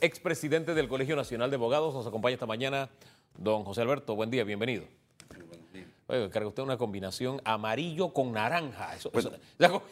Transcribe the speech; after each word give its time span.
expresidente 0.00 0.74
del 0.74 0.88
Colegio 0.88 1.14
Nacional 1.16 1.50
de 1.50 1.56
Abogados. 1.56 1.94
Nos 1.94 2.06
acompaña 2.06 2.34
esta 2.34 2.46
mañana 2.46 2.88
don 3.38 3.64
José 3.64 3.82
Alberto. 3.82 4.14
Buen 4.16 4.30
día, 4.30 4.44
bienvenido. 4.44 4.84
Oye, 6.08 6.28
carga 6.30 6.48
usted 6.48 6.62
una 6.62 6.76
combinación 6.76 7.40
amarillo 7.44 8.12
con 8.12 8.32
naranja. 8.32 8.94
Eso, 8.96 9.10
co- 9.10 9.20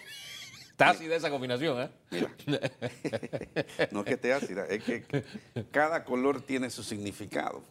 está 0.70 0.90
ácida 0.90 1.16
esa 1.16 1.30
combinación, 1.30 1.90
¿eh? 2.10 2.28
No 3.92 4.00
es 4.00 4.06
que 4.06 4.14
esté 4.14 4.32
ácida, 4.32 4.66
es 4.66 4.82
que 4.82 5.24
cada 5.70 6.04
color 6.04 6.40
tiene 6.42 6.70
su 6.70 6.82
significado. 6.82 7.62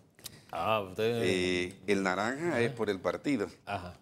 Ah, 0.52 0.82
usted. 0.82 1.21
Eh, 1.24 1.74
el 1.88 2.04
naranja 2.04 2.60
es 2.62 2.71
por 2.71 2.90
el 2.90 3.00
partido. 3.00 3.48
Ajá. 3.66 3.96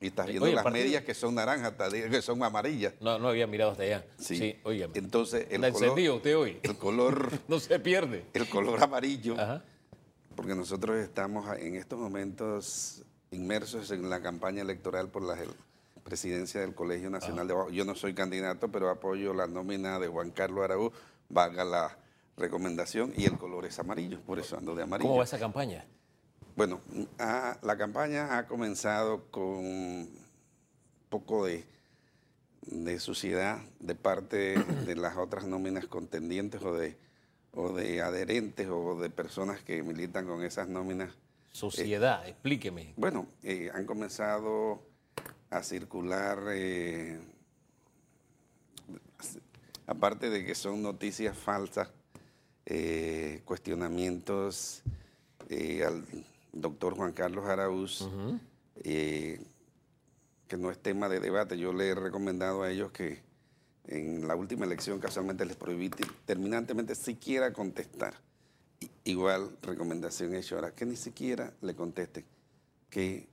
Y 0.00 0.06
estás 0.08 0.26
viendo 0.26 0.44
Oye, 0.44 0.52
el 0.52 0.56
las 0.56 0.64
partido- 0.64 0.84
medias 0.84 1.02
que 1.04 1.12
son 1.14 1.34
naranjas, 1.34 1.72
que 1.92 2.22
son 2.22 2.42
amarillas. 2.44 2.94
No, 3.00 3.18
no 3.18 3.28
había 3.28 3.46
mirado 3.48 3.72
hasta 3.72 3.82
allá. 3.82 4.04
Sí. 4.18 4.36
Sí, 4.36 4.56
oye. 4.62 4.88
Entonces, 4.94 5.46
el 5.50 5.64
Anda 5.64 5.72
color, 5.72 5.98
usted 6.16 6.36
hoy. 6.38 6.58
el 6.62 6.76
color, 6.78 7.32
No 7.48 7.58
se 7.58 7.80
pierde. 7.80 8.24
el 8.32 8.48
color 8.48 8.80
amarillo, 8.82 9.34
Ajá. 9.38 9.64
porque 10.36 10.54
nosotros 10.54 10.98
estamos 10.98 11.48
en 11.58 11.74
estos 11.74 11.98
momentos 11.98 13.02
inmersos 13.32 13.90
en 13.90 14.08
la 14.08 14.22
campaña 14.22 14.62
electoral 14.62 15.08
por 15.08 15.22
la 15.22 15.36
presidencia 16.04 16.60
del 16.60 16.74
Colegio 16.76 17.10
Nacional 17.10 17.48
de. 17.48 17.54
Yo 17.72 17.84
no 17.84 17.96
soy 17.96 18.14
candidato, 18.14 18.68
pero 18.68 18.88
apoyo 18.90 19.34
la 19.34 19.48
nómina 19.48 19.98
de 19.98 20.06
Juan 20.06 20.30
Carlos 20.30 20.62
Araúz, 20.64 20.92
valga 21.28 21.64
la 21.64 21.98
recomendación, 22.36 23.12
y 23.16 23.24
el 23.24 23.36
color 23.36 23.66
es 23.66 23.76
amarillo, 23.80 24.20
por 24.20 24.38
eso 24.38 24.56
ando 24.56 24.76
de 24.76 24.84
amarillo. 24.84 25.08
¿Cómo 25.08 25.18
va 25.18 25.24
esa 25.24 25.40
campaña? 25.40 25.84
Bueno, 26.58 26.80
la 27.62 27.78
campaña 27.78 28.36
ha 28.36 28.48
comenzado 28.48 29.30
con 29.30 29.64
un 29.64 30.10
poco 31.08 31.46
de, 31.46 31.64
de 32.62 32.98
suciedad 32.98 33.60
de 33.78 33.94
parte 33.94 34.56
de 34.58 34.96
las 34.96 35.16
otras 35.16 35.44
nóminas 35.44 35.86
contendientes 35.86 36.60
o 36.64 36.74
de, 36.74 36.96
o 37.52 37.72
de 37.72 38.02
adherentes 38.02 38.66
o 38.68 38.98
de 39.00 39.08
personas 39.08 39.60
que 39.60 39.84
militan 39.84 40.26
con 40.26 40.42
esas 40.42 40.68
nóminas. 40.68 41.14
Sociedad, 41.52 42.26
explíqueme. 42.26 42.92
Bueno, 42.96 43.28
eh, 43.44 43.70
han 43.72 43.86
comenzado 43.86 44.82
a 45.50 45.62
circular, 45.62 46.40
eh, 46.50 47.20
aparte 49.86 50.28
de 50.28 50.44
que 50.44 50.56
son 50.56 50.82
noticias 50.82 51.38
falsas, 51.38 51.88
eh, 52.66 53.42
cuestionamientos 53.44 54.82
eh, 55.50 55.84
al 55.86 56.04
doctor 56.60 56.94
Juan 56.96 57.12
Carlos 57.12 57.46
Araúz, 57.46 58.08
eh, 58.84 59.40
que 60.46 60.56
no 60.56 60.70
es 60.70 60.78
tema 60.78 61.08
de 61.08 61.20
debate. 61.20 61.58
Yo 61.58 61.72
le 61.72 61.88
he 61.88 61.94
recomendado 61.94 62.62
a 62.62 62.70
ellos 62.70 62.90
que 62.92 63.20
en 63.86 64.26
la 64.28 64.34
última 64.36 64.64
elección 64.66 64.98
casualmente 65.00 65.44
les 65.46 65.56
prohibí 65.56 65.90
terminantemente 66.24 66.94
siquiera 66.94 67.52
contestar. 67.52 68.14
I- 68.80 68.90
Igual 69.04 69.56
recomendación 69.62 70.34
hecha 70.34 70.54
ahora, 70.56 70.72
que 70.74 70.84
ni 70.86 70.96
siquiera 70.96 71.52
le 71.62 71.74
contesten, 71.74 72.24
que 72.90 73.28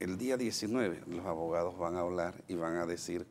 el 0.00 0.16
día 0.18 0.36
19 0.36 1.02
los 1.08 1.26
abogados 1.26 1.76
van 1.78 1.96
a 1.96 2.00
hablar 2.00 2.42
y 2.48 2.54
van 2.54 2.76
a 2.76 2.86
decir 2.86 3.26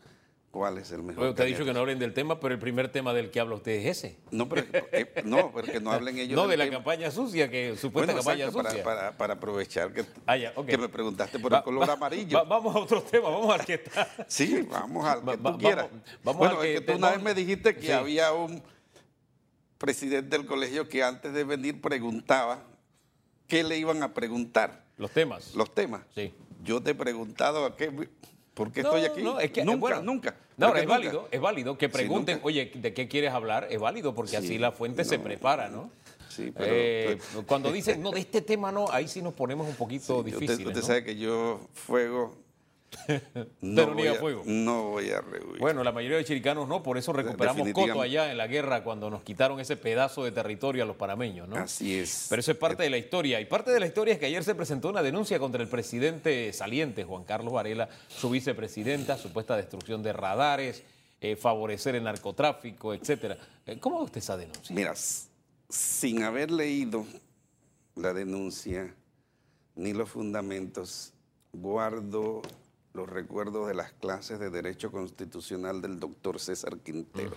cuál 0.56 0.78
es 0.78 0.90
el 0.94 1.04
mejor. 1.04 1.22
Oye, 1.24 1.30
usted 1.32 1.44
ha 1.44 1.48
dicho 1.48 1.66
que 1.66 1.74
no 1.74 1.82
hablen 1.82 2.00
del 2.00 2.14
tema, 2.14 2.40
pero 2.40 2.54
el 2.54 2.60
primer 2.62 2.90
tema 2.90 3.14
del 3.14 3.30
que 3.30 3.42
habla 3.42 3.56
usted 3.56 3.74
es 3.74 3.98
ese. 3.98 4.18
No, 4.32 4.48
pero, 4.48 4.66
eh, 4.94 5.22
no, 5.26 5.52
porque 5.52 5.82
no 5.82 5.92
hablen 5.92 6.18
ellos 6.18 6.34
No 6.38 6.44
del 6.44 6.52
de 6.52 6.58
la 6.58 6.64
tema. 6.64 6.78
campaña 6.78 7.12
sucia, 7.12 7.50
que 7.52 7.76
supuesta 7.76 8.14
Bueno, 8.14 8.24
campaña 8.26 8.46
exacto, 8.46 8.70
sucia. 8.70 8.84
para- 8.86 9.12
para 9.18 9.34
aprovechar 9.34 9.92
que, 9.92 10.06
Ah, 10.26 10.38
ya, 10.38 10.54
que 10.54 10.78
me 10.78 10.88
preguntaste 10.88 11.40
por 11.40 11.52
Va- 11.52 11.58
el 11.58 11.64
color 11.66 11.90
va- 11.90 11.94
amarillo. 11.94 12.38
va- 12.38 12.44
vamos 12.46 12.74
a 12.74 12.80
otro 12.80 13.04
tema, 13.04 13.30
vamos 13.30 13.54
al 13.54 13.66
que 13.66 13.74
está. 13.74 14.08
Sí, 14.30 14.66
vamos 14.72 15.06
al 15.06 15.26
que 15.26 15.38
tú 15.38 15.58
quieras. 15.58 15.88
vamos- 16.24 16.40
bueno, 16.40 16.60
al 16.62 16.66
es 16.68 16.80
que 16.80 16.86
tú 16.86 16.94
una 16.98 17.12
vez 17.12 17.22
me 17.22 17.34
dijiste 17.34 17.76
que 17.76 17.88
Sí. 17.88 17.92
había 17.92 18.32
un 18.32 18.64
presidente 19.78 20.38
del 20.38 20.46
colegio 20.48 20.88
que 20.88 21.04
antes 21.04 21.34
de 21.34 21.44
venir 21.44 21.82
preguntaba 21.82 22.64
qué 23.48 23.62
le 23.64 23.78
iban 23.78 24.02
a 24.04 24.14
preguntar, 24.14 24.84
Los 24.98 25.12
temas. 25.12 25.54
los 25.54 25.74
temas. 25.76 26.02
Sí. 26.16 26.34
Yo 26.64 26.82
te 26.82 26.92
he 26.92 26.96
preguntado 26.96 27.66
a 27.66 27.76
qué, 27.76 27.92
por 28.54 28.72
qué 28.72 28.82
No, 28.84 28.96
estoy 28.96 29.06
aquí. 29.12 29.22
no, 29.22 29.40
es 29.40 29.52
que, 29.52 29.64
nunca, 29.66 29.80
bueno, 29.80 30.02
nunca. 30.02 30.36
No, 30.58 30.68
es 30.76 30.84
nunca. 30.84 30.88
válido, 30.98 31.28
es 31.32 31.42
válido 31.42 31.78
que 31.78 31.90
pregunten, 31.90 32.40
oye, 32.44 32.72
¿de 32.76 32.94
qué 32.94 33.08
quieres 33.08 33.32
hablar? 33.34 33.68
Es 33.70 33.80
válido 33.80 34.14
porque 34.16 34.32
Sí, 34.32 34.36
así 34.38 34.58
la 34.58 34.72
fuente 34.72 35.04
se 35.04 35.20
prepara, 35.20 35.70
¿no? 35.70 35.90
Sí, 36.30 36.52
pero, 36.56 36.66
Eh, 36.70 37.18
pero- 37.32 37.46
cuando 37.46 37.72
dicen, 37.72 38.02
no, 38.04 38.12
de 38.12 38.20
este 38.20 38.42
tema 38.42 38.72
no, 38.72 38.90
ahí 38.92 39.08
sí 39.08 39.22
nos 39.22 39.34
ponemos 39.34 39.68
un 39.68 39.76
poquito 39.76 40.22
difíciles, 40.24 40.52
Usted, 40.58 40.68
usted 40.68 40.82
¿no? 40.82 40.88
sabe 40.88 41.04
que 41.04 41.16
yo 41.18 41.60
fuego. 41.74 42.36
no 43.62 43.94
voy 43.94 44.08
a- 44.08 44.16
fuego. 44.16 44.44
No 44.46 44.92
voy 44.92 45.10
a 45.12 45.22
rehuir. 45.22 45.60
Bueno, 45.60 45.84
la 45.84 45.92
mayoría 45.92 46.18
de 46.18 46.26
chiricanos 46.26 46.68
no, 46.68 46.82
por 46.84 46.98
eso 46.98 47.14
recuperamos 47.14 47.68
Coto 47.74 48.02
allá 48.02 48.32
en 48.32 48.38
la 48.38 48.48
guerra 48.48 48.84
cuando 48.84 49.10
nos 49.10 49.24
quitaron 49.24 49.60
ese 49.60 49.76
pedazo 49.78 50.24
de 50.24 50.32
territorio 50.32 50.84
a 50.84 50.86
los 50.86 50.96
parameños, 50.96 51.48
¿no? 51.48 51.58
Así 51.58 51.98
es. 51.98 52.28
Pero 52.30 52.40
eso 52.40 52.52
es 52.52 52.58
parte 52.58 52.84
de 52.84 52.90
la 52.90 52.98
historia. 52.98 53.40
Y 53.42 53.46
parte 53.46 53.72
de 53.72 53.80
la 53.80 53.88
historia 53.88 54.14
es 54.14 54.20
que 54.20 54.28
ayer 54.28 54.44
se 54.44 54.56
presentó 54.56 54.90
una 54.90 55.02
denuncia 55.04 55.40
contra 55.40 55.62
el 55.62 55.68
presidente 55.68 56.52
saliente, 56.54 57.04
Juan 57.04 57.24
Carlos 57.24 57.54
Varela, 57.54 57.90
su 58.08 58.30
vicepresidenta, 58.30 59.18
supuesta 59.18 59.56
destrucción 59.56 60.02
de 60.04 60.14
radares, 60.14 60.84
eh, 61.22 61.36
favorecer 61.36 61.96
el 61.96 62.04
narcotráfico, 62.04 62.94
etcétera. 62.94 63.38
Eh, 63.66 63.78
¿Cómo 63.80 64.00
ve 64.00 64.06
usted 64.06 64.20
esa 64.20 64.38
denuncia? 64.38 64.76
Mira, 64.76 64.94
sin 65.70 66.24
haber 66.24 66.52
leído 66.52 67.06
la 67.96 68.14
denuncia 68.14 68.94
ni 69.76 69.94
los 69.94 70.10
fundamentos, 70.10 71.14
guardo 71.52 72.42
los 72.96 73.10
recuerdos 73.10 73.68
de 73.68 73.74
las 73.74 73.92
clases 73.94 74.40
de 74.40 74.50
Derecho 74.50 74.92
Constitucional 74.92 75.82
del 75.82 76.00
doctor 76.00 76.40
César 76.40 76.80
Quintero, 76.80 77.36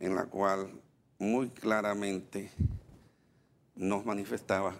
en 0.00 0.14
la 0.14 0.26
cual 0.26 0.70
muy 1.18 1.48
claramente 1.50 2.50
nos 3.74 4.04
manifestaba 4.04 4.74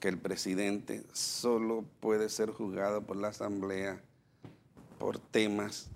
que 0.00 0.08
el 0.08 0.18
presidente 0.18 1.04
solo 1.12 1.84
puede 2.00 2.28
ser 2.28 2.50
juzgado 2.50 3.02
por 3.02 3.16
la 3.16 3.28
Asamblea 3.28 4.00
por 4.98 5.18
temas 5.18 5.88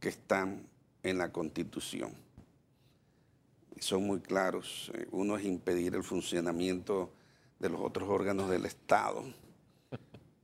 que 0.00 0.08
están 0.08 0.66
en 1.02 1.18
la 1.18 1.30
Constitución 1.30 2.12
son 3.82 4.06
muy 4.06 4.20
claros. 4.20 4.90
Eh, 4.94 5.06
Uno 5.10 5.36
es 5.36 5.44
impedir 5.44 5.94
el 5.94 6.04
funcionamiento 6.04 7.12
de 7.58 7.68
los 7.68 7.80
otros 7.80 8.08
órganos 8.08 8.48
del 8.48 8.64
Estado. 8.64 9.24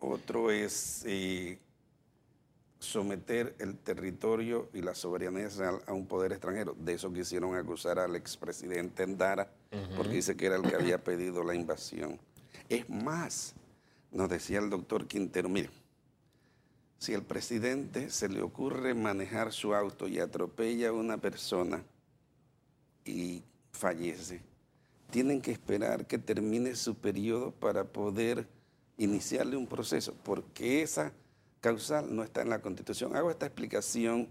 Otro 0.00 0.50
es 0.50 1.02
eh, 1.06 1.58
someter 2.78 3.56
el 3.58 3.76
territorio 3.76 4.68
y 4.72 4.82
la 4.82 4.94
soberanía 4.94 5.44
nacional 5.44 5.80
a 5.86 5.92
un 5.92 6.06
poder 6.06 6.32
extranjero. 6.32 6.76
De 6.78 6.94
eso 6.94 7.12
quisieron 7.12 7.54
acusar 7.54 7.98
al 7.98 8.14
expresidente 8.16 9.02
Endara, 9.02 9.50
porque 9.96 10.14
dice 10.14 10.36
que 10.36 10.46
era 10.46 10.56
el 10.56 10.62
que 10.62 10.76
había 10.76 11.02
pedido 11.02 11.42
la 11.42 11.54
invasión. 11.54 12.18
Es 12.68 12.88
más, 12.88 13.54
nos 14.12 14.28
decía 14.28 14.58
el 14.58 14.70
doctor 14.70 15.06
Quintero, 15.06 15.48
mire, 15.48 15.70
si 16.98 17.14
al 17.14 17.22
presidente 17.22 18.10
se 18.10 18.28
le 18.28 18.42
ocurre 18.42 18.94
manejar 18.94 19.52
su 19.52 19.74
auto 19.74 20.08
y 20.08 20.18
atropella 20.18 20.88
a 20.88 20.92
una 20.92 21.18
persona, 21.18 21.82
y 23.04 23.42
fallece, 23.72 24.42
tienen 25.10 25.40
que 25.40 25.52
esperar 25.52 26.06
que 26.06 26.18
termine 26.18 26.74
su 26.76 26.94
periodo 26.94 27.52
para 27.52 27.84
poder 27.84 28.46
iniciarle 28.98 29.56
un 29.56 29.66
proceso, 29.66 30.14
porque 30.24 30.82
esa 30.82 31.12
causal 31.60 32.14
no 32.14 32.22
está 32.22 32.42
en 32.42 32.50
la 32.50 32.60
Constitución. 32.60 33.16
Hago 33.16 33.30
esta 33.30 33.46
explicación 33.46 34.28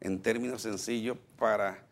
en 0.00 0.20
términos 0.20 0.62
sencillos 0.62 1.16
para, 1.38 1.86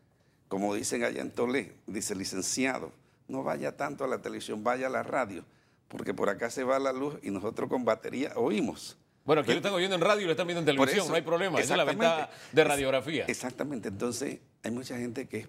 como 0.49 0.75
dicen 0.75 1.05
allá 1.05 1.23
en 1.23 1.31
Tolé, 1.31 1.75
dice 1.87 2.15
licenciado, 2.15 2.91
no 3.29 3.43
vaya 3.43 3.77
tanto 3.77 4.05
a 4.05 4.09
la 4.09 4.21
televisión, 4.21 4.65
vaya 4.65 4.89
a 4.89 4.91
la 4.91 5.03
radio, 5.03 5.45
porque 5.89 6.13
por 6.13 6.29
acá 6.29 6.51
se 6.51 6.65
va 6.65 6.79
la 6.79 6.93
luz 6.93 7.17
y 7.23 7.31
nosotros 7.31 7.69
con 7.69 7.85
batería 7.85 8.33
oímos. 8.37 8.99
Bueno, 9.25 9.41
aquí 9.41 9.53
lo 9.53 9.57
están 9.57 9.73
oyendo 9.73 9.95
en 9.95 10.03
radio 10.03 10.23
y 10.23 10.25
lo 10.27 10.33
están 10.33 10.47
viendo 10.47 10.61
en 10.61 10.67
televisión, 10.67 11.01
eso, 11.01 11.09
no 11.09 11.15
hay 11.15 11.23
problema. 11.23 11.59
Esa 11.59 11.75
es 11.75 11.79
la 11.79 11.85
ventaja 11.85 12.29
de 12.53 12.65
radiografía. 12.65 13.25
Exactamente. 13.27 13.89
Entonces, 13.89 14.41
hay 14.63 14.71
mucha 14.71 14.99
gente 14.99 15.27
que 15.27 15.39
es 15.41 15.49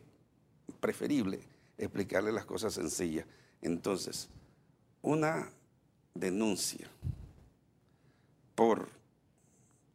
preferible 0.80 1.42
explicarle 1.78 2.32
las 2.32 2.46
cosas 2.46 2.74
sencillas. 2.74 3.26
Entonces, 3.62 4.30
una 5.02 5.50
denuncia 6.16 6.88
por 8.56 8.90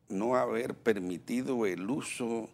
no 0.08 0.36
haber 0.36 0.74
permitido 0.74 1.66
el 1.66 1.88
uso 1.90 2.48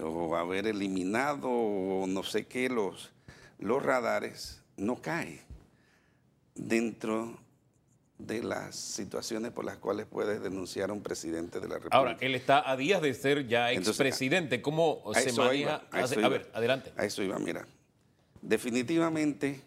o 0.00 0.36
haber 0.36 0.66
eliminado 0.66 1.48
o 1.50 2.06
no 2.06 2.22
sé 2.22 2.46
qué 2.46 2.68
los, 2.68 3.12
los 3.58 3.82
radares 3.82 4.62
no 4.76 5.02
cae 5.02 5.42
dentro 6.54 7.38
de 8.18 8.42
las 8.42 8.76
situaciones 8.76 9.50
por 9.50 9.64
las 9.64 9.78
cuales 9.78 10.06
puedes 10.06 10.40
denunciar 10.40 10.90
a 10.90 10.92
un 10.92 11.02
presidente 11.02 11.58
de 11.58 11.66
la 11.66 11.74
República. 11.74 11.96
Ahora, 11.96 12.16
él 12.20 12.34
está 12.36 12.70
a 12.70 12.76
días 12.76 13.02
de 13.02 13.14
ser 13.14 13.48
ya 13.48 13.72
expresidente. 13.72 14.62
¿Cómo 14.62 15.02
A 15.12 15.18
se 15.18 15.32
maneja? 15.32 15.54
iba, 15.54 15.74
a 15.90 16.26
a 16.26 16.28
ver, 16.28 16.50
adelante. 16.54 16.92
A 16.96 17.04
eso 17.04 17.22
iba, 17.22 17.38
mira. 17.40 17.66
Definitivamente 18.40 19.60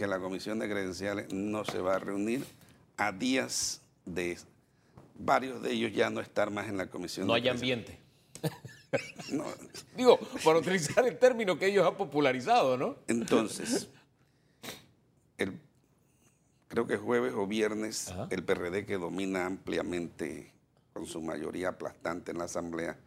que 0.00 0.06
la 0.06 0.18
comisión 0.18 0.58
de 0.58 0.66
credenciales 0.66 1.30
no 1.30 1.62
se 1.62 1.78
va 1.78 1.96
a 1.96 1.98
reunir 1.98 2.42
a 2.96 3.12
días 3.12 3.82
de 4.06 4.38
varios 5.14 5.60
de 5.62 5.72
ellos 5.72 5.92
ya 5.92 6.08
no 6.08 6.20
estar 6.22 6.50
más 6.50 6.68
en 6.70 6.78
la 6.78 6.86
comisión 6.86 7.26
No 7.26 7.34
de 7.34 7.40
hay 7.40 7.48
ambiente. 7.48 7.98
No, 9.30 9.44
Digo, 9.96 10.18
para 10.42 10.58
utilizar 10.58 11.06
el 11.06 11.16
término 11.18 11.58
que 11.58 11.66
ellos 11.66 11.86
han 11.86 11.96
popularizado, 11.96 12.76
¿no? 12.78 12.96
entonces, 13.08 13.88
el, 15.38 15.60
creo 16.66 16.86
que 16.88 16.96
jueves 16.96 17.34
o 17.36 17.46
viernes, 17.46 18.08
Ajá. 18.08 18.26
el 18.30 18.42
PRD 18.42 18.86
que 18.86 18.96
domina 18.96 19.44
ampliamente, 19.46 20.50
con 20.94 21.04
su 21.06 21.20
mayoría 21.20 21.68
aplastante 21.68 22.32
en 22.32 22.38
la 22.38 22.44
Asamblea, 22.44 22.98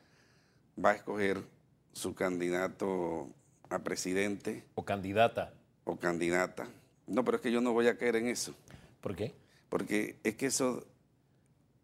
va 0.82 0.92
a 0.92 0.94
escoger 0.94 1.44
su 1.92 2.14
candidato 2.16 3.28
a 3.70 3.80
presidente 3.80 4.64
O 4.76 4.86
candidata. 4.86 5.52
o 5.84 5.98
candidata. 5.98 6.68
No, 7.08 7.24
pero 7.24 7.38
es 7.38 7.42
que 7.44 7.52
yo 7.52 7.62
no 7.62 7.74
voy 7.74 7.88
a 7.88 7.98
caer 7.98 8.16
en 8.18 8.28
eso. 8.28 8.54
¿Por 9.02 9.16
qué? 9.16 9.34
Porque 9.70 10.18
es 10.24 10.36
que 10.36 10.46
eso, 10.48 10.86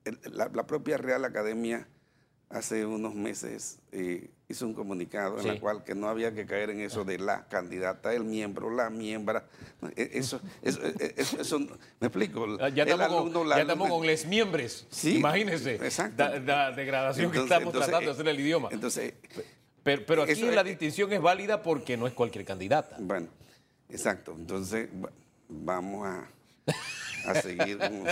el- 0.06 0.20
la, 0.34 0.50
la 0.54 0.66
propia 0.66 0.98
Real 0.98 1.26
Academia 1.26 1.88
hace 2.50 2.84
unos 2.86 3.14
meses 3.14 3.80
eh, 3.92 4.32
hizo 4.48 4.66
un 4.66 4.74
comunicado 4.74 5.40
en 5.40 5.46
la 5.48 5.60
cual 5.60 5.84
que 5.84 5.94
no 5.94 6.08
había 6.10 6.34
que 6.34 6.48
caer 6.48 6.72
en 6.72 6.80
eso 6.80 7.04
de 7.06 7.20
la 7.20 7.48
candidata, 7.48 8.12
el 8.14 8.24
miembro, 8.24 8.72
la 8.72 8.90
miembra. 8.90 9.46
E- 9.96 10.10
Eso, 10.14 10.42
eso, 10.64 10.80
e- 10.84 11.14
eso, 11.18 11.40
eso- 11.42 11.60
me 11.60 12.08
explico. 12.08 12.48
Ah, 12.60 12.70
Ya 12.70 12.84
El 12.84 12.90
estamos, 12.90 13.18
alumno, 13.20 13.40
con, 13.42 13.50
ya 13.50 13.62
estamos 13.62 13.90
con 13.90 14.06
les. 14.08 14.88
Sí, 14.90 15.18
Imagínense. 15.18 15.76
exacto. 15.76 16.24
La, 16.24 16.40
la 16.40 16.72
degradación 16.72 17.32
que 17.32 17.38
estamos 17.40 17.68
entonces, 17.68 17.90
tratando 17.90 18.10
de 18.10 18.14
hacer 18.14 18.28
el 18.28 18.40
idioma. 18.40 18.70
Entonces, 18.72 19.14
Pero, 19.84 20.04
pero 20.08 20.24
aquí 20.24 20.42
la 20.42 20.64
distinción 20.64 21.12
es 21.14 21.22
válida 21.22 21.62
porque 21.62 21.98
no 21.98 22.08
es 22.08 22.14
cualquier 22.14 22.46
candidata. 22.46 22.96
bueno, 23.00 23.28
exacto. 23.90 24.34
Entonces, 24.38 24.90
va- 25.04 25.12
vamos 25.50 26.08
a, 26.08 26.28
a 27.28 27.36
seguir 27.42 27.78
con 27.78 28.06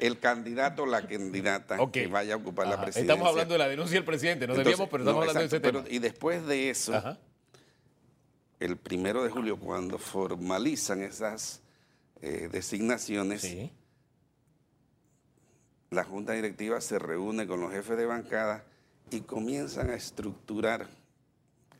el 0.00 0.18
candidato 0.18 0.82
o 0.82 0.86
la 0.86 1.06
candidata 1.06 1.78
que 1.92 2.06
vaya 2.08 2.34
a 2.34 2.36
ocupar 2.36 2.66
la 2.66 2.80
presidencia. 2.80 3.12
Estamos 3.14 3.28
hablando 3.30 3.54
de 3.54 3.58
la 3.58 3.68
denuncia 3.68 3.94
del 3.94 4.04
presidente, 4.04 4.46
no 4.46 4.54
debíamos, 4.54 4.88
pero 4.88 5.02
estamos 5.04 5.24
no, 5.24 5.30
hablando 5.30 5.40
de 5.40 5.46
ese 5.46 5.60
tema. 5.60 5.82
pero- 5.84 5.94
y 5.94 5.98
después 6.00 6.46
de 6.46 6.70
eso, 6.70 6.94
Ajá. 6.94 7.18
el 8.58 8.76
primero 8.76 9.22
de 9.24 9.30
julio, 9.30 9.58
cuando 9.58 9.98
formalizan 9.98 11.02
esas 11.02 11.62
eh, 12.22 12.48
designaciones, 12.52 13.40
Sí. 13.42 13.70
la 15.90 16.04
Junta 16.04 16.32
Directiva 16.34 16.80
se 16.80 16.98
reúne 16.98 17.46
con 17.46 17.60
los 17.60 17.72
jefes 17.72 17.96
de 17.96 18.06
bancada 18.06 18.64
y 19.10 19.20
comienzan 19.22 19.90
a 19.90 19.94
estructurar 19.94 20.86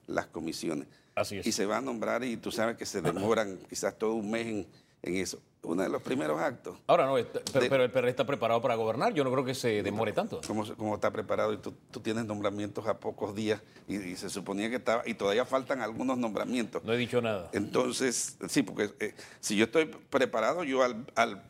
las 0.06 0.26
comisiones. 0.26 0.88
Así 1.14 1.38
es. 1.38 1.46
Y 1.46 1.52
se 1.52 1.66
va 1.66 1.78
a 1.78 1.80
nombrar, 1.80 2.22
y 2.24 2.36
tú 2.36 2.50
sabes 2.52 2.76
que 2.76 2.86
se 2.86 3.00
demoran 3.02 3.58
quizás 3.68 3.96
todo 3.98 4.14
un 4.14 4.30
mes 4.30 4.46
en, 4.46 4.66
en 5.02 5.16
eso. 5.16 5.40
Uno 5.62 5.82
de 5.82 5.90
los 5.90 6.00
primeros 6.00 6.40
actos, 6.40 6.78
Ahora 6.86 7.04
no, 7.04 7.18
está- 7.18 7.40
pero, 7.52 7.60
De- 7.64 7.68
pero 7.68 7.84
el 7.84 7.90
PRD 7.90 8.08
está 8.08 8.24
preparado 8.26 8.62
para 8.62 8.76
gobernar. 8.76 9.12
Yo 9.12 9.24
no 9.24 9.30
creo 9.30 9.44
que 9.44 9.54
se 9.54 9.82
demore 9.82 10.14
tanto. 10.14 10.40
cómo, 10.46 10.64
se- 10.64 10.72
cómo 10.74 10.94
está 10.94 11.10
preparado, 11.10 11.52
y 11.52 11.58
tú, 11.58 11.74
tú 11.90 12.00
tienes 12.00 12.24
nombramientos 12.24 12.86
a 12.86 12.98
pocos 12.98 13.34
días, 13.34 13.60
y, 13.86 13.96
y 13.96 14.16
se 14.16 14.30
suponía 14.30 14.70
que 14.70 14.76
estaba, 14.76 15.02
y 15.06 15.12
todavía 15.12 15.44
faltan 15.44 15.82
algunos 15.82 16.16
nombramientos. 16.16 16.82
No 16.82 16.94
he 16.94 16.96
dicho 16.96 17.20
nada. 17.20 17.50
Entonces, 17.52 18.38
sí, 18.48 18.62
porque 18.62 18.90
eh, 19.00 19.14
si 19.40 19.54
yo 19.56 19.66
estoy 19.66 19.84
preparado, 19.84 20.64
yo 20.64 20.82
al, 20.82 21.04
al- 21.14 21.42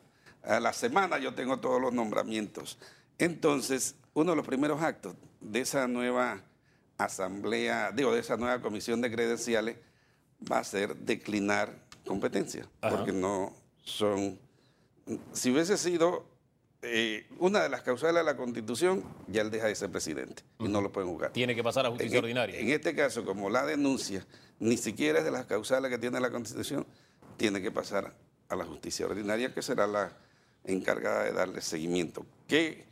a 0.43 0.59
la 0.59 0.73
semana 0.73 1.17
yo 1.17 1.33
tengo 1.33 1.59
todos 1.61 1.79
los 1.79 1.93
nombramientos. 1.93 2.77
Entonces, 3.17 3.95
uno 4.13 4.31
de 4.31 4.35
los 4.35 4.45
primeros 4.45 4.81
actos 4.81 5.15
de 5.39 5.61
esa 5.61 5.87
nueva 5.87 6.41
asamblea, 7.03 7.91
digo, 7.91 8.13
de 8.13 8.19
esa 8.19 8.37
nueva 8.37 8.61
comisión 8.61 9.01
de 9.01 9.11
credenciales, 9.11 9.77
va 10.51 10.59
a 10.59 10.63
ser 10.63 10.95
declinar 10.95 11.75
competencias, 12.05 12.67
Ajá. 12.81 12.95
porque 12.97 13.11
no 13.11 13.53
son... 13.83 14.39
Si 15.33 15.51
hubiese 15.51 15.77
sido 15.77 16.25
eh, 16.81 17.27
una 17.39 17.61
de 17.61 17.69
las 17.69 17.81
causales 17.81 18.15
de 18.15 18.23
la 18.23 18.37
Constitución, 18.37 19.03
ya 19.27 19.41
él 19.41 19.51
deja 19.51 19.67
de 19.67 19.75
ser 19.75 19.91
presidente 19.91 20.43
y 20.59 20.67
no 20.67 20.81
lo 20.81 20.91
pueden 20.91 21.09
jugar. 21.09 21.31
Tiene 21.31 21.53
que 21.55 21.63
pasar 21.63 21.85
a 21.85 21.89
justicia 21.89 22.17
En, 22.17 22.23
ordinaria. 22.23 22.59
en 22.59 22.69
este 22.69 22.95
caso, 22.95 23.23
como 23.25 23.49
la 23.49 23.65
denuncia 23.65 24.25
ni 24.59 24.77
siquiera 24.77 25.19
es 25.19 25.25
de 25.25 25.31
las 25.31 25.45
causales 25.45 25.91
que 25.91 25.97
tiene 25.97 26.19
la 26.19 26.31
Constitución, 26.31 26.85
tiene 27.37 27.61
que 27.61 27.71
pasar 27.71 28.15
a 28.49 28.55
la 28.55 28.65
justicia 28.65 29.05
ordinaria, 29.05 29.53
que 29.53 29.61
será 29.61 29.87
la 29.87 30.11
encargada 30.63 31.23
de 31.23 31.31
darle 31.33 31.61
seguimiento. 31.61 32.25
¿Qué 32.47 32.85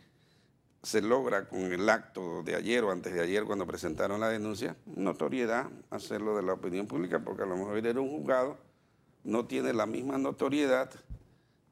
se 0.81 1.02
logra 1.02 1.48
con 1.50 1.60
el 1.72 1.90
acto 1.90 2.42
de 2.44 2.56
ayer 2.56 2.84
o 2.84 2.92
antes 2.92 3.14
de 3.14 3.22
ayer 3.22 3.44
cuando 3.46 3.66
presentaron 3.68 4.20
la 4.20 4.30
denuncia? 4.30 4.76
Notoriedad, 4.86 5.68
hacerlo 5.90 6.36
de 6.38 6.44
la 6.44 6.54
opinión 6.54 6.88
pública, 6.88 7.20
porque 7.20 7.44
a 7.44 7.46
lo 7.46 7.58
mejor 7.58 7.78
ir 7.78 7.88
a 7.96 8.00
un 8.00 8.10
juzgado 8.10 8.58
no 9.24 9.46
tiene 9.46 9.74
la 9.74 9.86
misma 9.86 10.18
notoriedad 10.18 10.90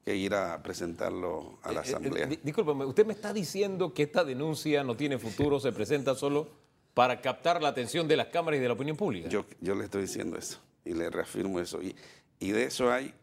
que 0.03 0.15
ir 0.15 0.33
a 0.35 0.61
presentarlo 0.63 1.59
a 1.63 1.71
la 1.71 1.81
Eh, 1.81 1.83
eh, 1.85 1.87
asamblea. 1.89 2.25
discúlpeme, 2.43 2.85
usted 2.85 3.05
me 3.05 3.13
está 3.13 3.33
diciendo 3.33 3.93
que 3.93 4.03
esta 4.03 4.23
denuncia 4.23 4.83
no 4.83 4.95
tiene 4.95 5.17
futuro, 5.17 5.59
se 5.59 5.71
presenta 5.71 6.15
solo 6.15 6.49
para 6.93 7.21
captar 7.21 7.61
la 7.61 7.69
atención 7.69 8.07
de 8.07 8.17
las 8.17 8.27
cámaras 8.27 8.57
y 8.57 8.61
de 8.61 8.67
la 8.67 8.73
opinión 8.73 8.97
pública. 8.97 9.29
Yo, 9.29 9.45
yo 9.61 9.75
le 9.75 9.85
estoy 9.85 10.01
diciendo 10.03 10.37
eso 10.37 10.59
y 10.83 10.93
le 10.93 11.09
reafirmo 11.09 11.59
eso. 11.59 11.81
Y, 11.81 11.95
y 12.39 12.51
de 12.51 12.65
eso 12.65 12.91
hay, 12.91 13.13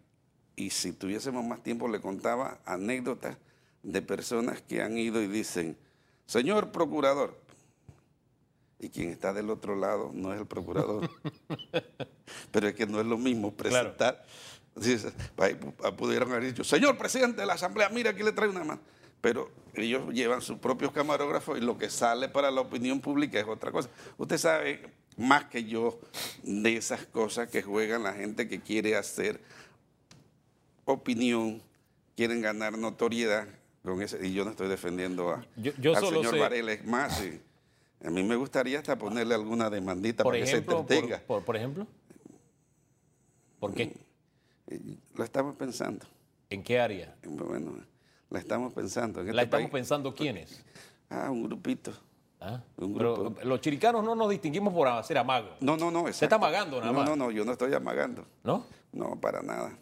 y 0.57 0.71
si 0.71 0.93
tuviésemos 0.93 1.45
más 1.45 1.63
tiempo 1.63 1.89
le 1.89 2.01
contaba 2.01 2.59
anécdotas 2.65 3.37
de 3.85 4.03
personas 4.03 4.61
que 4.63 4.83
han 4.83 4.99
ido 4.99 5.23
y 5.23 5.29
dicen, 5.29 5.77
señor 6.27 6.73
procurador, 6.73 7.39
y 8.81 8.89
quien 8.89 9.11
está 9.11 9.33
del 9.33 9.49
otro 9.51 9.77
lado 9.77 10.11
no 10.13 10.35
es 10.35 10.41
el 10.41 10.47
procurador. 10.47 11.09
Pero 12.51 12.69
es 12.69 12.75
que 12.75 12.87
no 12.87 13.01
es 13.01 13.07
lo 13.07 13.17
mismo 13.17 13.53
presentar. 13.55 14.25
Ahí 15.39 15.53
pu- 15.55 15.97
pudieron 15.97 16.31
haber 16.33 16.45
dicho, 16.45 16.65
señor 16.65 16.99
presidente 16.99 17.41
de 17.43 17.47
la 17.47 17.55
Asamblea, 17.55 17.89
mira 17.91 18.11
aquí 18.11 18.23
le 18.23 18.33
trae 18.33 18.49
una 18.49 18.65
mano. 18.65 18.81
Pero 19.21 19.51
ellos 19.75 20.13
llevan 20.13 20.43
sus 20.43 20.59
propios 20.59 20.93
camarógrafos 20.93 21.57
y 21.57 21.63
lo 21.63 21.79
que 21.79 21.89
sale 21.89 22.29
para 22.29 22.51
la 22.51 22.61
opinión 22.61 23.01
pública 23.01 23.39
es 23.39 23.47
otra 23.47 23.71
cosa. 23.73 23.89
Usted 24.19 24.37
sabe 24.37 24.83
más 25.17 25.45
que 25.47 25.65
yo 25.65 25.99
de 26.43 26.77
esas 26.77 27.07
cosas 27.07 27.49
que 27.49 27.63
juegan 27.63 28.03
la 28.03 28.13
gente 28.13 28.49
que 28.49 28.61
quiere 28.61 28.97
hacer 28.97 29.41
opinión, 30.85 31.63
quieren 32.17 32.43
ganar 32.43 32.77
notoriedad 32.77 33.47
con 33.85 34.01
ese, 34.01 34.27
y 34.27 34.33
yo 34.33 34.45
no 34.45 34.51
estoy 34.51 34.69
defendiendo 34.69 35.31
a, 35.31 35.45
Yo- 35.57 35.73
yo 35.79 35.95
al 35.95 36.01
solo 36.03 36.17
señor 36.19 36.35
sé- 36.35 36.41
Varela, 36.41 36.73
es 36.73 36.85
más, 36.87 37.19
sí. 37.19 37.39
a 38.03 38.11
mí 38.11 38.23
me 38.23 38.35
gustaría 38.35 38.79
hasta 38.79 38.97
ponerle 38.97 39.35
alguna 39.35 39.69
demandita 39.69 40.25
por 40.25 40.33
para 40.33 40.43
ejemplo, 40.45 40.73
que 40.87 40.89
se 40.89 40.95
entretenga. 40.95 41.19
por, 41.27 41.27
por- 41.39 41.45
por 41.45 41.57
ejemplo. 41.57 41.87
¿Por 43.61 43.75
qué? 43.75 43.95
Eh, 44.69 44.81
Lo 45.15 45.25
estamos 45.25 45.55
pensando. 45.57 46.07
¿En 46.51 46.63
qué 46.63 46.81
área? 46.81 47.15
Bueno, 47.25 47.73
la 48.31 48.39
estamos 48.39 48.73
pensando. 48.73 49.21
En 49.21 49.27
La 49.27 49.43
este 49.43 49.57
estamos 49.57 49.71
país. 49.71 49.73
pensando 49.83 50.15
quiénes. 50.15 50.65
Ah, 51.11 51.31
un 51.31 51.43
grupito. 51.45 51.93
Ah, 52.41 52.63
Un 52.77 52.95
pero 52.95 53.15
grupo. 53.17 53.41
los 53.45 53.61
chiricanos 53.61 54.05
no 54.05 54.15
nos 54.15 54.29
distinguimos 54.31 54.75
por 54.75 54.87
hacer 54.89 55.17
amago, 55.17 55.49
No, 55.61 55.77
no, 55.79 55.91
no. 55.91 56.01
está 56.09 56.27
exacto. 56.27 56.35
amagando 56.37 56.79
nada 56.81 56.93
no, 56.93 56.99
más. 56.99 57.09
No, 57.09 57.17
no, 57.17 57.31
yo 57.31 57.45
no 57.45 57.53
estoy 57.53 57.73
amagando. 57.73 58.27
¿no? 58.43 58.67
No, 58.93 59.19
para 59.19 59.43
nada. 59.43 59.77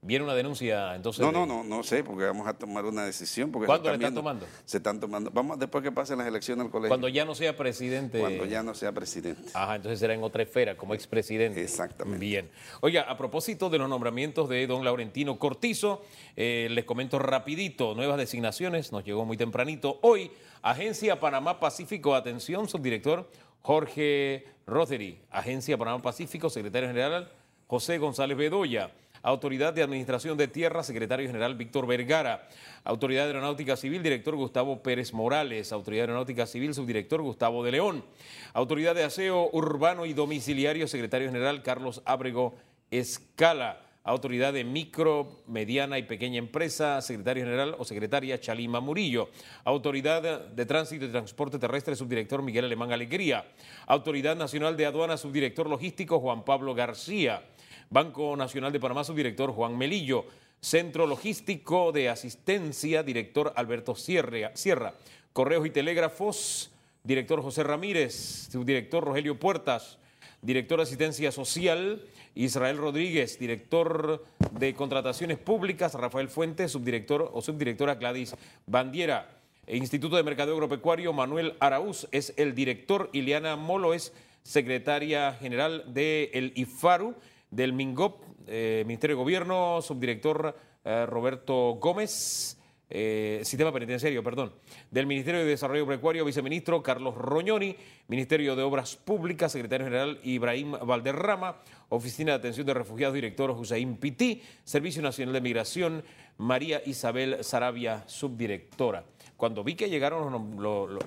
Viene 0.00 0.24
una 0.24 0.34
denuncia 0.34 0.94
entonces. 0.94 1.24
No, 1.24 1.32
no, 1.32 1.44
no, 1.44 1.64
no 1.64 1.82
sé, 1.82 2.04
porque 2.04 2.24
vamos 2.24 2.46
a 2.46 2.54
tomar 2.54 2.84
una 2.84 3.04
decisión. 3.04 3.50
Porque 3.50 3.66
¿Cuándo 3.66 3.88
la 3.88 3.96
están 3.96 4.14
tomando? 4.14 4.46
Se 4.64 4.76
están 4.76 5.00
tomando. 5.00 5.30
Vamos 5.32 5.58
después 5.58 5.82
que 5.82 5.90
pasen 5.90 6.18
las 6.18 6.26
elecciones 6.28 6.66
al 6.66 6.70
colegio. 6.70 6.90
Cuando 6.90 7.08
ya 7.08 7.24
no 7.24 7.34
sea 7.34 7.56
presidente. 7.56 8.20
Cuando 8.20 8.44
ya 8.44 8.62
no 8.62 8.74
sea 8.74 8.92
presidente. 8.92 9.50
Ajá, 9.54 9.74
entonces 9.74 9.98
será 9.98 10.14
en 10.14 10.22
otra 10.22 10.44
esfera, 10.44 10.76
como 10.76 10.94
expresidente. 10.94 11.62
Exactamente. 11.62 12.24
Bien. 12.24 12.48
Oiga, 12.80 13.02
a 13.02 13.16
propósito 13.16 13.70
de 13.70 13.78
los 13.78 13.88
nombramientos 13.88 14.48
de 14.48 14.66
don 14.68 14.84
Laurentino 14.84 15.36
Cortizo, 15.36 16.02
eh, 16.36 16.68
les 16.70 16.84
comento 16.84 17.18
rapidito, 17.18 17.94
nuevas 17.96 18.18
designaciones, 18.18 18.92
nos 18.92 19.04
llegó 19.04 19.24
muy 19.24 19.36
tempranito. 19.36 19.98
Hoy, 20.02 20.30
Agencia 20.62 21.18
Panamá 21.18 21.58
Pacífico, 21.58 22.14
atención, 22.14 22.68
subdirector 22.68 23.28
Jorge 23.62 24.46
Rothery. 24.64 25.18
Agencia 25.30 25.76
Panamá 25.76 26.00
Pacífico, 26.02 26.48
secretario 26.50 26.88
general 26.88 27.32
José 27.66 27.98
González 27.98 28.36
Bedoya. 28.36 28.90
Autoridad 29.22 29.72
de 29.72 29.82
Administración 29.82 30.38
de 30.38 30.48
Tierra, 30.48 30.82
secretario 30.82 31.26
general 31.26 31.54
Víctor 31.54 31.86
Vergara. 31.86 32.48
Autoridad 32.84 33.22
de 33.24 33.28
Aeronáutica 33.28 33.76
Civil, 33.76 34.02
director 34.02 34.36
Gustavo 34.36 34.82
Pérez 34.82 35.12
Morales. 35.12 35.72
Autoridad 35.72 36.02
de 36.02 36.10
Aeronáutica 36.12 36.46
Civil, 36.46 36.74
subdirector 36.74 37.20
Gustavo 37.22 37.64
de 37.64 37.72
León. 37.72 38.04
Autoridad 38.52 38.94
de 38.94 39.04
Aseo 39.04 39.50
Urbano 39.52 40.06
y 40.06 40.12
Domiciliario, 40.12 40.88
secretario 40.88 41.28
general 41.28 41.62
Carlos 41.62 42.02
Ábrego 42.04 42.54
Escala. 42.90 43.82
Autoridad 44.04 44.54
de 44.54 44.64
Micro, 44.64 45.42
Mediana 45.46 45.98
y 45.98 46.04
Pequeña 46.04 46.38
Empresa, 46.38 47.02
secretario 47.02 47.44
general 47.44 47.76
o 47.78 47.84
secretaria 47.84 48.40
Chalima 48.40 48.80
Murillo. 48.80 49.28
Autoridad 49.64 50.48
de 50.48 50.64
Tránsito 50.64 51.04
y 51.04 51.08
Transporte 51.08 51.58
Terrestre, 51.58 51.94
subdirector 51.94 52.40
Miguel 52.40 52.64
Alemán 52.64 52.90
Alegría. 52.90 53.44
Autoridad 53.86 54.34
Nacional 54.34 54.78
de 54.78 54.86
Aduana, 54.86 55.18
subdirector 55.18 55.68
logístico 55.68 56.20
Juan 56.20 56.42
Pablo 56.42 56.74
García. 56.74 57.42
Banco 57.90 58.36
Nacional 58.36 58.72
de 58.72 58.80
Panamá, 58.80 59.04
subdirector 59.04 59.52
Juan 59.52 59.76
Melillo. 59.76 60.26
Centro 60.60 61.06
Logístico 61.06 61.92
de 61.92 62.08
Asistencia, 62.08 63.02
director 63.02 63.52
Alberto 63.56 63.94
Sierra. 63.94 64.94
Correos 65.32 65.66
y 65.66 65.70
Telégrafos, 65.70 66.70
director 67.02 67.40
José 67.42 67.62
Ramírez. 67.62 68.48
Subdirector 68.50 69.04
Rogelio 69.04 69.38
Puertas. 69.38 69.98
Director 70.42 70.78
de 70.78 70.82
Asistencia 70.82 71.32
Social, 71.32 72.02
Israel 72.34 72.76
Rodríguez. 72.76 73.38
Director 73.38 74.24
de 74.52 74.74
Contrataciones 74.74 75.38
Públicas, 75.38 75.94
Rafael 75.94 76.28
Fuentes. 76.28 76.72
Subdirector 76.72 77.30
o 77.32 77.40
subdirectora 77.40 77.94
Gladys 77.94 78.34
Bandiera. 78.66 79.38
Instituto 79.66 80.16
de 80.16 80.22
Mercadeo 80.22 80.54
Agropecuario, 80.54 81.12
Manuel 81.12 81.54
Araúz 81.60 82.08
es 82.10 82.32
el 82.38 82.54
director, 82.54 83.10
Ileana 83.12 83.56
Molo 83.56 83.92
es 83.92 84.14
secretaria 84.42 85.34
general 85.34 85.84
del 85.92 86.52
IFARU, 86.54 87.14
del 87.50 87.72
MINGOP, 87.72 88.22
eh, 88.46 88.84
Ministerio 88.86 89.16
de 89.16 89.22
Gobierno, 89.22 89.80
subdirector 89.82 90.56
eh, 90.84 91.06
Roberto 91.06 91.78
Gómez, 91.80 92.58
eh, 92.90 93.40
Sistema 93.44 93.70
Penitenciario, 93.72 94.22
perdón, 94.22 94.54
del 94.90 95.06
Ministerio 95.06 95.40
de 95.40 95.46
Desarrollo 95.46 95.82
Agropecuario, 95.82 96.24
viceministro 96.24 96.82
Carlos 96.82 97.14
Roñoni, 97.14 97.76
Ministerio 98.06 98.56
de 98.56 98.62
Obras 98.62 98.96
Públicas, 98.96 99.52
secretario 99.52 99.86
general 99.86 100.18
Ibrahim 100.22 100.72
Valderrama, 100.72 101.56
Oficina 101.90 102.32
de 102.32 102.38
Atención 102.38 102.66
de 102.66 102.74
Refugiados, 102.74 103.14
director 103.14 103.50
Hussein 103.50 103.96
Pití, 103.96 104.42
Servicio 104.64 105.02
Nacional 105.02 105.34
de 105.34 105.40
Migración, 105.42 106.02
María 106.38 106.80
Isabel 106.86 107.44
Sarabia, 107.44 108.04
subdirectora. 108.06 109.04
Cuando 109.36 109.62
vi 109.62 109.74
que 109.74 109.90
llegaron, 109.90 110.56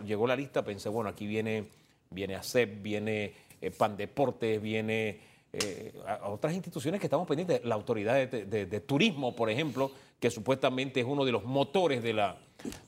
llegó 0.05 0.27
la 0.27 0.36
lista, 0.36 0.63
pensé, 0.63 0.88
bueno, 0.89 1.10
aquí 1.10 1.25
viene, 1.25 1.65
viene 2.12 2.36
ACEP, 2.36 2.81
viene 2.83 3.33
eh, 3.60 3.71
Pan 3.71 3.98
Deportes, 3.98 4.62
viene 4.62 5.30
eh, 5.53 5.93
a 6.08 6.29
otras 6.29 6.53
instituciones 6.53 7.01
que 7.01 7.08
estamos 7.08 7.27
pendientes, 7.27 7.62
la 7.65 7.75
autoridad 7.75 8.15
de, 8.15 8.79
turismo, 8.79 9.36
por 9.36 9.50
ejemplo, 9.50 9.91
que 10.20 10.31
supuestamente 10.31 11.01
es 11.01 11.05
uno 11.05 11.25
de 11.25 11.34
los 11.34 11.43
motores 11.43 12.01
de 12.01 12.13
la, 12.13 12.38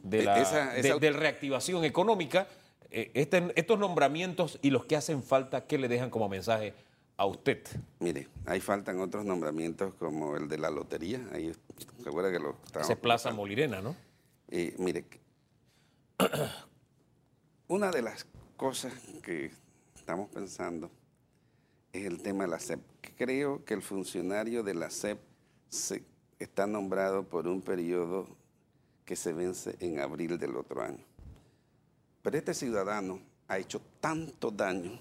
de 0.02 0.24
la 0.24 1.12
reactivación 1.12 1.84
económica. 1.84 2.48
Eh, 2.90 3.12
este, 3.16 3.52
estos 3.56 3.80
nombramientos 3.80 4.60
y 4.62 4.70
los 4.70 4.86
que 4.86 4.96
hacen 4.96 5.24
falta, 5.24 5.66
¿qué 5.66 5.78
le 5.78 5.88
dejan 5.88 6.10
como 6.10 6.30
mensaje 6.30 6.74
a 7.18 7.26
usted? 7.26 7.64
Mire, 8.00 8.28
ahí 8.46 8.62
faltan 8.62 9.00
otros 9.02 9.26
nombramientos 9.26 9.94
como 9.96 10.38
el 10.38 10.48
de 10.48 10.58
la 10.58 10.70
lotería. 10.70 11.20
Ahí, 11.34 11.52
recuerda 12.06 12.32
que 12.32 12.40
lo 12.40 12.56
Ese 12.80 12.96
Plaza 12.96 13.32
Molirena, 13.32 13.82
¿no? 13.82 13.96
Eh, 14.50 14.76
mire, 14.78 15.06
una 17.68 17.92
de 17.92 18.04
las 18.04 18.28
cosas 18.56 18.94
que 19.22 19.52
estamos 19.96 20.30
pensando 20.30 20.92
es 21.94 22.06
el 22.06 22.22
tema 22.22 22.46
de 22.46 22.50
la 22.50 22.60
CEP. 22.60 22.82
Creo 23.18 23.64
que 23.64 23.76
el 23.76 23.84
funcionario 23.84 24.64
de 24.64 24.74
la 24.74 24.90
CEP 24.90 25.20
está 26.40 26.66
nombrado 26.66 27.24
por 27.24 27.48
un 27.48 27.62
periodo 27.62 28.28
que 29.06 29.16
se 29.16 29.32
vence 29.32 29.76
en 29.80 30.00
abril 30.00 30.40
del 30.40 30.56
otro 30.58 30.82
año. 30.82 31.06
Pero 32.24 32.38
este 32.38 32.54
ciudadano 32.54 33.22
ha 33.48 33.60
hecho 33.60 33.80
tanto 34.02 34.50
daño 34.50 35.00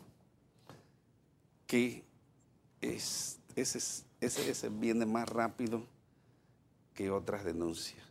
que 1.67 2.05
es, 2.83 3.39
ese, 3.57 4.05
ese 4.21 4.69
viene 4.69 5.07
más 5.07 5.29
rápido 5.29 5.87
que 6.95 7.11
otras 7.11 7.45
denuncias, 7.45 8.05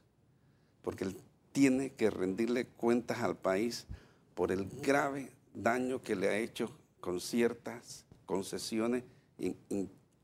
porque 0.81 1.03
él 1.03 1.17
tiene 1.51 1.91
que 1.91 2.09
rendirle 2.09 2.65
cuentas 2.65 3.19
al 3.19 3.37
país 3.37 3.85
por 4.33 4.51
el 4.51 4.65
grave 4.81 5.31
daño 5.53 6.01
que 6.01 6.15
le 6.15 6.29
ha 6.29 6.37
hecho 6.37 6.71
con 6.99 7.19
ciertas 7.19 8.05
concesiones 8.31 9.03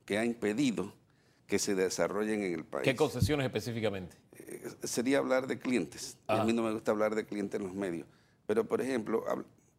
que 0.05 0.17
ha 0.17 0.23
impedido 0.23 0.93
que 1.45 1.59
se 1.59 1.75
desarrollen 1.75 2.41
en 2.41 2.53
el 2.53 2.63
país. 2.63 2.85
¿Qué 2.85 2.95
concesiones 2.95 3.45
específicamente? 3.45 4.15
Eh, 4.31 4.69
sería 4.83 5.17
hablar 5.17 5.45
de 5.45 5.59
clientes. 5.59 6.17
A 6.25 6.45
mí 6.45 6.53
no 6.53 6.63
me 6.63 6.71
gusta 6.71 6.91
hablar 6.91 7.15
de 7.15 7.25
clientes 7.25 7.59
en 7.59 7.67
los 7.67 7.75
medios. 7.75 8.07
Pero, 8.45 8.65
por 8.65 8.79
ejemplo, 8.79 9.25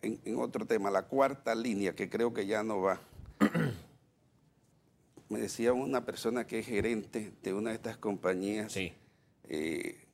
en, 0.02 0.36
otro 0.36 0.66
tema, 0.66 0.90
la 0.90 1.04
cuarta 1.04 1.54
línea, 1.54 1.94
que 1.94 2.10
creo 2.10 2.34
que 2.34 2.46
ya 2.46 2.62
no 2.62 2.82
va. 2.82 3.00
me 5.30 5.38
decía 5.38 5.72
una 5.72 6.04
persona 6.04 6.46
que 6.46 6.58
es 6.58 6.66
gerente 6.66 7.32
de 7.42 7.54
una 7.54 7.70
de 7.70 7.76
estas 7.76 7.96
compañías 7.96 8.76
eh, 8.76 10.04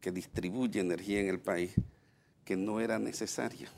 que 0.00 0.12
distribuye 0.12 0.78
energía 0.78 1.18
en 1.18 1.28
el 1.28 1.40
país, 1.40 1.72
que 2.44 2.56
no 2.56 2.80
era 2.80 3.00
necesaria. 3.00 3.68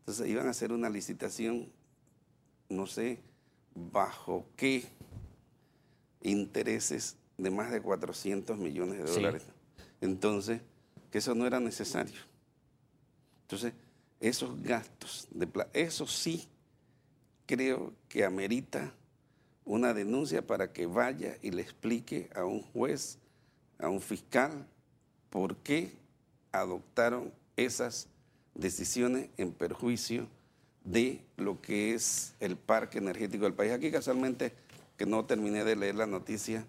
Entonces 0.00 0.26
iban 0.26 0.48
a 0.48 0.50
hacer 0.50 0.72
una 0.72 0.90
licitación 0.90 1.70
no 2.70 2.86
sé 2.86 3.18
bajo 3.74 4.46
qué 4.56 4.84
intereses 6.22 7.16
de 7.36 7.50
más 7.50 7.70
de 7.70 7.82
400 7.82 8.56
millones 8.56 8.98
de 8.98 9.04
dólares. 9.04 9.42
Entonces, 10.00 10.62
que 11.10 11.18
eso 11.18 11.34
no 11.34 11.46
era 11.46 11.60
necesario. 11.60 12.20
Entonces, 13.42 13.74
esos 14.20 14.62
gastos 14.62 15.28
de 15.30 15.46
plata, 15.46 15.70
eso 15.72 16.06
sí 16.06 16.48
creo 17.46 17.92
que 18.08 18.24
amerita 18.24 18.94
una 19.64 19.92
denuncia 19.92 20.46
para 20.46 20.72
que 20.72 20.86
vaya 20.86 21.36
y 21.42 21.50
le 21.50 21.62
explique 21.62 22.30
a 22.34 22.44
un 22.44 22.62
juez, 22.62 23.18
a 23.78 23.88
un 23.88 24.00
fiscal, 24.00 24.66
por 25.30 25.56
qué 25.56 25.92
adoptaron 26.52 27.32
esas 27.56 28.08
decisiones 28.54 29.30
en 29.36 29.52
perjuicio 29.52 30.28
de 30.84 31.20
lo 31.36 31.60
que 31.60 31.94
es 31.94 32.34
el 32.40 32.56
parque 32.56 32.98
energético 32.98 33.44
del 33.44 33.54
país. 33.54 33.72
Aquí 33.72 33.90
casualmente, 33.90 34.52
que 34.96 35.06
no 35.06 35.24
terminé 35.24 35.64
de 35.64 35.76
leer 35.76 35.94
la 35.94 36.06
noticia, 36.06 36.66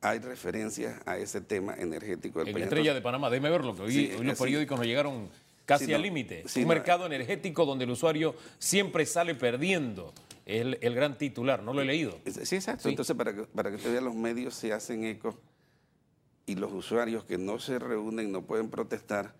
hay 0.00 0.18
referencia 0.18 1.00
a 1.04 1.18
ese 1.18 1.40
tema 1.40 1.74
energético 1.74 2.38
del 2.38 2.48
en 2.48 2.54
país. 2.54 2.64
Estrella 2.64 2.94
de 2.94 3.02
Panamá, 3.02 3.28
déjeme 3.28 3.50
verlo, 3.50 3.76
que 3.76 3.82
hoy, 3.82 4.16
los 4.22 4.38
periódicos 4.38 4.78
nos 4.78 4.86
llegaron 4.86 5.28
casi 5.66 5.92
al 5.92 6.02
límite. 6.02 6.44
Un 6.56 6.66
mercado 6.66 7.06
energético 7.06 7.64
donde 7.64 7.84
el 7.84 7.90
usuario 7.90 8.34
siempre 8.58 9.06
sale 9.06 9.34
perdiendo. 9.34 10.12
Es 10.46 10.78
el, 10.80 10.94
gran 10.94 11.16
titular, 11.16 11.62
no 11.62 11.72
lo 11.72 11.82
he 11.82 11.84
leído. 11.84 12.18
Sí, 12.26 12.56
exacto. 12.56 12.88
Entonces, 12.88 13.14
para 13.14 13.34
que, 13.34 13.42
para 13.42 13.70
que 13.70 13.76
usted 13.76 13.92
vea, 13.92 14.00
los 14.00 14.14
medios 14.14 14.54
se 14.54 14.72
hacen 14.72 15.04
eco 15.04 15.38
y 16.46 16.56
los 16.56 16.72
usuarios 16.72 17.24
que 17.24 17.38
no 17.38 17.60
se 17.60 17.78
reúnen 17.78 18.32
no 18.32 18.42
pueden 18.42 18.68
protestar 18.68 19.34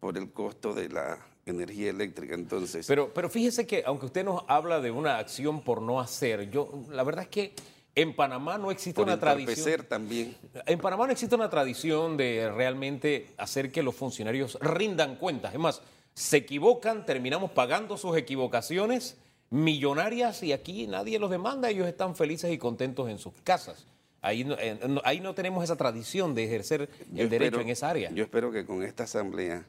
por 0.00 0.18
el 0.18 0.30
costo 0.32 0.74
de 0.74 0.90
la 0.90 1.18
energía 1.50 1.90
eléctrica. 1.90 2.34
Entonces, 2.34 2.86
pero, 2.86 3.12
pero 3.12 3.28
fíjese 3.28 3.66
que 3.66 3.82
aunque 3.86 4.06
usted 4.06 4.24
nos 4.24 4.42
habla 4.48 4.80
de 4.80 4.90
una 4.90 5.18
acción 5.18 5.62
por 5.62 5.82
no 5.82 6.00
hacer, 6.00 6.50
yo 6.50 6.84
la 6.90 7.02
verdad 7.02 7.24
es 7.24 7.30
que 7.30 7.54
en 7.94 8.14
Panamá 8.14 8.56
no 8.56 8.70
existe 8.70 9.00
una 9.00 9.18
tradición. 9.18 9.86
también. 9.88 10.36
En 10.66 10.78
Panamá 10.78 11.06
no 11.06 11.12
existe 11.12 11.34
una 11.34 11.50
tradición 11.50 12.16
de 12.16 12.50
realmente 12.54 13.28
hacer 13.36 13.72
que 13.72 13.82
los 13.82 13.94
funcionarios 13.94 14.58
rindan 14.60 15.16
cuentas. 15.16 15.52
Es 15.52 15.60
más, 15.60 15.82
se 16.14 16.38
equivocan, 16.38 17.04
terminamos 17.04 17.50
pagando 17.50 17.96
sus 17.96 18.16
equivocaciones 18.16 19.16
millonarias 19.50 20.42
y 20.42 20.52
aquí 20.52 20.86
nadie 20.86 21.18
los 21.18 21.30
demanda, 21.30 21.70
ellos 21.70 21.88
están 21.88 22.14
felices 22.14 22.52
y 22.52 22.58
contentos 22.58 23.10
en 23.10 23.18
sus 23.18 23.32
casas. 23.42 23.86
Ahí 24.22 24.44
no, 24.44 24.56
ahí 25.04 25.20
no 25.20 25.34
tenemos 25.34 25.64
esa 25.64 25.76
tradición 25.76 26.34
de 26.34 26.44
ejercer 26.44 26.88
el 27.16 27.28
derecho 27.30 27.60
en 27.60 27.70
esa 27.70 27.88
área. 27.88 28.10
Yo 28.12 28.22
espero 28.22 28.52
que 28.52 28.66
con 28.66 28.82
esta 28.82 29.04
asamblea 29.04 29.64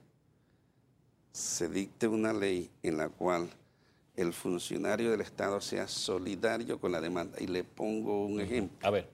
se 1.31 1.69
dicte 1.69 2.07
una 2.07 2.33
ley 2.33 2.69
en 2.83 2.97
la 2.97 3.09
cual 3.09 3.50
el 4.15 4.33
funcionario 4.33 5.11
del 5.11 5.21
Estado 5.21 5.61
sea 5.61 5.88
solidario 5.88 6.79
con 6.79 6.91
la 6.91 7.01
demanda. 7.01 7.38
Y 7.39 7.47
le 7.47 7.63
pongo 7.63 8.25
un 8.25 8.39
ejemplo. 8.41 8.88
A 8.88 8.91
ver. 8.91 9.09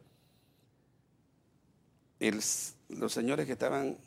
los 2.20 3.14
señores 3.14 3.46
que 3.46 3.52
estaban, 3.54 3.98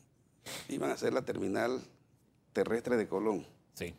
iban 0.68 0.90
a 0.90 0.94
hacer 0.94 1.12
la 1.12 1.22
terminal 1.22 1.80
terrestre 2.52 2.96
de 2.96 3.06
Colón. 3.06 3.46
Sí. 3.74 3.94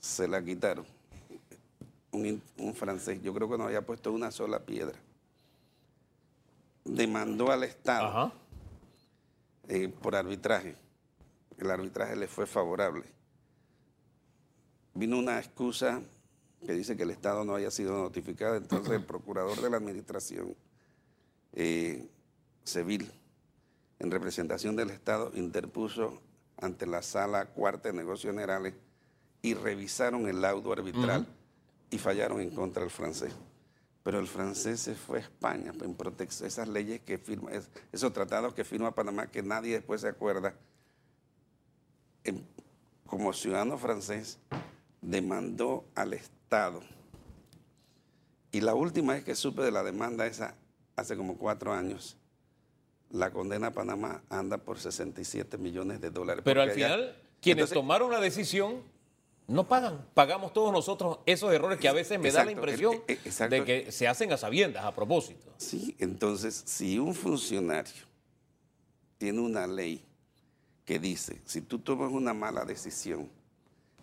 Se 0.00 0.26
la 0.26 0.42
quitaron. 0.42 0.86
Un, 2.12 2.40
francés, 2.74 3.20
yo 3.22 3.34
creo 3.34 3.50
que 3.50 3.58
no 3.58 3.64
había 3.64 3.84
puesto 3.84 4.12
una 4.12 4.30
sola 4.30 4.60
piedra. 4.60 4.96
Demandó 6.84 7.50
al 7.50 7.64
Estado 7.64 8.32
eh, 9.68 9.88
por 9.88 10.14
arbitraje. 10.14 10.76
El 11.58 11.70
arbitraje 11.70 12.14
le 12.14 12.28
fue 12.28 12.46
favorable 12.46 13.04
vino 14.94 15.18
una 15.18 15.38
excusa 15.38 16.00
que 16.64 16.72
dice 16.72 16.96
que 16.96 17.02
el 17.02 17.10
Estado 17.10 17.44
no 17.44 17.54
haya 17.54 17.70
sido 17.70 17.92
notificado, 17.98 18.56
entonces 18.56 18.94
el 18.94 19.04
procurador 19.04 19.60
de 19.60 19.70
la 19.70 19.76
Administración 19.76 20.56
eh, 21.52 22.08
Civil, 22.64 23.10
en 23.98 24.10
representación 24.10 24.74
del 24.76 24.90
Estado, 24.90 25.30
interpuso 25.34 26.22
ante 26.56 26.86
la 26.86 27.02
Sala 27.02 27.46
Cuarta 27.46 27.90
de 27.90 27.94
Negocios 27.94 28.32
Generales 28.32 28.74
y 29.42 29.54
revisaron 29.54 30.26
el 30.26 30.40
laudo 30.40 30.72
arbitral 30.72 31.26
y 31.90 31.98
fallaron 31.98 32.40
en 32.40 32.50
contra 32.50 32.82
del 32.82 32.90
francés. 32.90 33.34
Pero 34.02 34.18
el 34.18 34.26
francés 34.26 34.80
se 34.80 34.94
fue 34.94 35.18
a 35.18 35.22
España 35.22 35.72
en 35.82 35.94
protección 35.94 36.46
esas 36.46 36.68
leyes 36.68 37.00
que 37.00 37.18
firma, 37.18 37.50
esos 37.92 38.12
tratados 38.12 38.54
que 38.54 38.64
firma 38.64 38.94
Panamá 38.94 39.26
que 39.26 39.42
nadie 39.42 39.74
después 39.74 40.00
se 40.00 40.08
acuerda. 40.08 40.54
como 43.06 43.32
ciudadano 43.32 43.76
francés, 43.76 44.38
demandó 45.04 45.84
al 45.94 46.14
Estado. 46.14 46.80
Y 48.52 48.60
la 48.60 48.74
última 48.74 49.14
vez 49.14 49.24
que 49.24 49.34
supe 49.34 49.62
de 49.62 49.70
la 49.70 49.82
demanda 49.82 50.26
esa, 50.26 50.54
hace 50.96 51.16
como 51.16 51.36
cuatro 51.36 51.72
años, 51.72 52.16
la 53.10 53.30
condena 53.30 53.68
a 53.68 53.70
Panamá 53.72 54.22
anda 54.28 54.58
por 54.58 54.78
67 54.78 55.58
millones 55.58 56.00
de 56.00 56.10
dólares. 56.10 56.42
Pero 56.44 56.62
al 56.62 56.70
final, 56.70 57.16
quienes 57.40 57.70
tomaron 57.70 58.10
la 58.10 58.20
decisión 58.20 58.82
no 59.46 59.68
pagan. 59.68 60.06
Pagamos 60.14 60.52
todos 60.52 60.72
nosotros 60.72 61.18
esos 61.26 61.52
errores 61.52 61.78
que 61.78 61.88
a 61.88 61.92
veces 61.92 62.18
me 62.18 62.30
da 62.30 62.44
la 62.44 62.52
impresión 62.52 63.02
e, 63.06 63.48
de 63.48 63.64
que 63.64 63.92
se 63.92 64.08
hacen 64.08 64.32
a 64.32 64.38
sabiendas 64.38 64.84
a 64.84 64.94
propósito. 64.94 65.52
Sí, 65.58 65.94
entonces, 65.98 66.62
si 66.66 66.98
un 66.98 67.14
funcionario 67.14 68.04
tiene 69.18 69.40
una 69.40 69.66
ley 69.66 70.02
que 70.84 70.98
dice, 70.98 71.42
si 71.44 71.60
tú 71.60 71.78
tomas 71.78 72.10
una 72.10 72.32
mala 72.32 72.64
decisión, 72.64 73.28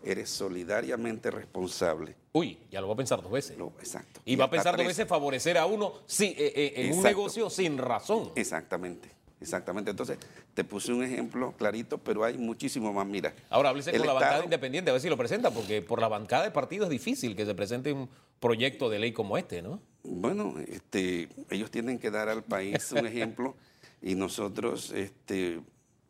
eres 0.04 0.30
solidariamente 0.30 1.32
responsable. 1.32 2.16
Uy, 2.34 2.58
ya 2.70 2.82
lo 2.82 2.88
va 2.88 2.94
a 2.94 2.98
pensar 2.98 3.22
dos 3.22 3.32
veces. 3.32 3.58
Exacto. 3.80 4.22
Y 4.26 4.36
va 4.36 4.46
a 4.46 4.50
pensar 4.50 4.78
dos 4.78 4.86
veces 4.86 5.08
favorecer 5.08 5.58
a 5.58 5.66
uno 5.66 5.94
sí, 6.06 6.36
eh, 6.38 6.54
eh, 6.56 6.74
en 6.76 6.98
un 6.98 7.04
negocio 7.04 7.50
sin 7.50 7.78
razón. 7.78 8.32
Exactamente, 8.36 9.10
exactamente. 9.40 9.92
Entonces, 9.92 10.18
te 10.54 10.64
puse 10.64 10.94
un 10.94 11.04
ejemplo 11.04 11.54
clarito, 11.58 11.98
pero 11.98 12.24
hay 12.24 12.38
muchísimo 12.38 12.94
más. 12.94 13.06
Mira, 13.06 13.34
Ahora 13.50 13.70
háblese 13.70 13.92
con 13.98 14.08
la 14.08 14.14
bancada 14.14 14.44
independiente 14.44 14.90
a 14.90 14.94
ver 14.94 15.02
si 15.02 15.10
lo 15.10 15.18
presenta, 15.18 15.52
porque 15.52 15.82
por 15.82 16.00
la 16.00 16.08
bancada 16.08 16.44
de 16.44 16.52
partido 16.52 16.86
es 16.86 16.90
difícil 16.90 17.36
que 17.36 17.46
se 17.46 17.56
presente 17.56 17.92
un 17.92 18.10
proyecto 18.40 18.90
de 18.90 19.00
ley 19.00 19.12
como 19.12 19.38
este, 19.38 19.62
¿no? 19.62 19.82
Bueno, 20.04 20.56
este, 20.68 21.30
ellos 21.50 21.70
tienen 21.70 22.00
que 22.00 22.10
dar 22.10 22.28
al 22.28 22.44
país 22.44 22.92
un 22.92 23.06
ejemplo 23.06 23.56
y 24.02 24.16
nosotros 24.16 24.92
este, 24.92 25.62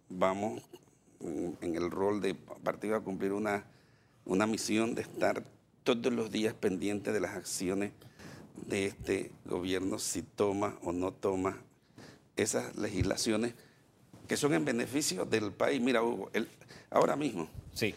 vamos 0.07 0.61
en 1.23 1.75
el 1.75 1.91
rol 1.91 2.21
de 2.21 2.33
partido 2.33 2.95
a 2.95 3.01
cumplir 3.01 3.33
una, 3.33 3.65
una 4.25 4.45
misión 4.47 4.95
de 4.95 5.01
estar 5.03 5.43
todos 5.83 6.13
los 6.13 6.31
días 6.31 6.53
pendientes 6.53 7.13
de 7.13 7.19
las 7.19 7.35
acciones 7.35 7.91
de 8.67 8.85
este 8.85 9.31
gobierno, 9.45 9.97
si 9.99 10.21
toma 10.21 10.77
o 10.83 10.91
no 10.91 11.11
toma 11.11 11.57
esas 12.35 12.75
legislaciones 12.77 13.53
que 14.27 14.37
son 14.37 14.53
en 14.53 14.63
beneficio 14.63 15.25
del 15.25 15.51
país. 15.51 15.81
Mira, 15.81 16.03
Hugo, 16.03 16.29
el- 16.33 16.47
ahora 16.89 17.15
mismo 17.15 17.49
Sí. 17.73 17.93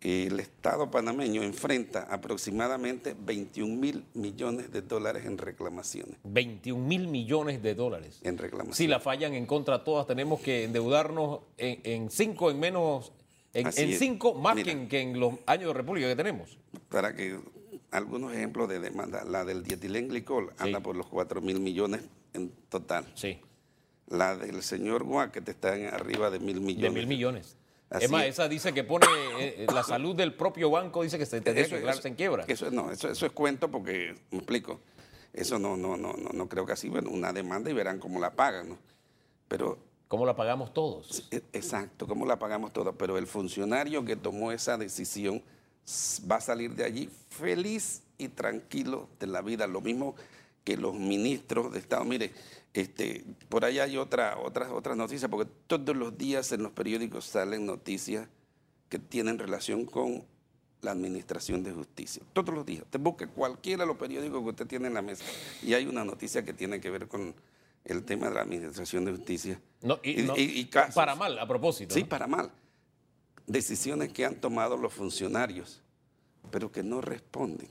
el 0.00 0.38
Estado 0.40 0.90
panameño 0.90 1.42
enfrenta 1.42 2.02
aproximadamente 2.04 3.14
21 3.18 3.76
mil 3.76 4.04
millones 4.14 4.70
de 4.70 4.82
dólares 4.82 5.26
en 5.26 5.36
reclamaciones. 5.36 6.16
21 6.22 6.86
mil 6.86 7.08
millones 7.08 7.62
de 7.62 7.74
dólares. 7.74 8.20
En 8.22 8.38
reclamaciones. 8.38 8.76
Si 8.76 8.86
la 8.86 9.00
fallan 9.00 9.34
en 9.34 9.46
contra 9.46 9.82
todas, 9.82 10.06
tenemos 10.06 10.40
que 10.40 10.64
endeudarnos 10.64 11.40
en, 11.58 11.80
en 11.84 12.10
cinco, 12.10 12.50
en 12.50 12.60
menos, 12.60 13.12
en, 13.60 13.66
en 13.66 13.98
cinco 13.98 14.34
más 14.34 14.54
Mira. 14.54 14.64
que 14.66 14.70
en, 14.72 14.88
que 14.88 15.00
en 15.00 15.18
los 15.20 15.34
años 15.46 15.68
de 15.68 15.74
república 15.74 16.08
que 16.08 16.16
tenemos. 16.16 16.58
Para 16.88 17.14
que 17.14 17.38
algunos 17.90 18.32
ejemplos 18.32 18.68
de 18.68 18.80
demanda, 18.80 19.24
la 19.24 19.44
del 19.44 19.62
dietilenglicol 19.62 20.52
anda 20.58 20.80
por 20.80 20.96
los 20.96 21.06
4 21.06 21.40
mil 21.40 21.60
millones 21.60 22.02
en 22.34 22.50
total. 22.68 23.06
Sí, 23.14 23.40
La 24.08 24.36
del 24.36 24.62
señor 24.62 25.04
Guaquete 25.04 25.50
está 25.52 25.76
en 25.76 25.86
arriba 25.86 26.30
de 26.30 26.38
mil 26.38 26.60
millones. 26.60 26.82
de 26.82 26.90
mil 26.90 27.06
millones. 27.06 27.56
Así 27.88 28.06
es 28.06 28.10
más, 28.10 28.24
es. 28.24 28.30
esa 28.30 28.48
dice 28.48 28.74
que 28.74 28.82
pone 28.82 29.06
eh, 29.38 29.66
la 29.72 29.84
salud 29.84 30.16
del 30.16 30.34
propio 30.34 30.70
banco, 30.70 31.02
dice 31.04 31.18
que 31.18 31.24
se 31.26 31.40
tendría 31.40 31.54
que 31.54 31.60
Eso- 31.68 31.74
declararse 31.76 32.00
eso- 32.00 32.08
en 32.08 32.14
quiebra. 32.16 32.44
Eso, 32.48 32.70
no, 32.72 32.90
eso, 32.90 33.08
eso 33.08 33.26
es 33.26 33.32
cuento 33.32 33.70
porque, 33.70 34.14
me 34.32 34.38
explico, 34.38 34.80
eso 35.32 35.58
no, 35.60 35.76
no, 35.76 35.96
no, 35.96 36.12
no, 36.14 36.30
no 36.30 36.48
creo 36.48 36.66
que 36.66 36.72
así, 36.72 36.88
bueno, 36.88 37.10
una 37.10 37.32
demanda 37.32 37.70
y 37.70 37.74
verán 37.74 38.00
cómo 38.00 38.18
la 38.18 38.34
pagan, 38.34 38.70
¿no? 38.70 38.78
Pero 39.46 39.78
¿Cómo 40.08 40.24
la 40.24 40.36
pagamos 40.36 40.72
todos? 40.72 41.26
E- 41.30 41.42
Exacto, 41.52 42.06
¿cómo 42.06 42.26
la 42.26 42.38
pagamos 42.38 42.72
toda? 42.72 42.92
Pero 42.92 43.18
el 43.18 43.26
funcionario 43.26 44.04
que 44.04 44.16
tomó 44.16 44.52
esa 44.52 44.76
decisión 44.76 45.42
va 46.30 46.36
a 46.36 46.40
salir 46.40 46.74
de 46.74 46.84
allí 46.84 47.10
feliz 47.30 48.02
y 48.18 48.28
tranquilo 48.28 49.08
de 49.18 49.26
la 49.26 49.42
vida. 49.42 49.66
Lo 49.66 49.80
mismo 49.80 50.14
que 50.64 50.76
los 50.76 50.94
ministros 50.94 51.72
de 51.72 51.78
Estado. 51.78 52.04
Mire, 52.04 52.32
este, 52.74 53.24
por 53.48 53.64
ahí 53.64 53.78
hay 53.78 53.96
otra, 53.96 54.38
otras, 54.38 54.70
otras 54.70 54.96
noticias, 54.96 55.30
porque 55.30 55.50
todos 55.66 55.96
los 55.96 56.16
días 56.16 56.52
en 56.52 56.62
los 56.62 56.72
periódicos 56.72 57.24
salen 57.24 57.66
noticias 57.66 58.28
que 58.88 58.98
tienen 58.98 59.38
relación 59.38 59.86
con 59.86 60.24
la 60.82 60.92
administración 60.92 61.62
de 61.64 61.72
justicia. 61.72 62.22
Todos 62.32 62.54
los 62.54 62.64
días. 62.66 62.84
Te 62.90 62.98
busque 62.98 63.26
cualquiera 63.26 63.82
de 63.82 63.88
los 63.88 63.96
periódicos 63.96 64.42
que 64.42 64.48
usted 64.50 64.66
tiene 64.66 64.86
en 64.88 64.94
la 64.94 65.02
mesa 65.02 65.24
y 65.62 65.74
hay 65.74 65.86
una 65.86 66.04
noticia 66.04 66.44
que 66.44 66.52
tiene 66.52 66.80
que 66.80 66.90
ver 66.90 67.08
con 67.08 67.34
el 67.86 68.04
tema 68.04 68.28
de 68.28 68.34
la 68.34 68.42
administración 68.42 69.04
de 69.04 69.12
justicia. 69.12 69.60
No, 69.82 69.98
y, 70.02 70.20
Y- 70.20 70.24
no, 70.24 70.36
y- 70.36 70.42
y 70.60 70.64
casos. 70.66 70.94
para 70.94 71.14
mal, 71.14 71.38
a 71.38 71.46
propósito. 71.46 71.94
Sí, 71.94 72.02
¿no? 72.02 72.08
para 72.08 72.26
mal. 72.26 72.50
Decisiones 73.46 74.12
que 74.12 74.24
han 74.24 74.36
tomado 74.40 74.76
los 74.76 74.92
funcionarios, 74.92 75.80
pero 76.50 76.72
que 76.72 76.82
no 76.82 77.00
responden 77.00 77.68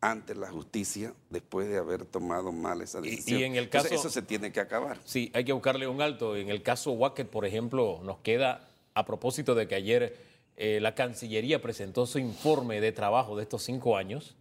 ante 0.00 0.34
la 0.34 0.50
justicia 0.50 1.14
después 1.30 1.68
de 1.68 1.78
haber 1.78 2.04
tomado 2.04 2.50
mal 2.52 2.80
esa 2.82 2.98
Y- 3.00 3.06
y 3.06 3.10
decisión. 3.10 3.42
en 3.42 3.56
el 3.56 3.64
Entonces, 3.64 3.90
caso- 3.92 4.00
eso 4.08 4.10
se 4.10 4.22
tiene 4.22 4.52
que 4.52 4.60
acabar. 4.60 4.98
Sí, 5.04 5.30
hay 5.34 5.44
que 5.44 5.52
buscarle 5.52 5.86
un 5.88 6.00
alto. 6.00 6.36
En 6.36 6.48
el 6.48 6.62
caso 6.62 6.92
Wacket, 6.92 7.28
por 7.28 7.44
ejemplo, 7.44 8.00
nos 8.02 8.18
queda, 8.18 8.68
a 8.94 9.04
propósito 9.04 9.54
de 9.54 9.66
que 9.68 9.74
ayer 9.74 10.32
eh, 10.56 10.80
la 10.80 10.94
Cancillería 10.94 11.62
presentó 11.62 12.04
su 12.06 12.18
informe 12.18 12.80
de 12.80 12.92
trabajo 12.92 13.36
de 13.36 13.42
estos 13.44 13.62
cinco 13.62 13.96
años, 13.96 14.36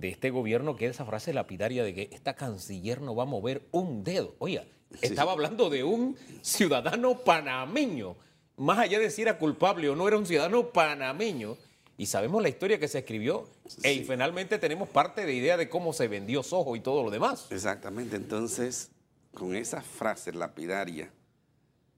de 0.00 0.08
este 0.08 0.30
gobierno, 0.30 0.76
que 0.76 0.86
es 0.86 0.92
esa 0.92 1.04
frase 1.04 1.32
lapidaria 1.32 1.82
de 1.84 1.94
que 1.94 2.10
esta 2.12 2.34
canciller 2.34 3.00
no 3.00 3.14
va 3.14 3.24
a 3.24 3.26
mover 3.26 3.66
un 3.72 4.04
dedo. 4.04 4.34
Oiga, 4.38 4.64
estaba 5.00 5.32
hablando 5.32 5.70
de 5.70 5.84
un 5.84 6.16
ciudadano 6.42 7.18
panameño. 7.18 8.16
Más 8.56 8.78
allá 8.78 8.98
de 8.98 9.10
si 9.10 9.22
era 9.22 9.38
culpable 9.38 9.88
o 9.88 9.96
no, 9.96 10.08
era 10.08 10.16
un 10.16 10.26
ciudadano 10.26 10.70
panameño. 10.70 11.56
Y 11.98 12.06
sabemos 12.06 12.42
la 12.42 12.48
historia 12.48 12.78
que 12.78 12.88
se 12.88 12.98
escribió. 12.98 13.48
Y 13.82 14.00
finalmente 14.00 14.58
tenemos 14.58 14.88
parte 14.88 15.24
de 15.24 15.34
idea 15.34 15.56
de 15.56 15.68
cómo 15.68 15.92
se 15.92 16.08
vendió 16.08 16.42
Soho 16.42 16.76
y 16.76 16.80
todo 16.80 17.02
lo 17.02 17.10
demás. 17.10 17.46
Exactamente. 17.50 18.16
Entonces, 18.16 18.90
con 19.32 19.56
esa 19.56 19.80
frase 19.80 20.32
lapidaria, 20.32 21.10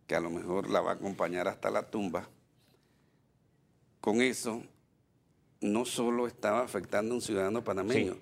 que 0.07 0.15
a 0.15 0.21
lo 0.21 0.31
mejor 0.31 0.71
la 0.71 0.81
va 0.81 0.93
a 0.93 0.95
acompañar 0.95 1.49
hasta 1.49 1.71
la 1.71 1.91
tumba, 1.91 2.29
con 4.01 4.23
eso 4.23 4.63
no 5.61 5.85
solo 5.85 6.27
estaba 6.27 6.61
afectando 6.63 7.13
a 7.13 7.17
un 7.17 7.23
ciudadano 7.23 7.63
panameño, 7.65 8.15
Sí. 8.15 8.21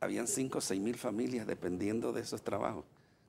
habían 0.00 0.26
5 0.26 0.58
o 0.58 0.60
6 0.60 0.80
mil 0.80 0.96
familias 0.96 1.46
dependiendo 1.46 2.12
de 2.12 2.20
esos 2.22 2.42
trabajos, 2.42 2.84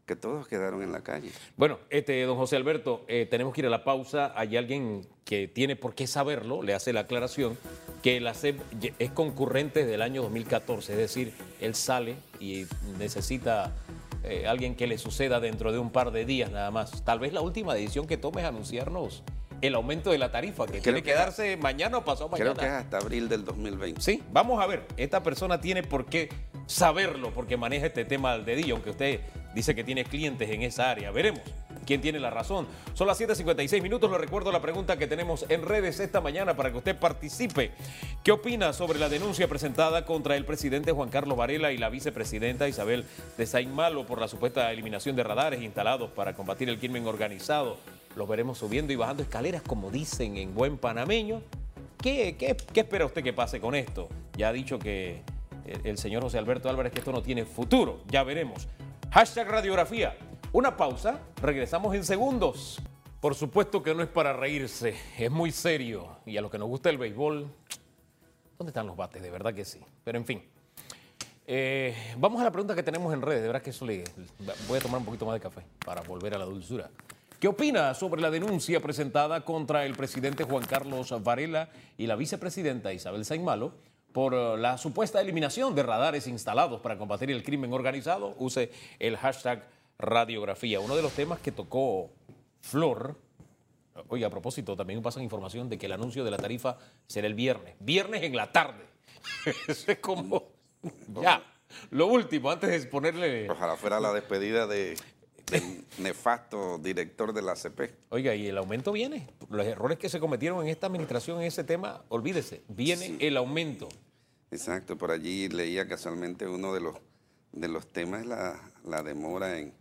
que 0.06 0.16
todos 0.16 0.48
quedaron 0.48 0.82
en 0.82 0.92
la 0.92 1.02
calle. 1.02 1.32
Bueno, 1.56 1.78
este, 1.90 2.22
don 2.24 2.36
José 2.38 2.56
Alberto, 2.56 3.06
eh, 3.08 3.28
tenemos 3.30 3.54
que 3.54 3.62
ir 3.62 3.68
a 3.68 3.70
la 3.70 3.84
pausa. 3.84 4.34
Hay 4.36 4.58
alguien 4.58 5.06
que 5.24 5.48
tiene 5.48 5.76
por 5.76 5.94
qué 5.94 6.08
saberlo, 6.08 6.64
le 6.64 6.74
hace 6.74 6.94
la 6.94 7.02
aclaración, 7.02 7.58
que 8.02 8.20
la 8.20 8.34
ye- 8.34 8.94
es 8.98 9.12
concurrente 9.12 9.82
desde 9.82 9.96
el 9.96 10.02
año 10.02 10.24
2014, 10.24 10.94
es 10.94 10.98
decir, 10.98 11.34
él 11.62 11.76
sale 11.76 12.16
y 12.40 12.66
necesita 12.98 13.76
eh, 14.24 14.48
alguien 14.48 14.76
que 14.76 14.86
le 14.88 14.98
suceda 14.98 15.40
dentro 15.40 15.72
de 15.72 15.80
un 15.80 15.92
par 15.92 16.12
de 16.12 16.26
días 16.26 16.52
nada 16.52 16.72
más. 16.72 17.06
Tal 17.06 17.20
vez 17.20 17.32
la 17.34 17.42
última 17.42 17.74
decisión 17.74 18.06
que 18.06 18.18
tome 18.18 18.42
es 18.42 18.48
anunciarnos 18.48 19.24
el 19.62 19.76
aumento 19.76 20.12
de 20.12 20.18
la 20.18 20.32
tarifa, 20.32 20.66
que 20.66 20.80
tiene 20.82 21.02
que 21.04 21.10
que- 21.12 21.16
darse 21.16 21.58
mañana 21.58 21.98
o 21.98 22.06
pasado 22.06 22.30
mañana. 22.30 22.54
Creo 22.54 22.62
que 22.62 22.66
es 22.68 22.72
hasta 22.84 22.98
abril 22.98 23.28
del 23.30 23.44
2020. 23.46 24.02
Sí, 24.02 24.24
vamos 24.32 24.62
a 24.62 24.68
ver. 24.68 24.84
Esta 24.98 25.22
persona 25.24 25.60
tiene 25.62 25.84
por 25.84 26.06
qué 26.06 26.30
saberlo 26.68 27.32
porque 27.34 27.58
maneja 27.58 27.88
este 27.88 28.06
tema 28.06 28.32
al 28.34 28.46
dedillo, 28.46 28.76
aunque 28.76 28.92
usted 28.92 29.20
dice 29.56 29.74
que 29.76 29.84
tiene 29.84 30.04
clientes 30.06 30.50
en 30.50 30.62
esa 30.62 30.90
área. 30.92 31.12
Veremos 31.12 31.42
quién 31.86 32.02
tiene 32.02 32.20
la 32.20 32.30
razón. 32.30 32.68
Son 32.94 33.08
las 33.08 33.20
7.56 33.20 33.82
minutos. 33.82 34.12
Le 34.12 34.18
recuerdo 34.20 34.52
la 34.52 34.62
pregunta 34.62 34.98
que 34.98 35.08
tenemos 35.08 35.46
en 35.50 35.64
redes 35.66 36.00
esta 36.00 36.22
mañana 36.22 36.56
para 36.56 36.72
que 36.72 36.78
usted 36.78 36.96
participe. 36.96 37.72
¿Qué 38.24 38.32
opina 38.32 38.74
sobre 38.74 39.00
la 39.00 39.10
denuncia 39.10 39.48
presentada 39.48 40.06
contra 40.06 40.36
el 40.36 40.46
presidente 40.46 40.92
Juan 40.92 41.10
Carlos 41.10 41.36
Varela 41.38 41.72
y 41.72 41.78
la 41.78 41.90
vicepresidenta 41.90 42.68
Isabel 42.68 43.06
de 43.38 43.46
Saint 43.48 43.72
Malo 43.72 44.06
por 44.06 44.20
la 44.22 44.28
supuesta 44.28 44.72
eliminación 44.72 45.16
de 45.16 45.24
radares 45.24 45.62
instalados 45.64 46.12
para 46.12 46.34
combatir 46.36 46.70
el 46.70 46.78
crimen 46.78 47.08
organizado? 47.08 47.78
Los 48.20 48.28
veremos 48.28 48.58
subiendo 48.58 48.92
y 48.92 48.98
bajando 48.98 49.24
escaleras, 49.24 49.62
como 49.62 49.90
dicen 49.90 50.36
en 50.36 50.54
buen 50.54 50.78
panameño. 50.78 51.42
¿Qué, 52.02 52.36
qué, 52.38 52.58
qué 52.74 52.82
espera 52.82 53.06
usted 53.06 53.24
que 53.24 53.32
pase 53.32 53.62
con 53.62 53.76
esto? 53.76 54.10
Ya 54.36 54.50
ha 54.50 54.52
dicho 54.52 54.78
que 54.78 55.22
el, 55.66 55.88
el 55.88 55.98
señor 55.98 56.24
José 56.24 56.38
Alberto 56.38 56.70
Álvarez 56.70 56.92
que 56.92 57.00
esto 57.00 57.14
no 57.14 57.22
tiene 57.22 57.46
futuro. 57.46 58.02
Ya 58.10 58.24
veremos. 58.24 58.68
Hashtag 59.12 59.48
radiografía. 59.48 60.18
Una 60.52 60.76
pausa. 60.76 61.22
Regresamos 61.42 61.96
en 61.96 62.04
segundos. 62.04 62.82
Por 63.22 63.36
supuesto 63.36 63.82
que 63.82 63.96
no 63.96 64.04
es 64.04 64.10
para 64.10 64.34
reírse. 64.34 64.96
Es 65.18 65.32
muy 65.32 65.54
serio. 65.54 66.18
Y 66.26 66.36
a 66.36 66.42
los 66.42 66.52
que 66.52 66.58
nos 66.58 66.68
gusta 66.68 66.90
el 66.90 66.98
béisbol, 66.98 67.48
¿dónde 68.58 68.72
están 68.72 68.86
los 68.86 68.98
bates? 68.98 69.22
De 69.22 69.32
verdad 69.32 69.54
que 69.54 69.64
sí. 69.64 69.80
Pero 70.04 70.18
en 70.18 70.26
fin. 70.26 70.44
Eh, 71.48 71.96
vamos 72.18 72.42
a 72.42 72.44
la 72.44 72.52
pregunta 72.52 72.76
que 72.76 72.84
tenemos 72.84 73.14
en 73.14 73.22
redes. 73.22 73.40
De 73.44 73.48
verdad 73.48 73.62
que 73.62 73.70
eso 73.70 73.86
le. 73.86 74.04
Voy 74.68 74.78
a 74.78 74.82
tomar 74.82 75.00
un 75.00 75.06
poquito 75.06 75.26
más 75.26 75.36
de 75.36 75.40
café 75.40 75.62
para 75.86 76.02
volver 76.02 76.36
a 76.36 76.38
la 76.38 76.44
dulzura. 76.44 76.90
¿Qué 77.40 77.48
opina 77.48 77.94
sobre 77.94 78.22
la 78.22 78.32
denuncia 78.32 78.82
presentada 78.82 79.46
contra 79.46 79.86
el 79.86 79.96
presidente 79.96 80.44
Juan 80.44 80.66
Carlos 80.66 81.14
Varela 81.24 81.70
y 81.98 82.06
la 82.06 82.18
vicepresidenta 82.18 82.92
Isabel 82.92 83.24
Saimalo 83.24 83.72
por 84.12 84.34
eh, 84.34 84.58
la 84.58 84.78
supuesta 84.78 85.22
eliminación 85.22 85.74
de 85.74 85.84
radares 85.84 86.28
instalados 86.28 86.82
para 86.82 86.98
combatir 86.98 87.32
el 87.32 87.42
crimen 87.42 87.72
organizado? 87.72 88.36
Use 88.40 88.74
el 89.00 89.16
hashtag 89.16 89.66
radiografía. 89.98 90.82
Uno 90.82 90.98
de 90.98 91.02
los 91.02 91.14
temas 91.14 91.40
que 91.40 91.54
tocó 91.54 92.12
Flor. 92.60 93.16
Oye, 94.10 94.26
a 94.26 94.30
propósito, 94.30 94.76
también 94.76 95.02
pasan 95.02 95.24
información 95.24 95.70
de 95.70 95.78
que 95.78 95.86
el 95.86 95.94
anuncio 95.94 96.26
de 96.26 96.32
la 96.32 96.38
tarifa 96.38 96.78
será 97.08 97.26
el 97.26 97.36
viernes. 97.36 97.76
Viernes 97.80 98.22
en 98.24 98.36
la 98.36 98.52
tarde. 98.52 98.84
Eso 99.66 99.94
es 99.94 100.00
como. 100.00 100.50
Ya. 101.22 101.42
Lo 101.92 102.08
último, 102.08 102.52
antes 102.52 102.70
de 102.70 102.90
ponerle. 102.90 103.50
Ojalá 103.50 103.78
fuera 103.78 104.02
la 104.02 104.12
despedida 104.12 104.68
de, 104.68 104.98
nefasto 105.98 106.78
director 106.78 107.34
de 107.34 107.42
la 107.42 107.54
ACP. 107.54 107.92
Oiga, 108.10 108.36
y 108.36 108.48
el 108.48 108.58
aumento 108.58 108.92
viene. 108.92 109.28
Los 109.50 109.66
errores 109.66 109.98
que 109.98 110.10
se 110.10 110.20
cometieron 110.20 110.64
en 110.64 110.70
esta 110.70 110.88
administración 110.88 111.40
en 111.40 111.48
ese 111.48 111.64
tema, 111.64 112.04
olvídese, 112.10 112.64
viene 112.68 113.18
el 113.20 113.38
aumento. 113.38 113.90
Exacto, 114.52 114.98
por 114.98 115.12
allí 115.12 115.48
leía 115.50 115.88
casualmente 115.88 116.48
uno 116.48 116.74
de 116.74 116.82
los, 116.82 116.96
de 117.52 117.68
los 117.68 117.88
temas, 117.88 118.26
la, 118.26 118.60
la 118.84 119.04
demora 119.04 119.60
en, 119.60 119.74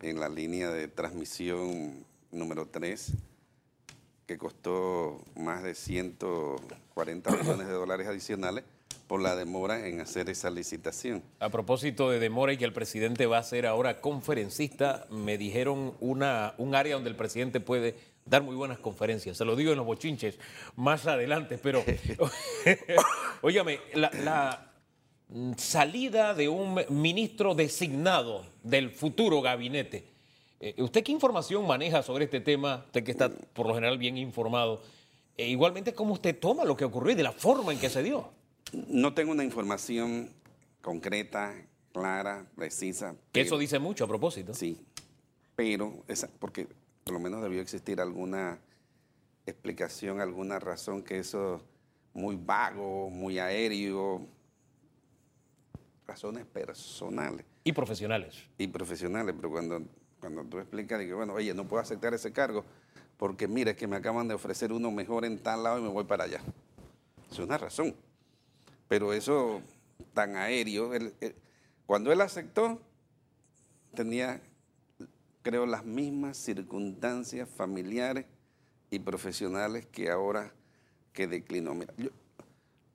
en 0.00 0.20
la 0.20 0.28
línea 0.28 0.70
de 0.70 0.88
transmisión 0.88 2.04
número 2.30 2.66
3, 2.66 3.12
que 4.26 4.36
costó 4.36 5.22
más 5.36 5.62
de 5.62 5.74
140 5.74 7.30
millones 7.30 7.66
de 7.66 7.72
dólares 7.72 8.06
adicionales 8.06 8.64
por 9.06 9.22
la 9.22 9.36
demora 9.36 9.86
en 9.86 10.00
hacer 10.00 10.28
esa 10.28 10.50
licitación. 10.50 11.22
A 11.40 11.48
propósito 11.48 12.10
de 12.10 12.18
demora 12.18 12.52
y 12.52 12.56
que 12.56 12.64
el 12.64 12.72
presidente 12.72 13.26
va 13.26 13.38
a 13.38 13.42
ser 13.42 13.66
ahora 13.66 14.00
conferencista, 14.00 15.06
me 15.10 15.38
dijeron 15.38 15.94
una, 16.00 16.54
un 16.58 16.74
área 16.74 16.94
donde 16.94 17.10
el 17.10 17.16
presidente 17.16 17.60
puede 17.60 17.94
dar 18.24 18.42
muy 18.42 18.56
buenas 18.56 18.78
conferencias. 18.78 19.36
Se 19.36 19.44
lo 19.44 19.56
digo 19.56 19.70
en 19.70 19.78
los 19.78 19.86
bochinches 19.86 20.38
más 20.74 21.06
adelante, 21.06 21.58
pero 21.58 21.84
óyame, 23.42 23.78
la, 23.94 24.10
la 24.24 24.72
salida 25.56 26.34
de 26.34 26.48
un 26.48 26.80
ministro 26.88 27.54
designado 27.54 28.44
del 28.62 28.90
futuro 28.90 29.40
gabinete. 29.40 30.04
Eh, 30.60 30.74
¿Usted 30.78 31.02
qué 31.02 31.12
información 31.12 31.66
maneja 31.66 32.02
sobre 32.02 32.24
este 32.24 32.40
tema? 32.40 32.84
Usted 32.86 33.04
que 33.04 33.10
está 33.12 33.30
por 33.30 33.66
lo 33.66 33.74
general 33.74 33.98
bien 33.98 34.16
informado. 34.16 34.82
E 35.36 35.48
igualmente, 35.48 35.92
¿cómo 35.92 36.14
usted 36.14 36.38
toma 36.38 36.64
lo 36.64 36.76
que 36.76 36.84
ocurrió 36.84 37.12
y 37.12 37.16
de 37.16 37.22
la 37.22 37.32
forma 37.32 37.72
en 37.72 37.78
que 37.78 37.90
se 37.90 38.02
dio? 38.02 38.30
No 38.88 39.14
tengo 39.14 39.32
una 39.32 39.44
información 39.44 40.30
concreta, 40.80 41.54
clara, 41.92 42.46
precisa. 42.54 43.14
Que 43.32 43.40
eso 43.42 43.58
dice 43.58 43.78
mucho 43.78 44.04
a 44.04 44.08
propósito. 44.08 44.54
Sí, 44.54 44.80
pero, 45.54 46.04
esa, 46.08 46.28
porque 46.38 46.68
por 47.04 47.14
lo 47.14 47.20
menos 47.20 47.42
debió 47.42 47.60
existir 47.60 48.00
alguna 48.00 48.58
explicación, 49.46 50.20
alguna 50.20 50.58
razón 50.58 51.02
que 51.02 51.18
eso 51.18 51.62
muy 52.12 52.36
vago, 52.36 53.10
muy 53.10 53.38
aéreo, 53.38 54.26
razones 56.06 56.46
personales. 56.46 57.46
Y 57.64 57.72
profesionales. 57.72 58.44
Y 58.58 58.68
profesionales, 58.68 59.34
pero 59.36 59.50
cuando, 59.50 59.82
cuando 60.20 60.44
tú 60.44 60.58
explicas, 60.58 61.00
que 61.00 61.14
bueno, 61.14 61.34
oye, 61.34 61.54
no 61.54 61.66
puedo 61.66 61.82
aceptar 61.82 62.14
ese 62.14 62.32
cargo 62.32 62.64
porque 63.16 63.48
mire 63.48 63.74
que 63.74 63.86
me 63.86 63.96
acaban 63.96 64.28
de 64.28 64.34
ofrecer 64.34 64.72
uno 64.72 64.90
mejor 64.90 65.24
en 65.24 65.38
tal 65.38 65.62
lado 65.62 65.78
y 65.78 65.82
me 65.82 65.88
voy 65.88 66.04
para 66.04 66.24
allá. 66.24 66.40
Es 67.30 67.38
una 67.38 67.58
razón. 67.58 67.94
Pero 68.88 69.12
eso 69.12 69.62
tan 70.14 70.36
aéreo, 70.36 70.90
cuando 71.86 72.12
él 72.12 72.20
aceptó, 72.20 72.80
tenía, 73.94 74.40
creo, 75.42 75.66
las 75.66 75.84
mismas 75.84 76.36
circunstancias 76.36 77.48
familiares 77.48 78.26
y 78.90 78.98
profesionales 78.98 79.86
que 79.86 80.10
ahora 80.10 80.52
que 81.12 81.26
declinó. 81.26 81.74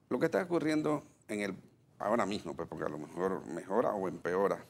Lo 0.10 0.19
que 0.19 0.25
está 0.25 0.43
ocurriendo 0.43 1.04
en 1.27 1.41
el 1.41 1.56
ahora 2.01 2.25
mismo, 2.25 2.56
pues 2.56 2.67
porque 2.67 2.86
a 2.86 2.89
lo 2.89 2.97
mejor 2.97 3.45
mejora 3.47 3.93
o 3.93 4.08
empeora 4.08 4.65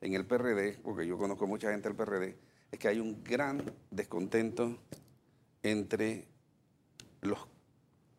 en 0.00 0.14
el 0.14 0.26
PRD, 0.26 0.78
porque 0.82 1.06
yo 1.06 1.16
conozco 1.16 1.46
mucha 1.46 1.70
gente 1.70 1.88
del 1.88 1.96
PRD, 1.96 2.36
es 2.70 2.78
que 2.78 2.88
hay 2.88 2.98
un 2.98 3.22
gran 3.22 3.62
descontento 3.90 4.76
entre 5.62 6.26
los 7.20 7.38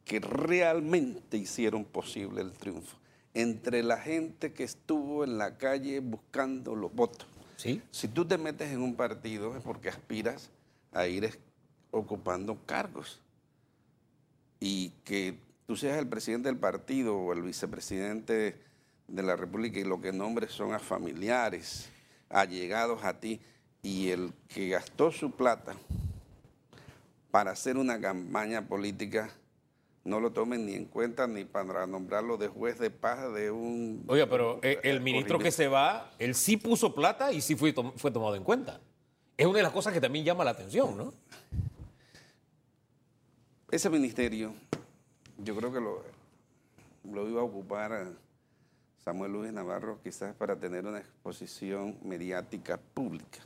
que 0.06 0.20
realmente 0.20 1.38
hicieron 1.38 1.86
posible 1.86 2.42
el 2.42 2.52
triunfo, 2.52 2.98
entre 3.34 3.84
la 3.84 3.98
gente 3.98 4.54
que 4.54 4.64
estuvo 4.64 5.24
en 5.24 5.38
la 5.38 5.58
calle 5.58 6.00
buscando 6.00 6.76
los 6.76 6.94
votos. 6.94 7.28
¿Sí? 7.58 7.82
Si 7.92 8.08
tú 8.08 8.26
te 8.26 8.38
metes 8.38 8.72
en 8.72 8.82
un 8.82 8.96
partido 8.96 9.56
es 9.56 9.64
porque 9.64 9.90
aspiras 9.90 10.50
a 10.92 11.08
ir 11.08 11.40
ocupando 11.92 12.58
cargos 12.66 13.22
y 14.60 14.90
que 15.04 15.38
tú 15.66 15.76
seas 15.76 15.98
el 15.98 16.08
presidente 16.08 16.50
del 16.50 16.58
partido 16.58 17.18
o 17.18 17.34
el 17.34 17.42
vicepresidente 17.42 18.58
de 19.08 19.24
la 19.24 19.36
República 19.36 19.80
y 19.80 19.84
lo 19.84 20.02
que 20.02 20.12
nombres 20.12 20.52
son 20.52 20.74
a 20.74 20.80
familiares, 20.80 21.90
allegados 22.30 23.04
a 23.04 23.20
ti, 23.20 23.40
y 23.82 24.10
el 24.10 24.34
que 24.48 24.70
gastó 24.70 25.12
su 25.12 25.32
plata 25.32 25.76
para 27.32 27.52
hacer 27.52 27.78
una 27.78 28.00
campaña 28.00 28.66
política, 28.66 29.30
no 30.04 30.20
lo 30.20 30.32
tomen 30.32 30.66
ni 30.66 30.74
en 30.74 30.86
cuenta 30.86 31.28
ni 31.28 31.46
para 31.46 31.88
nombrarlo 31.88 32.38
de 32.38 32.48
juez 32.48 32.78
de 32.80 32.90
paz 32.90 33.34
de 33.34 33.52
un... 33.52 34.04
Oiga, 34.08 34.28
pero 34.28 34.60
eh, 34.62 34.80
el 34.84 35.02
ministro 35.02 35.40
que 35.40 35.52
se 35.52 35.68
va, 35.68 36.12
él 36.20 36.36
sí 36.36 36.58
puso 36.58 36.94
plata 36.94 37.32
y 37.32 37.42
sí 37.42 37.56
fue, 37.56 37.74
fue 37.96 38.12
tomado 38.12 38.36
en 38.36 38.44
cuenta. 38.44 38.82
Es 39.38 39.46
una 39.46 39.58
de 39.58 39.64
las 39.64 39.72
cosas 39.72 39.94
que 39.94 40.02
también 40.02 40.26
llama 40.26 40.44
la 40.44 40.52
atención, 40.52 40.98
¿no? 40.98 41.14
Ese 43.72 43.90
ministerio 43.90 44.54
yo 45.38 45.56
creo 45.56 45.74
que 45.74 45.80
lo, 45.80 46.04
lo 47.12 47.30
iba 47.30 47.42
a 47.42 47.44
ocupar 47.44 48.14
Samuel 49.04 49.32
Luis 49.32 49.52
Navarro 49.52 50.00
quizás 50.04 50.36
para 50.36 50.58
tener 50.58 50.86
una 50.86 51.00
exposición 51.00 51.98
mediática 52.04 52.78
pública. 52.78 53.40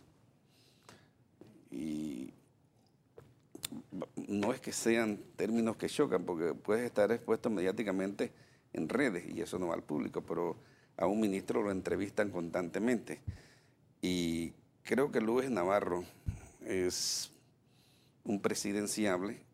Y 1.71 2.33
no 4.15 4.53
es 4.53 4.59
que 4.61 4.71
sean 4.71 5.19
términos 5.35 5.77
que 5.77 5.87
chocan, 5.87 6.23
porque 6.23 6.53
puedes 6.53 6.85
estar 6.85 7.11
expuesto 7.11 7.49
mediáticamente 7.49 8.31
en 8.73 8.89
redes 8.89 9.25
y 9.27 9.41
eso 9.41 9.59
no 9.59 9.67
va 9.67 9.75
al 9.75 9.83
público, 9.83 10.21
pero 10.21 10.57
a 10.97 11.07
un 11.07 11.19
ministro 11.19 11.61
lo 11.63 11.71
entrevistan 11.71 12.29
constantemente. 12.29 13.21
Y 14.01 14.53
creo 14.83 15.11
que 15.11 15.21
Luis 15.21 15.49
Navarro 15.49 16.03
es 16.65 17.31
un 18.23 18.41
presidenciable 18.41 19.47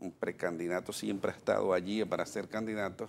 un 0.00 0.12
precandidato, 0.12 0.92
siempre 0.92 1.30
ha 1.30 1.34
estado 1.34 1.72
allí 1.72 2.04
para 2.04 2.26
ser 2.26 2.48
candidato 2.48 3.08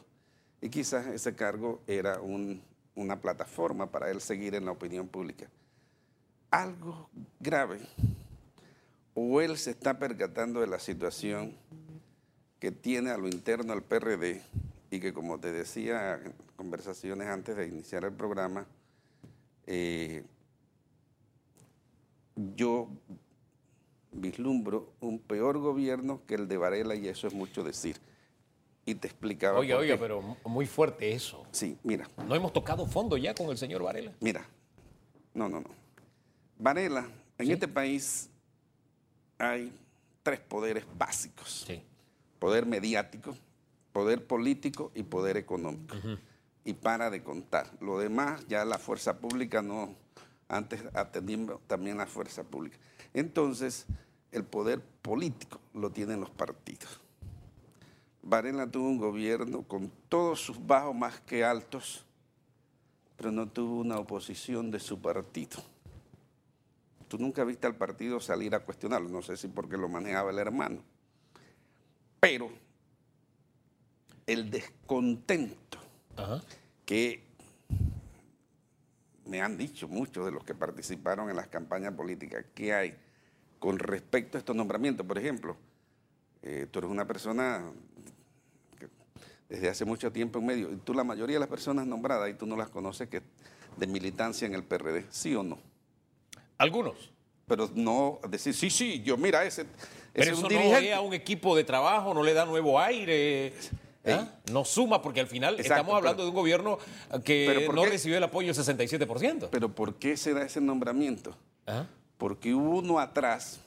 y 0.61 0.69
quizás 0.69 1.07
ese 1.07 1.33
cargo 1.35 1.81
era 1.87 2.19
una 2.21 3.21
plataforma 3.21 3.89
para 3.89 4.11
él 4.11 4.21
seguir 4.21 4.53
en 4.55 4.65
la 4.65 4.71
opinión 4.71 5.07
pública. 5.07 5.47
Algo 6.51 7.09
grave, 7.39 7.79
o 9.13 9.41
él 9.41 9.57
se 9.57 9.71
está 9.71 9.99
percatando 9.99 10.61
de 10.61 10.67
la 10.67 10.79
situación 10.79 11.55
que 12.59 12.71
tiene 12.71 13.09
a 13.09 13.17
lo 13.17 13.27
interno 13.27 13.73
el 13.73 13.81
PRD 13.81 14.41
y 14.89 14.99
que 14.99 15.13
como 15.13 15.39
te 15.39 15.51
decía 15.51 16.15
en 16.15 16.33
conversaciones 16.55 17.27
antes 17.27 17.55
de 17.55 17.67
iniciar 17.67 18.03
el 18.03 18.13
programa, 18.13 18.67
eh, 19.65 20.23
yo 22.55 22.89
vislumbro 24.11 24.93
un 24.99 25.19
peor 25.19 25.57
gobierno 25.59 26.21
que 26.27 26.35
el 26.35 26.47
de 26.47 26.57
Varela 26.57 26.95
y 26.95 27.07
eso 27.07 27.27
es 27.27 27.33
mucho 27.33 27.63
decir. 27.63 27.97
Y 28.85 28.95
te 28.95 29.07
explicaba. 29.07 29.59
Oiga, 29.59 29.77
oiga, 29.77 29.97
pero 29.97 30.37
muy 30.43 30.65
fuerte 30.65 31.13
eso. 31.13 31.45
Sí, 31.51 31.77
mira. 31.83 32.07
¿No 32.27 32.35
hemos 32.35 32.51
tocado 32.51 32.85
fondo 32.87 33.15
ya 33.15 33.35
con 33.35 33.49
el 33.49 33.57
señor 33.57 33.83
Varela? 33.83 34.11
Mira, 34.19 34.45
no, 35.33 35.47
no, 35.47 35.61
no. 35.61 35.69
Varela, 36.57 37.07
en 37.37 37.51
este 37.51 37.67
país 37.67 38.30
hay 39.41 39.73
tres 40.23 40.39
poderes 40.39 40.85
básicos. 40.97 41.65
Sí. 41.67 41.81
Poder 42.39 42.65
mediático, 42.65 43.35
poder 43.91 44.25
político 44.25 44.91
y 44.95 45.03
poder 45.03 45.37
económico. 45.37 45.95
Y 46.63 46.73
para 46.73 47.09
de 47.09 47.23
contar. 47.23 47.71
Lo 47.81 47.97
demás, 47.99 48.45
ya 48.47 48.63
la 48.65 48.77
fuerza 48.77 49.17
pública 49.17 49.61
no, 49.61 49.95
antes 50.47 50.83
atendimos 50.93 51.59
también 51.67 51.97
la 51.97 52.05
fuerza 52.05 52.43
pública. 52.43 52.77
Entonces, 53.13 53.85
el 54.31 54.43
poder 54.43 54.81
político 55.01 55.59
lo 55.73 55.91
tienen 55.91 56.19
los 56.19 56.29
partidos. 56.29 56.99
Varela 58.23 58.69
tuvo 58.69 58.87
un 58.87 58.99
gobierno 58.99 59.63
con 59.63 59.91
todos 60.07 60.39
sus 60.39 60.65
bajos 60.65 60.95
más 60.95 61.19
que 61.21 61.43
altos, 61.43 62.05
pero 63.17 63.31
no 63.31 63.47
tuvo 63.47 63.79
una 63.79 63.97
oposición 63.97 64.71
de 64.71 64.79
su 64.79 64.99
partido. 64.99 65.63
Tú 67.11 67.17
nunca 67.17 67.43
viste 67.43 67.67
al 67.67 67.75
partido 67.75 68.21
salir 68.21 68.55
a 68.55 68.61
cuestionarlo, 68.61 69.09
no 69.09 69.21
sé 69.21 69.35
si 69.35 69.49
porque 69.49 69.75
lo 69.75 69.89
manejaba 69.89 70.31
el 70.31 70.39
hermano. 70.39 70.81
Pero 72.21 72.49
el 74.25 74.49
descontento 74.49 75.77
que 76.85 77.21
me 79.25 79.41
han 79.41 79.57
dicho 79.57 79.89
muchos 79.89 80.23
de 80.23 80.31
los 80.31 80.45
que 80.45 80.55
participaron 80.55 81.29
en 81.29 81.35
las 81.35 81.47
campañas 81.47 81.93
políticas 81.95 82.45
que 82.55 82.73
hay 82.73 82.97
con 83.59 83.77
respecto 83.77 84.37
a 84.37 84.39
estos 84.39 84.55
nombramientos. 84.55 85.05
Por 85.05 85.17
ejemplo, 85.17 85.57
eh, 86.41 86.65
tú 86.71 86.79
eres 86.79 86.89
una 86.89 87.05
persona 87.05 87.73
que 88.79 88.87
desde 89.49 89.67
hace 89.67 89.83
mucho 89.83 90.13
tiempo 90.13 90.39
en 90.39 90.45
medio, 90.45 90.71
y 90.71 90.77
tú 90.77 90.93
la 90.93 91.03
mayoría 91.03 91.35
de 91.35 91.41
las 91.41 91.49
personas 91.49 91.85
nombradas, 91.85 92.29
y 92.29 92.35
tú 92.35 92.45
no 92.45 92.55
las 92.55 92.69
conoces, 92.69 93.09
que 93.09 93.21
de 93.75 93.87
militancia 93.87 94.45
en 94.45 94.53
el 94.53 94.63
PRD, 94.63 95.07
¿sí 95.09 95.35
o 95.35 95.43
no? 95.43 95.70
Algunos. 96.61 96.95
Pero 97.47 97.69
no 97.73 98.19
decir, 98.29 98.53
sí, 98.53 98.69
sí, 98.69 99.01
yo 99.01 99.17
mira, 99.17 99.43
ese, 99.43 99.65
Pero 100.13 100.33
eso 100.33 100.47
no 100.47 100.77
es 100.77 100.93
a 100.93 101.01
un 101.01 101.13
equipo 101.13 101.55
de 101.55 101.63
trabajo, 101.63 102.13
no 102.13 102.21
le 102.21 102.33
da 102.33 102.45
nuevo 102.45 102.79
aire. 102.79 103.53
¿Ah? 104.05 104.27
No 104.51 104.63
suma 104.63 105.01
porque 105.01 105.19
al 105.19 105.27
final 105.27 105.59
estamos 105.59 105.95
hablando 105.95 106.23
de 106.23 106.29
un 106.29 106.35
gobierno 106.35 106.77
que 107.23 107.67
no 107.73 107.85
recibió 107.85 108.17
el 108.17 108.23
apoyo 108.23 108.53
del 108.53 108.63
67%. 108.63 109.49
Pero 109.51 109.73
¿por 109.73 109.95
qué 109.95 110.17
se 110.17 110.33
da 110.33 110.43
ese 110.43 110.61
nombramiento? 110.61 111.35
Porque 112.17 112.53
hubo 112.53 112.77
uno 112.77 112.99
atrás 112.99 113.59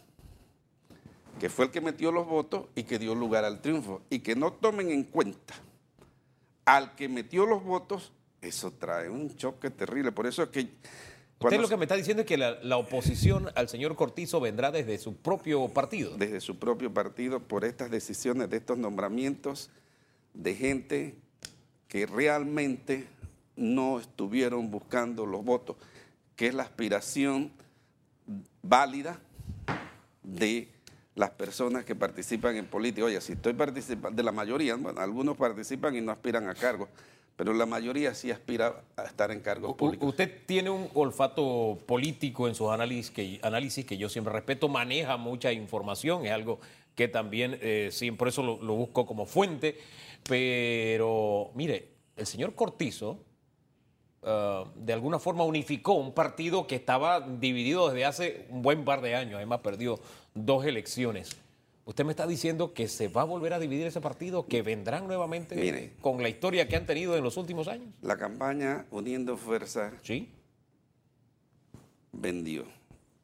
que 1.41 1.51
fue 1.51 1.65
el 1.65 1.71
que 1.73 1.81
metió 1.81 2.13
los 2.13 2.27
votos 2.27 2.67
y 2.77 2.85
que 2.85 3.01
dio 3.01 3.15
lugar 3.17 3.45
al 3.45 3.61
triunfo. 3.61 4.03
Y 4.09 4.21
que 4.21 4.37
no 4.37 4.53
tomen 4.53 4.91
en 4.93 5.03
cuenta 5.03 5.55
al 6.65 6.95
que 6.95 7.09
metió 7.09 7.45
los 7.45 7.65
votos, 7.65 8.13
eso 8.41 8.73
trae 8.73 9.09
un 9.09 9.37
choque 9.37 9.71
terrible. 9.71 10.13
Por 10.13 10.27
eso 10.27 10.45
es 10.45 10.51
que 10.51 10.69
Usted 11.45 11.61
lo 11.61 11.69
que 11.69 11.77
me 11.77 11.85
está 11.85 11.97
diciendo 11.97 12.23
es 12.23 12.27
que 12.27 12.37
la, 12.37 12.59
la, 12.63 12.77
oposición 12.77 13.51
al 13.55 13.69
señor 13.69 13.97
Cortizo 13.97 14.41
vendrá 14.41 14.71
desde 14.71 14.99
su 14.99 15.17
propio 15.17 15.69
partido. 15.69 16.17
Desde 16.17 16.41
su 16.41 16.59
propio 16.59 16.93
partido 16.93 17.41
por 17.41 17.65
estas 17.65 17.91
decisiones, 17.91 18.51
de 18.51 18.57
estos 18.57 18.79
nombramientos 18.79 19.71
de 20.33 20.55
gente 20.55 21.15
que 21.89 22.07
realmente 22.07 23.07
no 23.57 24.01
estuvieron 24.01 24.71
buscando 24.71 25.27
los 25.27 25.45
votos, 25.45 25.77
que 26.37 26.49
es 26.49 26.55
la 26.55 26.65
aspiración 26.65 27.53
válida 28.63 29.21
de 30.23 30.69
las 31.15 31.31
personas 31.31 31.85
que 31.85 31.95
participan 31.95 32.57
en 32.57 32.67
política. 32.67 33.07
Oye, 33.07 33.21
si 33.21 33.35
estoy 33.35 33.53
participando, 33.53 34.17
de 34.17 34.23
la 34.23 34.33
mayoría, 34.33 34.75
bueno, 34.75 35.01
algunos 35.01 35.37
participan 35.37 35.95
y 35.95 36.01
no 36.01 36.11
aspiran 36.11 36.49
a 36.49 36.55
cargos, 36.55 36.89
pero 37.37 37.53
la 37.53 37.67
mayoría 37.67 38.15
sí 38.15 38.31
aspira 38.31 38.83
a 38.97 39.05
estar 39.05 39.31
en 39.31 39.41
cargos 39.41 39.75
públicos. 39.75 40.09
Usted 40.09 40.47
tiene 40.47 40.71
un 40.71 40.89
olfato 40.95 41.79
político 41.87 42.49
en 42.49 42.55
sus 42.55 42.71
análisis 42.71 43.11
que, 43.11 43.41
análisis 43.43 43.85
que 43.85 43.97
yo 43.97 44.09
siempre 44.09 44.33
respeto, 44.33 44.69
maneja 44.69 45.17
mucha 45.17 45.53
información, 45.53 46.27
es 46.27 46.33
algo 46.33 46.61
que 46.95 47.09
también, 47.09 47.59
eh, 47.61 47.91
por 48.17 48.29
eso 48.29 48.43
lo, 48.43 48.63
lo 48.63 48.75
busco 48.75 49.05
como 49.05 49.27
fuente, 49.27 49.79
pero 50.29 51.51
mire, 51.55 51.89
el 52.17 52.27
señor 52.27 52.55
Cortizo, 52.55 53.19
Uh, 54.25 54.67
de 54.75 54.95
alguna 54.95 55.19
forma 55.19 55.45
unificó 55.45 55.93
un 55.93 56.15
partido 56.15 56.67
que 56.67 56.77
estaba 56.77 57.21
dividido 57.21 57.91
desde 57.91 58.07
hace 58.07 58.47
un 58.49 58.63
buen 58.63 58.87
par 58.87 59.03
de 59.03 59.15
años, 59.15 59.35
además 59.35 59.61
perdió 59.61 60.01
dos 60.33 60.65
elecciones. 60.65 61.37
¿Usted 61.87 62.05
me 62.05 62.13
está 62.13 62.27
diciendo 62.27 62.73
que 62.73 62.89
se 62.89 63.09
va 63.09 63.23
a 63.23 63.25
volver 63.25 63.53
a 63.53 63.59
dividir 63.59 63.87
ese 63.87 64.01
partido, 64.01 64.47
que 64.47 64.63
vendrán 64.63 65.07
nuevamente 65.07 65.93
con 66.01 66.23
la 66.23 66.31
historia 66.31 66.67
que 66.67 66.77
han 66.77 66.87
tenido 66.87 67.17
en 67.17 67.23
los 67.23 67.37
últimos 67.37 67.69
años? 67.69 67.89
La 68.01 68.17
campaña 68.17 68.87
Uniendo 68.91 69.37
Fuerza 69.37 69.93
¿Sí? 70.03 70.31
vendió, 72.13 72.65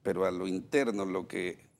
pero 0.03 0.27
a 0.27 0.31
lo 0.31 0.46
interno 0.46 1.07
lo 1.07 1.27
que 1.27 1.70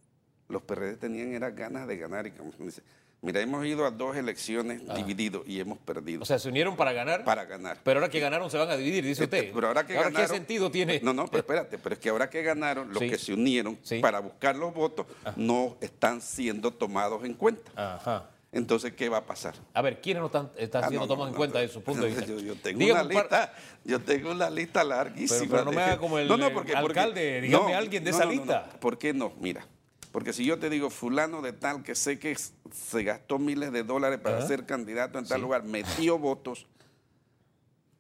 los 0.49 0.62
PRD 0.62 0.97
tenían 0.97 1.35
era 1.35 1.51
ganas 1.51 1.87
de 1.87 1.99
ganar 1.99 2.27
y 2.27 2.31
como 2.31 2.51
dice, 2.59 2.83
Mira, 3.22 3.40
hemos 3.40 3.66
ido 3.66 3.85
a 3.85 3.90
dos 3.90 4.16
elecciones 4.16 4.83
ah. 4.88 4.94
divididos 4.94 5.46
y 5.46 5.61
hemos 5.61 5.78
perdido. 5.78 6.22
O 6.22 6.24
sea, 6.24 6.38
¿se 6.38 6.48
unieron 6.48 6.76
para 6.76 6.92
ganar? 6.92 7.22
Para 7.24 7.44
ganar. 7.44 7.78
Pero 7.85 8.00
ahora 8.00 8.11
que 8.11 8.18
ganaron 8.18 8.50
se 8.50 8.56
van 8.56 8.70
a 8.70 8.76
dividir, 8.76 9.04
dice 9.04 9.24
este, 9.24 9.40
usted. 9.40 9.52
Pero 9.52 9.68
ahora 9.68 9.87
que 9.87 9.92
ganaron, 9.92 10.14
¿qué 10.14 10.26
sentido 10.26 10.70
tiene? 10.70 11.00
No, 11.02 11.12
no, 11.12 11.26
pero 11.26 11.40
espérate, 11.40 11.76
pero 11.78 11.94
es 11.94 11.98
que 12.00 12.09
ahora 12.09 12.30
que 12.30 12.42
ganaron, 12.42 12.92
los 12.92 12.98
que 12.98 13.18
se 13.18 13.35
unieron 13.35 13.78
para 14.00 14.20
buscar 14.20 14.56
los 14.56 14.72
votos 14.72 15.06
ah. 15.24 15.35
no 15.37 15.76
están 15.80 16.22
siendo 16.22 16.70
tomados 16.70 17.24
en 17.24 17.35
cuenta. 17.35 17.70
Ajá. 17.74 18.30
Entonces, 18.52 18.92
¿qué 18.94 19.09
va 19.09 19.18
a 19.18 19.26
pasar? 19.26 19.54
A 19.74 19.83
ver, 19.83 20.00
¿quiénes 20.00 20.20
no 20.20 20.26
están, 20.26 20.50
están 20.56 20.85
ah, 20.85 20.88
siendo 20.88 21.06
tomados 21.06 21.30
en 21.30 21.37
cuenta 21.37 21.61
de 21.61 21.68
su 21.68 21.83
punto 21.83 22.02
de 22.02 22.09
vista? 22.09 22.24
Yo, 22.26 22.56
tengo 22.56 22.85
una 22.85 23.04
lista, 23.04 23.52
yo 23.85 24.00
tengo 24.00 24.33
una 24.33 24.50
lista 24.50 24.83
larguísima. 24.83 25.46
Pero, 25.48 25.64
no 25.66 25.72
me 25.72 25.83
haga 25.83 25.98
como 25.98 26.18
el, 26.18 26.30
alcalde, 26.74 27.42
dígame 27.42 27.74
alguien 27.74 28.02
de 28.02 28.11
esa 28.11 28.24
lista. 28.24 28.64
¿Por 28.80 28.98
qué 28.98 29.12
no? 29.12 29.33
Mira, 29.38 29.64
porque 30.12 30.33
si 30.33 30.44
yo 30.44 30.59
te 30.59 30.70
digo 30.70 30.90
fulano 30.90 31.40
de 31.40 31.53
tal 31.53 31.83
que 31.83 31.94
sé 31.94 32.18
que 32.18 32.37
se 32.37 33.03
gastó 33.05 33.38
miles 33.38 33.73
de 33.73 33.85
dólares 33.85 34.18
para 34.18 34.44
ser 34.46 34.66
candidato 34.66 35.18
en 35.18 35.27
tal 35.27 35.40
lugar, 35.40 35.62
metió 35.62 36.18
votos, 36.18 36.66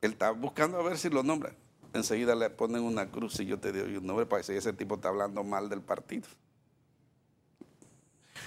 él 0.00 0.12
está 0.12 0.30
buscando 0.32 0.78
a 0.78 0.82
ver 0.82 0.98
si 0.98 1.08
lo 1.08 1.22
nombra. 1.22 1.52
Enseguida 1.92 2.34
le 2.34 2.50
ponen 2.50 2.82
una 2.82 3.10
cruz 3.10 3.38
y 3.40 3.46
yo 3.46 3.58
te 3.58 3.72
doy 3.72 3.96
un 3.96 4.06
nombre 4.06 4.26
para 4.26 4.38
decir 4.38 4.56
ese 4.56 4.72
tipo 4.72 4.96
está 4.96 5.08
hablando 5.08 5.44
mal 5.44 5.68
del 5.68 5.82
partido. 5.82 6.28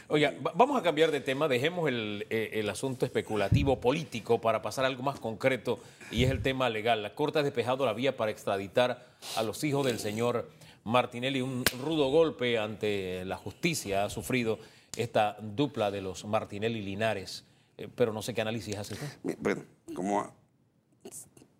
Oiga, 0.09 0.33
vamos 0.55 0.77
a 0.77 0.83
cambiar 0.83 1.11
de 1.11 1.21
tema, 1.21 1.47
dejemos 1.47 1.87
el, 1.87 2.25
eh, 2.29 2.51
el, 2.53 2.69
asunto 2.69 3.05
especulativo 3.05 3.79
político 3.79 4.41
para 4.41 4.61
pasar 4.61 4.83
a 4.83 4.87
algo 4.87 5.03
más 5.03 5.19
concreto 5.19 5.79
y 6.11 6.23
es 6.25 6.31
el 6.31 6.41
tema 6.41 6.69
legal. 6.69 7.01
La 7.01 7.15
Corte 7.15 7.39
ha 7.39 7.43
despejado 7.43 7.85
la 7.85 7.93
vía 7.93 8.17
para 8.17 8.31
extraditar 8.31 9.07
a 9.37 9.43
los 9.43 9.63
hijos 9.63 9.85
del 9.85 9.99
señor 9.99 10.49
Martinelli. 10.83 11.41
Un 11.41 11.63
rudo 11.81 12.09
golpe 12.09 12.57
ante 12.57 13.25
la 13.25 13.37
justicia 13.37 14.05
ha 14.05 14.09
sufrido 14.09 14.59
esta 14.95 15.37
dupla 15.41 15.91
de 15.91 16.01
los 16.01 16.25
Martinelli 16.25 16.81
Linares. 16.81 17.45
Eh, 17.77 17.89
pero 17.93 18.13
no 18.13 18.21
sé 18.21 18.33
qué 18.33 18.41
análisis 18.41 18.77
hace. 18.77 18.95
Bueno, 19.39 19.63
como 19.95 20.31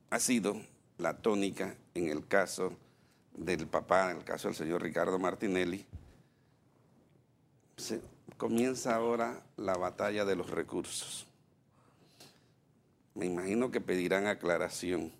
ha, 0.09 0.19
sido 0.19 0.61
la 0.97 1.17
tónica 1.17 1.75
en 1.95 2.09
el 2.09 2.27
caso 2.27 2.77
del 3.35 3.67
papá, 3.67 4.11
en 4.11 4.17
el 4.17 4.23
caso 4.23 4.47
del 4.47 4.55
señor 4.55 4.83
Ricardo 4.83 5.17
Martinelli, 5.17 5.85
se, 7.77 7.99
comienza 8.37 8.95
ahora 8.95 9.43
la 9.57 9.75
batalla 9.75 10.25
de 10.25 10.35
los 10.35 10.49
recursos. 10.49 11.25
Me 13.15 13.25
imagino 13.25 13.71
que 13.71 13.81
pedirán 13.81 14.27
aclaración 14.27 15.11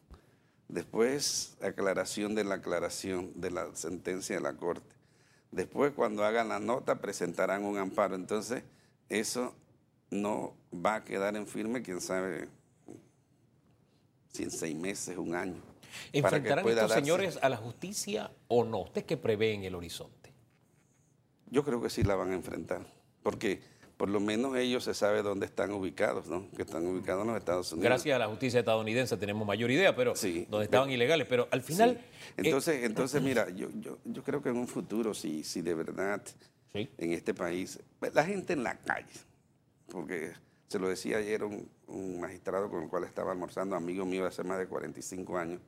Después, 0.68 1.58
aclaración 1.62 2.36
de 2.36 2.44
la 2.44 2.56
aclaración 2.56 3.32
de 3.36 3.52
la 3.52 3.76
sentencia 3.76 4.36
de 4.36 4.42
la 4.42 4.54
Corte. 4.54 4.96
Después, 5.52 5.94
cuando 5.94 6.24
hagan 6.24 6.50
la 6.50 6.60
nota, 6.60 7.00
presentarán 7.00 7.64
un 7.64 7.78
amparo. 7.78 8.16
Entonces, 8.16 8.64
eso 9.10 9.54
no 10.10 10.56
va 10.74 10.96
a 10.96 11.04
quedar 11.04 11.36
en 11.36 11.46
firme, 11.46 11.82
quién 11.82 12.02
sabe, 12.02 12.48
si 14.32 14.44
en 14.44 14.52
seis 14.52 14.76
meses, 14.76 15.18
un 15.18 15.36
año. 15.36 15.62
¿Enfrentarán 16.12 16.68
estos 16.68 16.92
señores 16.92 17.38
a 17.42 17.50
la 17.50 17.58
justicia 17.58 18.32
o 18.48 18.64
no? 18.64 18.82
¿Usted 18.82 19.06
qué 19.06 19.18
prevé 19.18 19.54
en 19.54 19.64
el 19.64 19.76
horizonte? 19.76 20.34
Yo 21.52 21.64
creo 21.64 21.82
que 21.82 21.90
sí 21.90 22.04
la 22.04 22.16
van 22.16 22.32
a 22.32 22.34
enfrentar, 22.34 22.82
porque 23.22 23.62
por 23.98 24.10
lo 24.10 24.20
menos 24.20 24.56
ellos 24.58 24.84
se 24.84 24.94
sabe 24.94 25.22
dónde 25.22 25.46
están 25.46 25.72
ubicados, 25.72 26.28
¿no? 26.28 26.50
Que 26.56 26.64
están 26.64 26.86
ubicados 26.86 27.22
en 27.22 27.28
los 27.28 27.38
Estados 27.38 27.72
Unidos. 27.72 27.86
Gracias 27.86 28.16
a 28.16 28.20
la 28.20 28.28
justicia 28.28 28.60
estadounidense 28.60 29.18
tenemos 29.18 29.46
mayor 29.46 29.70
idea, 29.72 29.96
pero 29.96 30.16
sí, 30.16 30.48
donde 30.50 30.66
estaban 30.66 30.90
ilegales. 30.90 31.28
Pero 31.28 31.48
al 31.52 31.62
final. 31.62 31.92
Eh, 31.92 32.34
entonces, 32.38 32.84
entonces 32.84 33.22
mira, 33.22 33.50
yo, 33.52 33.70
yo, 33.76 34.00
yo, 34.04 34.24
creo 34.24 34.42
que 34.42 34.50
en 34.50 34.58
un 34.58 34.68
futuro, 34.68 35.14
si, 35.14 35.44
si 35.44 35.62
de 35.62 35.74
verdad 35.76 36.22
en 36.74 37.14
este 37.14 37.34
país, 37.34 37.80
la 38.14 38.26
gente 38.26 38.54
en 38.54 38.64
la 38.64 38.78
calle, 38.80 39.14
porque 39.88 40.34
se 40.68 40.80
lo 40.80 40.90
decía 40.90 41.18
ayer 41.18 41.44
un, 41.44 41.70
un 41.88 42.20
magistrado 42.20 42.70
con 42.70 42.84
el 42.84 42.90
cual 42.90 43.04
estaba 43.04 43.32
almorzando, 43.32 43.76
amigo 43.76 44.06
mío 44.06 44.26
hace 44.26 44.44
más 44.44 44.58
de 44.58 44.68
45 44.68 45.38
años, 45.38 45.62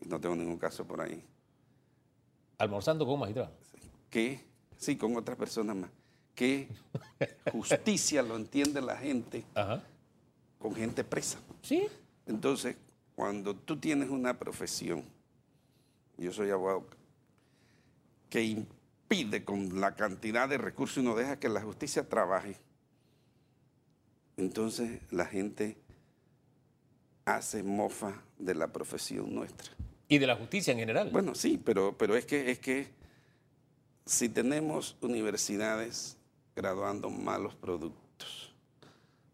y 0.00 0.06
no 0.06 0.20
tengo 0.20 0.36
ningún 0.36 0.58
caso 0.58 0.86
por 0.86 1.00
ahí. 1.00 1.24
¿Almorzando 2.58 3.06
con 3.06 3.14
un 3.14 3.20
magistrado? 3.20 3.52
Que, 4.10 4.44
sí, 4.76 4.98
con 4.98 5.16
otras 5.16 5.38
personas 5.38 5.74
más 5.74 5.90
que 6.38 6.68
justicia 7.50 8.22
lo 8.22 8.36
entiende 8.36 8.80
la 8.80 8.96
gente 8.96 9.44
con 10.60 10.72
gente 10.72 11.02
presa. 11.02 11.40
Sí. 11.62 11.88
Entonces, 12.26 12.76
cuando 13.16 13.56
tú 13.56 13.76
tienes 13.76 14.08
una 14.08 14.38
profesión, 14.38 15.02
yo 16.16 16.32
soy 16.32 16.50
abogado, 16.50 16.86
que 18.30 18.44
impide 18.44 19.44
con 19.44 19.80
la 19.80 19.96
cantidad 19.96 20.48
de 20.48 20.58
recursos 20.58 20.98
y 20.98 21.02
no 21.02 21.16
deja 21.16 21.40
que 21.40 21.48
la 21.48 21.60
justicia 21.60 22.08
trabaje, 22.08 22.54
entonces 24.36 25.00
la 25.10 25.26
gente 25.26 25.76
hace 27.24 27.64
mofa 27.64 28.22
de 28.38 28.54
la 28.54 28.68
profesión 28.68 29.34
nuestra. 29.34 29.72
Y 30.06 30.18
de 30.18 30.26
la 30.28 30.36
justicia 30.36 30.72
en 30.72 30.78
general. 30.78 31.10
Bueno, 31.10 31.34
sí, 31.34 31.60
pero, 31.62 31.98
pero 31.98 32.14
es 32.14 32.26
que 32.26 32.52
es 32.52 32.60
que 32.60 32.86
si 34.06 34.28
tenemos 34.28 34.96
universidades 35.00 36.17
graduando 36.58 37.08
malos 37.08 37.54
productos. 37.54 38.52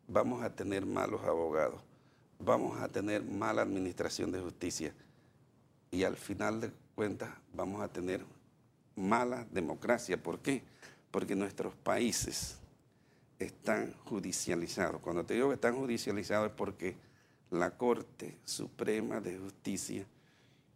Vamos 0.06 0.42
a 0.42 0.54
tener 0.54 0.84
malos 0.84 1.22
abogados. 1.22 1.80
Vamos 2.38 2.78
a 2.82 2.88
tener 2.88 3.24
mala 3.24 3.62
administración 3.62 4.30
de 4.30 4.40
justicia. 4.40 4.92
Y 5.90 6.04
al 6.04 6.18
final 6.18 6.60
de 6.60 6.70
cuentas 6.94 7.30
vamos 7.54 7.80
a 7.80 7.88
tener 7.88 8.22
mala 8.94 9.46
democracia. 9.50 10.22
¿Por 10.22 10.40
qué? 10.40 10.64
Porque 11.10 11.34
nuestros 11.34 11.74
países 11.76 12.58
están 13.38 13.94
judicializados. 14.04 15.00
Cuando 15.00 15.24
te 15.24 15.32
digo 15.32 15.48
que 15.48 15.54
están 15.54 15.76
judicializados 15.76 16.50
es 16.50 16.54
porque 16.54 16.94
la 17.50 17.70
Corte 17.70 18.36
Suprema 18.44 19.20
de 19.20 19.38
Justicia 19.38 20.04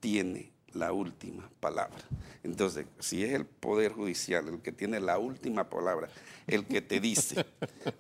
tiene 0.01 0.51
la 0.75 0.93
última 0.93 1.49
palabra. 1.61 1.99
Entonces, 2.43 2.87
si 2.99 3.25
es 3.25 3.33
el 3.33 3.45
Poder 3.45 3.93
Judicial 3.93 4.49
el 4.49 4.61
que 4.61 4.73
tiene 4.73 5.01
la 5.01 5.19
última 5.19 5.69
palabra, 5.69 6.09
el 6.47 6.67
que 6.67 6.81
te 6.81 7.01
dice 7.01 7.45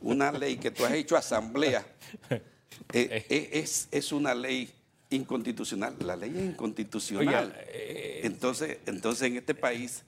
una 0.00 0.32
ley 0.32 0.56
que 0.56 0.70
tú 0.70 0.84
has 0.84 0.92
hecho 0.92 1.16
asamblea, 1.16 1.86
eh, 2.30 3.26
eh, 3.28 3.50
es, 3.52 3.88
es, 3.90 4.12
una 4.12 4.34
ley 4.34 4.72
inconstitucional. 5.10 5.96
La 6.00 6.16
ley 6.16 6.32
es 6.36 6.44
inconstitucional. 6.44 7.54
Eh, 7.68 8.20
entonces, 8.24 8.78
entonces, 8.86 9.28
en 9.28 9.36
este 9.36 9.54
país 9.54 10.04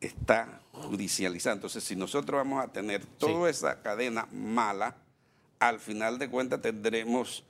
está 0.00 0.60
judicializado. 0.72 1.56
Entonces, 1.56 1.84
si 1.84 1.96
nosotros 1.96 2.38
vamos 2.38 2.62
a 2.64 2.68
tener 2.68 3.04
toda 3.04 3.50
esa 3.50 3.82
cadena 3.82 4.26
mala, 4.32 4.96
al 5.58 5.78
final 5.78 6.18
de 6.18 6.28
cuentas 6.28 6.62
tendremos 6.62 7.44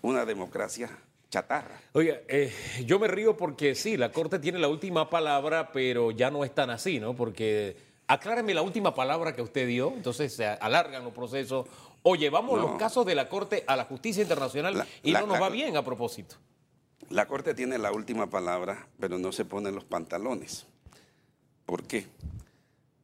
una 0.00 0.24
democracia 0.24 0.90
chatarra. 1.32 1.80
Oiga, 1.94 2.20
eh, 2.28 2.52
yo 2.84 2.98
me 2.98 3.08
río 3.08 3.38
porque 3.38 3.74
sí, 3.74 3.96
la 3.96 4.12
Corte 4.12 4.38
tiene 4.38 4.58
la 4.58 4.68
última 4.68 5.08
palabra, 5.08 5.72
pero 5.72 6.10
ya 6.10 6.30
no 6.30 6.44
es 6.44 6.54
tan 6.54 6.68
así, 6.68 7.00
¿no? 7.00 7.16
Porque 7.16 7.74
acláreme 8.06 8.52
la 8.52 8.60
última 8.60 8.94
palabra 8.94 9.34
que 9.34 9.40
usted 9.40 9.66
dio, 9.66 9.94
entonces 9.96 10.34
se 10.34 10.46
alargan 10.46 11.04
los 11.04 11.14
procesos 11.14 11.66
o 12.02 12.16
llevamos 12.16 12.60
los 12.60 12.76
casos 12.76 13.06
de 13.06 13.14
la 13.14 13.30
Corte 13.30 13.64
a 13.66 13.76
la 13.76 13.84
justicia 13.86 14.22
internacional 14.22 14.86
y 15.02 15.12
no 15.12 15.26
nos 15.26 15.40
va 15.40 15.48
bien 15.48 15.74
a 15.78 15.82
propósito. 15.82 16.36
La 17.08 17.26
Corte 17.26 17.54
tiene 17.54 17.78
la 17.78 17.92
última 17.92 18.28
palabra, 18.28 18.86
pero 19.00 19.16
no 19.16 19.32
se 19.32 19.46
ponen 19.46 19.74
los 19.74 19.84
pantalones. 19.84 20.66
¿Por 21.64 21.84
qué? 21.84 22.08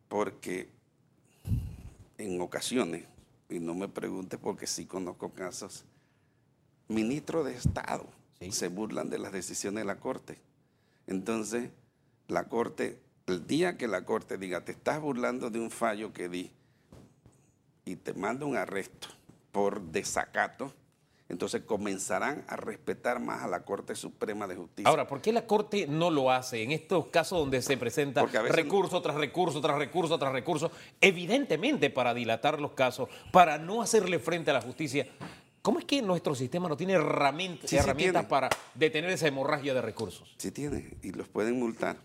Porque 0.08 0.68
en 2.18 2.38
ocasiones, 2.42 3.04
y 3.48 3.58
no 3.58 3.74
me 3.74 3.88
pregunte 3.88 4.36
porque 4.36 4.66
sí 4.66 4.84
conozco 4.84 5.30
casos, 5.30 5.86
ministros 6.88 7.46
de 7.46 7.54
Estado 7.54 8.17
se 8.50 8.68
burlan 8.68 9.10
de 9.10 9.18
las 9.18 9.32
decisiones 9.32 9.82
de 9.82 9.86
la 9.86 10.00
Corte. 10.00 10.38
Entonces, 11.06 11.70
la 12.28 12.44
Corte, 12.44 13.00
el 13.26 13.46
día 13.46 13.76
que 13.76 13.88
la 13.88 14.04
Corte 14.04 14.38
diga, 14.38 14.64
te 14.64 14.72
estás 14.72 15.00
burlando 15.00 15.50
de 15.50 15.60
un 15.60 15.70
fallo 15.70 16.12
que 16.12 16.28
di 16.28 16.50
y 17.84 17.96
te 17.96 18.14
manda 18.14 18.46
un 18.46 18.56
arresto 18.56 19.08
por 19.52 19.80
desacato, 19.80 20.72
entonces 21.28 21.62
comenzarán 21.62 22.44
a 22.48 22.56
respetar 22.56 23.20
más 23.20 23.42
a 23.42 23.48
la 23.48 23.64
Corte 23.64 23.94
Suprema 23.94 24.46
de 24.46 24.56
Justicia. 24.56 24.88
Ahora, 24.88 25.06
¿por 25.06 25.20
qué 25.20 25.32
la 25.32 25.46
Corte 25.46 25.86
no 25.86 26.10
lo 26.10 26.30
hace 26.30 26.62
en 26.62 26.72
estos 26.72 27.06
casos 27.08 27.38
donde 27.38 27.60
se 27.60 27.76
presenta 27.76 28.24
recurso 28.24 29.02
tras 29.02 29.16
recurso, 29.16 29.60
tras 29.60 29.76
recurso, 29.76 30.18
tras 30.18 30.32
recurso? 30.32 30.70
Evidentemente 31.00 31.90
para 31.90 32.14
dilatar 32.14 32.60
los 32.60 32.72
casos, 32.72 33.10
para 33.30 33.58
no 33.58 33.82
hacerle 33.82 34.18
frente 34.18 34.50
a 34.50 34.54
la 34.54 34.62
justicia. 34.62 35.06
¿Cómo 35.68 35.80
es 35.80 35.84
que 35.84 36.00
nuestro 36.00 36.34
sistema 36.34 36.66
no 36.66 36.78
tiene 36.78 36.94
herramientas, 36.94 37.70
herramientas 37.70 38.24
para 38.24 38.48
detener 38.74 39.10
esa 39.10 39.28
hemorragia 39.28 39.74
de 39.74 39.82
recursos? 39.82 40.34
Sí 40.38 40.50
tiene, 40.50 40.96
y 41.02 41.12
los 41.12 41.28
pueden 41.28 41.58
multar. 41.58 41.98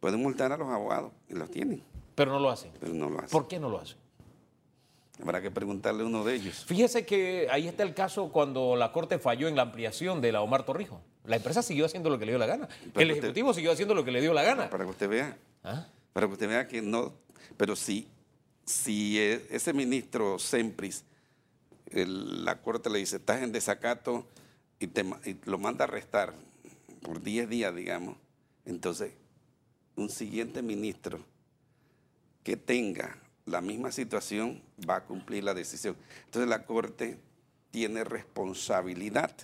Pueden 0.00 0.20
multar 0.20 0.52
a 0.52 0.58
los 0.58 0.68
abogados, 0.68 1.10
y 1.30 1.32
los 1.32 1.50
tienen. 1.50 1.82
Pero 2.14 2.32
no 2.32 2.40
lo 2.40 2.50
hacen. 2.50 2.72
Pero 2.78 2.92
no 2.92 3.08
lo 3.08 3.20
hacen. 3.20 3.30
¿Por 3.30 3.48
qué 3.48 3.58
no 3.58 3.70
lo 3.70 3.80
hacen? 3.80 3.96
Habrá 5.22 5.40
que 5.40 5.50
preguntarle 5.50 6.02
a 6.02 6.06
uno 6.06 6.24
de 6.24 6.34
ellos. 6.34 6.66
Fíjese 6.66 7.06
que 7.06 7.48
ahí 7.50 7.68
está 7.68 7.84
el 7.84 7.94
caso 7.94 8.28
cuando 8.30 8.76
la 8.76 8.92
Corte 8.92 9.18
falló 9.18 9.48
en 9.48 9.56
la 9.56 9.62
ampliación 9.62 10.20
de 10.20 10.32
la 10.32 10.42
Omar 10.42 10.66
Torrijos. 10.66 11.00
La 11.24 11.36
empresa 11.36 11.62
siguió 11.62 11.86
haciendo 11.86 12.10
lo 12.10 12.18
que 12.18 12.26
le 12.26 12.32
dio 12.32 12.38
la 12.38 12.46
gana. 12.46 12.68
el 12.96 13.10
Ejecutivo 13.10 13.54
siguió 13.54 13.72
haciendo 13.72 13.94
lo 13.94 14.04
que 14.04 14.10
le 14.10 14.20
dio 14.20 14.34
la 14.34 14.42
gana. 14.42 14.68
Para 14.68 14.84
que 14.84 14.90
usted 14.90 15.08
vea. 15.08 15.38
¿Ah? 15.62 15.86
Para 16.12 16.26
que 16.26 16.34
usted 16.34 16.48
vea 16.48 16.68
que 16.68 16.82
no. 16.82 17.14
Pero 17.56 17.76
si, 17.76 18.08
si 18.66 19.18
e, 19.18 19.46
ese 19.48 19.72
ministro 19.72 20.38
Sempris, 20.38 21.06
la 21.94 22.60
Corte 22.60 22.90
le 22.90 22.98
dice, 22.98 23.16
estás 23.16 23.42
en 23.42 23.52
desacato 23.52 24.26
y, 24.78 24.88
te, 24.88 25.02
y 25.24 25.38
lo 25.44 25.58
manda 25.58 25.84
a 25.84 25.88
arrestar 25.88 26.34
por 27.02 27.22
10 27.22 27.48
días, 27.48 27.74
digamos, 27.74 28.16
entonces 28.64 29.12
un 29.96 30.10
siguiente 30.10 30.62
ministro 30.62 31.20
que 32.42 32.56
tenga 32.56 33.18
la 33.46 33.60
misma 33.60 33.92
situación 33.92 34.62
va 34.88 34.96
a 34.96 35.04
cumplir 35.04 35.44
la 35.44 35.54
decisión. 35.54 35.96
Entonces 36.24 36.48
la 36.48 36.64
Corte 36.64 37.18
tiene 37.70 38.04
responsabilidad 38.04 39.34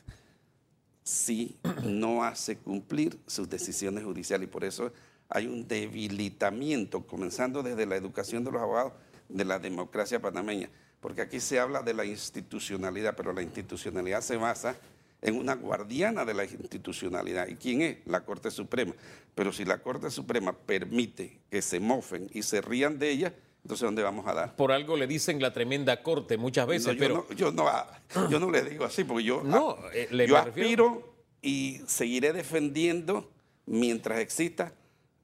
si 1.03 1.59
no 1.85 2.25
hace 2.25 2.57
cumplir 2.57 3.19
sus 3.27 3.49
decisiones 3.49 4.05
judiciales. 4.05 4.49
Y 4.49 4.51
por 4.51 4.65
eso 4.65 4.93
hay 5.29 5.47
un 5.47 5.67
debilitamiento, 5.67 7.07
comenzando 7.07 7.63
desde 7.63 7.87
la 7.87 7.97
educación 7.97 8.45
de 8.45 8.53
los 8.53 8.63
abogados, 8.63 8.93
de 9.29 9.45
la 9.45 9.59
democracia 9.59 10.21
panameña, 10.21 10.71
porque 11.01 11.23
aquí 11.23 11.41
se 11.41 11.59
habla 11.59 11.83
de 11.83 11.95
la 11.95 12.05
institucionalidad, 12.05 13.15
pero 13.17 13.33
la 13.33 13.43
institucionalidad 13.43 14.21
se 14.21 14.37
basa 14.37 14.77
en 15.23 15.37
una 15.37 15.55
guardiana 15.55 16.25
de 16.25 16.35
la 16.35 16.45
institucionalidad. 16.45 17.49
¿Y 17.49 17.57
quién 17.57 17.83
es? 17.83 17.99
La 18.07 18.25
Corte 18.25 18.51
Suprema. 18.51 18.95
Pero 19.35 19.53
si 19.53 19.65
la 19.65 19.79
Corte 19.79 20.11
Suprema 20.11 20.53
permite 20.53 21.41
que 21.51 21.63
se 21.63 21.81
mofen 21.81 22.29
y 22.33 22.43
se 22.43 22.61
rían 22.61 22.99
de 22.99 23.11
ella, 23.11 23.35
entonces, 23.63 23.85
¿dónde 23.85 24.03
vamos 24.03 24.27
a 24.27 24.33
dar? 24.33 24.57
Por 24.57 24.73
algo 24.73 24.97
le 24.97 25.07
dicen 25.07 25.41
la 25.41 25.53
tremenda 25.53 26.03
corte 26.03 26.39
muchas 26.39 26.67
veces, 26.67 26.95
yo 26.95 26.99
pero... 26.99 27.27
No, 27.29 27.37
yo, 27.37 27.53
no, 27.53 28.31
yo 28.31 28.41
no 28.41 28.51
le 28.51 28.63
digo 28.63 28.87
así, 28.87 29.05
porque 29.05 29.25
yo, 29.25 29.43
no, 29.43 29.77
eh, 29.93 30.09
yo 30.27 30.39
aspiro 30.39 31.15
y 31.43 31.81
seguiré 31.87 32.33
defendiendo 32.33 33.31
mientras 33.67 34.21
exista 34.21 34.73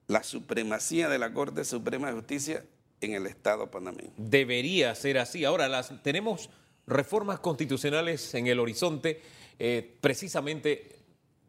la 0.06 0.22
supremacía 0.22 1.08
de 1.08 1.18
la 1.18 1.32
Corte 1.32 1.64
Suprema 1.64 2.08
de 2.08 2.12
Justicia 2.12 2.64
en 3.00 3.14
el 3.14 3.26
Estado 3.26 3.70
panameño. 3.70 4.12
Debería 4.16 4.94
ser 4.94 5.18
así. 5.18 5.44
Ahora, 5.44 5.68
las, 5.68 5.92
tenemos 6.02 6.50
reformas 6.86 7.40
constitucionales 7.40 8.34
en 8.34 8.46
el 8.46 8.58
horizonte. 8.58 9.22
Eh, 9.58 9.96
precisamente 10.00 10.96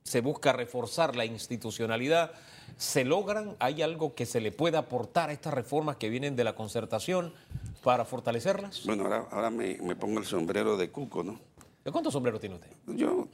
se 0.03 0.21
busca 0.21 0.53
reforzar 0.53 1.15
la 1.15 1.25
institucionalidad 1.25 2.31
¿Se 2.77 3.03
logran? 3.05 3.55
¿Hay 3.59 3.81
algo 3.81 4.13
que 4.13 4.25
se 4.25 4.39
le 4.39 4.51
pueda 4.51 4.79
aportar 4.79 5.29
a 5.29 5.33
estas 5.33 5.53
reformas 5.53 5.97
que 5.97 6.09
vienen 6.09 6.35
de 6.35 6.43
la 6.43 6.53
concertación 6.53 7.33
para 7.83 8.05
fortalecerlas? 8.05 8.85
Bueno, 8.85 9.05
ahora, 9.31 9.49
me, 9.49 9.75
pongo 9.95 10.19
el 10.19 10.25
sombrero 10.25 10.77
de 10.77 10.91
cuco, 10.91 11.23
¿no? 11.23 11.39
¿De 11.83 11.91
cuántos 11.91 12.13
sombreros 12.13 12.39
tiene 12.39 12.55
usted? 12.55 12.69
Yo, 12.87 13.27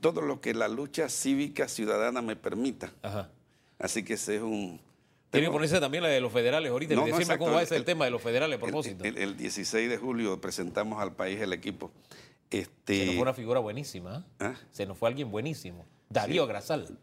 todo 0.00 0.20
lo 0.20 0.40
que 0.40 0.52
la 0.52 0.68
lucha 0.68 1.08
cívica 1.08 1.66
ciudadana 1.66 2.20
me 2.20 2.36
permita. 2.36 2.92
Ajá. 3.02 3.30
Así 3.78 4.04
que 4.04 4.14
ese 4.14 4.36
es 4.36 4.42
un... 4.42 4.80
Tiene 5.30 5.46
que 5.46 5.52
ponerse 5.52 5.80
también 5.80 6.02
la 6.02 6.08
de 6.08 6.20
los 6.20 6.32
federales 6.32 6.70
ahorita. 6.70 6.94
No, 6.94 7.06
Decime 7.06 7.38
cómo 7.38 7.52
va 7.52 7.60
a 7.60 7.66
ser 7.66 7.78
el, 7.78 7.84
tema 7.84 8.04
de 8.04 8.10
los 8.10 8.20
federales 8.20 8.56
a 8.56 8.60
propósito. 8.60 9.04
El, 9.04 9.36
16 9.36 9.88
de 9.88 9.96
julio 9.96 10.40
presentamos 10.40 11.00
al 11.00 11.14
país 11.14 11.40
el 11.40 11.52
equipo. 11.52 11.92
Este... 12.50 12.98
Se 12.98 13.06
nos 13.06 13.14
fue 13.14 13.22
una 13.22 13.34
figura 13.34 13.60
buenísima. 13.60 14.26
¿eh? 14.40 14.44
¿Ah? 14.44 14.54
Se 14.72 14.86
nos 14.86 14.98
fue 14.98 15.08
alguien 15.08 15.30
buenísimo. 15.30 15.86
Darío 16.08 16.46
Grasal 16.48 16.98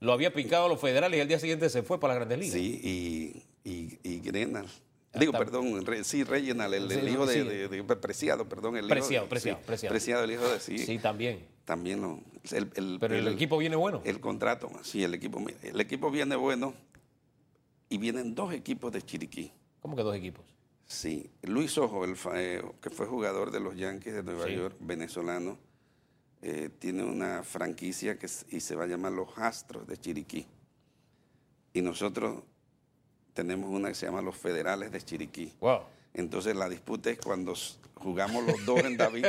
lo 0.00 0.12
había 0.12 0.32
picado 0.32 0.66
a 0.66 0.68
los 0.68 0.80
federales 0.80 1.16
y 1.16 1.20
al 1.20 1.28
día 1.28 1.38
siguiente 1.38 1.70
se 1.70 1.84
fue 1.84 2.00
para 2.00 2.14
la 2.14 2.20
Grandes 2.20 2.38
Ligas. 2.38 2.54
Sí, 2.54 2.80
y, 3.64 3.70
y, 3.70 3.98
y 4.02 4.18
Grenal. 4.18 4.66
Digo, 5.14 5.32
perdón, 5.32 5.84
sí, 6.04 6.24
Reginald, 6.24 6.74
el, 6.74 7.08
hijo 7.08 7.26
de, 7.26 7.84
Preciado, 8.00 8.48
perdón. 8.48 8.78
El 8.78 8.88
preciado, 8.88 9.26
hijo 9.26 9.30
preciado, 9.30 9.58
preciado. 9.60 9.92
Preciado, 9.92 10.24
el 10.24 10.30
hijo 10.32 10.48
de 10.48 10.58
sí. 10.58 10.78
Sí, 10.78 10.98
también. 10.98 11.46
También 11.64 12.00
lo. 12.00 12.20
El, 12.50 12.98
Pero 12.98 13.14
el, 13.14 13.28
equipo 13.28 13.58
viene 13.58 13.76
bueno. 13.76 14.00
El 14.04 14.20
contrato, 14.20 14.70
sí, 14.82 15.04
el 15.04 15.14
equipo, 15.14 15.40
el 15.62 15.80
equipo 15.80 16.10
viene 16.10 16.34
bueno 16.34 16.74
y 17.92 17.98
vienen 17.98 18.34
dos 18.34 18.54
equipos 18.54 18.90
de 18.90 19.02
Chiriquí. 19.02 19.52
¿Cómo 19.82 19.94
que 19.94 20.02
dos 20.02 20.16
equipos? 20.16 20.46
Sí, 20.86 21.30
Luis 21.42 21.76
Ojo, 21.76 22.06
el, 22.06 22.16
eh, 22.34 22.62
que 22.80 22.88
fue 22.88 23.06
jugador 23.06 23.50
de 23.50 23.60
los 23.60 23.76
Yankees 23.76 24.14
de 24.14 24.22
Nueva 24.22 24.48
York, 24.48 24.76
venezolano 24.80 25.58
eh, 26.40 26.70
tiene 26.78 27.04
una 27.04 27.42
franquicia 27.42 28.18
que, 28.18 28.28
y 28.48 28.60
se 28.60 28.74
va 28.74 28.84
a 28.84 28.86
llamar 28.86 29.12
Los 29.12 29.36
Astros 29.36 29.86
de 29.86 29.98
Chiriquí. 29.98 30.46
Y 31.74 31.82
nosotros 31.82 32.42
tenemos 33.34 33.68
una 33.68 33.90
que 33.90 33.94
se 33.94 34.06
llama 34.06 34.22
Los 34.22 34.36
Federales 34.36 34.90
de 34.90 35.02
Chiriquí. 35.02 35.52
Wow. 35.60 35.80
Entonces 36.14 36.54
la 36.56 36.68
disputa 36.68 37.10
es 37.10 37.18
cuando 37.18 37.54
jugamos 37.94 38.44
los 38.44 38.64
dos 38.66 38.80
en 38.80 38.96
David, 38.96 39.26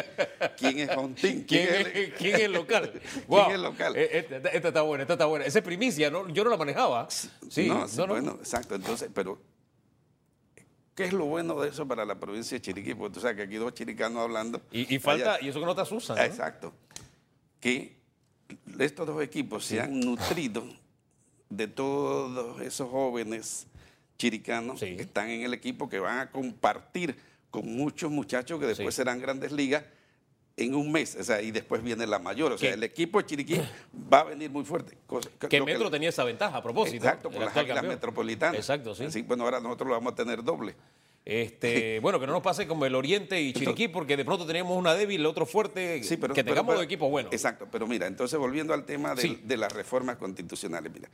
¿quién 0.57 0.79
es 0.79 0.89
Hontín? 0.89 1.43
¿Quién, 1.47 1.67
es, 1.69 2.39
el, 2.39 2.51
local? 2.51 2.91
¿Quién 3.27 3.45
es 3.45 3.53
el 3.53 3.61
local? 3.61 3.95
Eh, 3.95 4.27
esta, 4.29 4.49
está 4.49 4.81
buena, 4.81 5.03
esta 5.03 5.13
está 5.13 5.25
buena. 5.25 5.45
Esa 5.45 5.59
es 5.59 5.65
primicia, 5.65 6.09
¿no? 6.09 6.27
yo 6.29 6.43
no 6.43 6.49
la 6.49 6.57
manejaba. 6.57 7.07
Sí, 7.09 7.67
no, 7.67 7.87
bueno, 8.07 8.37
exacto. 8.39 8.75
Entonces, 8.75 9.09
pero 9.13 9.39
¿Qué 10.95 11.05
es 11.05 11.13
lo 11.13 11.25
bueno 11.25 11.59
de 11.59 11.69
eso 11.69 11.87
para 11.87 12.05
la 12.05 12.19
provincia 12.19 12.55
de 12.55 12.61
Chiriquí? 12.61 12.93
Porque 12.93 13.15
tú 13.15 13.19
sabes 13.19 13.35
que 13.37 13.43
aquí 13.43 13.55
dos 13.55 13.73
chiricanos 13.73 14.21
hablando. 14.21 14.61
Y, 14.71 14.99
falta, 14.99 15.39
y 15.41 15.47
eso 15.47 15.59
que 15.59 15.65
no 15.65 15.73
te 15.73 15.81
asusan. 15.81 16.17
¿no? 16.17 16.23
Exacto 16.23 16.71
que 17.63 17.95
estos 18.77 19.07
dos 19.07 19.23
equipos 19.23 19.63
se 19.63 19.79
han 19.79 19.97
nutrido 20.01 20.65
de 21.49 21.69
todos 21.69 22.59
esos 22.59 22.89
jóvenes 22.89 23.67
chiricanos 24.23 24.79
que 24.79 25.01
están 25.01 25.29
en 25.29 25.41
el 25.41 25.53
equipo, 25.53 25.89
que 25.89 25.99
van 25.99 26.19
a 26.19 26.31
compartir 26.31 27.13
con 27.51 27.65
muchos 27.65 28.09
muchachos 28.09 28.57
que 28.57 28.65
después 28.65 28.95
serán 28.95 29.19
grandes 29.19 29.51
ligas 29.51 29.83
en 30.55 30.75
un 30.75 30.91
mes, 30.91 31.17
o 31.19 31.23
sea, 31.23 31.41
y 31.41 31.51
después 31.51 31.83
viene 31.83 32.07
la 32.07 32.19
mayor. 32.19 32.53
O 32.53 32.57
sea, 32.57 32.73
el 32.73 32.83
equipo 32.83 33.19
de 33.19 33.25
Chiriquí 33.25 33.59
va 34.11 34.21
a 34.21 34.23
venir 34.23 34.49
muy 34.49 34.63
fuerte. 34.63 34.97
Que 35.49 35.61
Metro 35.61 35.91
tenía 35.91 36.07
esa 36.07 36.23
ventaja 36.23 36.57
a 36.57 36.63
propósito. 36.63 36.95
Exacto, 36.95 37.29
con 37.29 37.43
las 37.43 37.55
águilas 37.57 37.83
metropolitanas. 37.83 38.55
Exacto, 38.55 38.95
sí. 38.95 39.21
Bueno, 39.23 39.43
ahora 39.43 39.59
nosotros 39.59 39.89
lo 39.89 39.95
vamos 39.95 40.13
a 40.13 40.15
tener 40.15 40.41
doble. 40.41 40.73
Este, 41.25 41.99
bueno, 41.99 42.19
que 42.19 42.27
no 42.27 42.33
nos 42.33 42.43
pase 42.43 42.65
como 42.65 42.85
el 42.85 42.95
Oriente 42.95 43.41
y 43.41 43.51
Chiriquí, 43.51 43.89
porque 43.89 44.15
de 44.15 44.23
pronto 44.23 44.45
tenemos 44.45 44.77
una 44.77 44.93
débil, 44.93 45.19
el 45.19 45.25
otro 45.25 45.45
fuerte, 45.45 45.99
que 46.01 46.43
tengamos 46.43 46.75
dos 46.75 46.83
equipos 46.85 47.09
buenos. 47.09 47.33
Exacto, 47.33 47.67
pero 47.69 47.87
mira, 47.87 48.07
entonces 48.07 48.39
volviendo 48.39 48.73
al 48.73 48.85
tema 48.85 49.15
de, 49.15 49.57
las 49.57 49.73
reformas 49.73 50.15
constitucionales, 50.15 50.93
mira. 50.93 51.09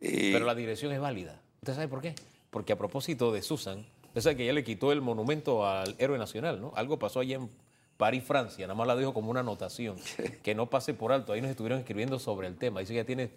Eh, 0.00 0.30
pero 0.32 0.46
la 0.46 0.54
dirección 0.56 0.90
es 0.90 1.00
válida. 1.00 1.40
¿Usted 1.64 1.76
sabe 1.76 1.88
por 1.88 2.02
qué? 2.02 2.14
Porque 2.50 2.74
a 2.74 2.76
propósito 2.76 3.32
de 3.32 3.40
Susan, 3.40 3.86
usted 4.08 4.20
sabe 4.20 4.36
que 4.36 4.42
ella 4.42 4.52
le 4.52 4.64
quitó 4.64 4.92
el 4.92 5.00
monumento 5.00 5.66
al 5.66 5.96
héroe 5.98 6.18
nacional, 6.18 6.60
¿no? 6.60 6.74
Algo 6.76 6.98
pasó 6.98 7.20
allí 7.20 7.32
en 7.32 7.48
París, 7.96 8.22
Francia, 8.22 8.66
nada 8.66 8.74
más 8.74 8.86
la 8.86 8.94
dijo 8.94 9.14
como 9.14 9.30
una 9.30 9.40
anotación, 9.40 9.96
que 10.42 10.54
no 10.54 10.68
pase 10.68 10.92
por 10.92 11.10
alto. 11.10 11.32
Ahí 11.32 11.40
nos 11.40 11.50
estuvieron 11.50 11.78
escribiendo 11.78 12.18
sobre 12.18 12.48
el 12.48 12.58
tema. 12.58 12.80
Dice 12.80 12.92
que 12.92 12.98
ya 12.98 13.06
tiene 13.06 13.30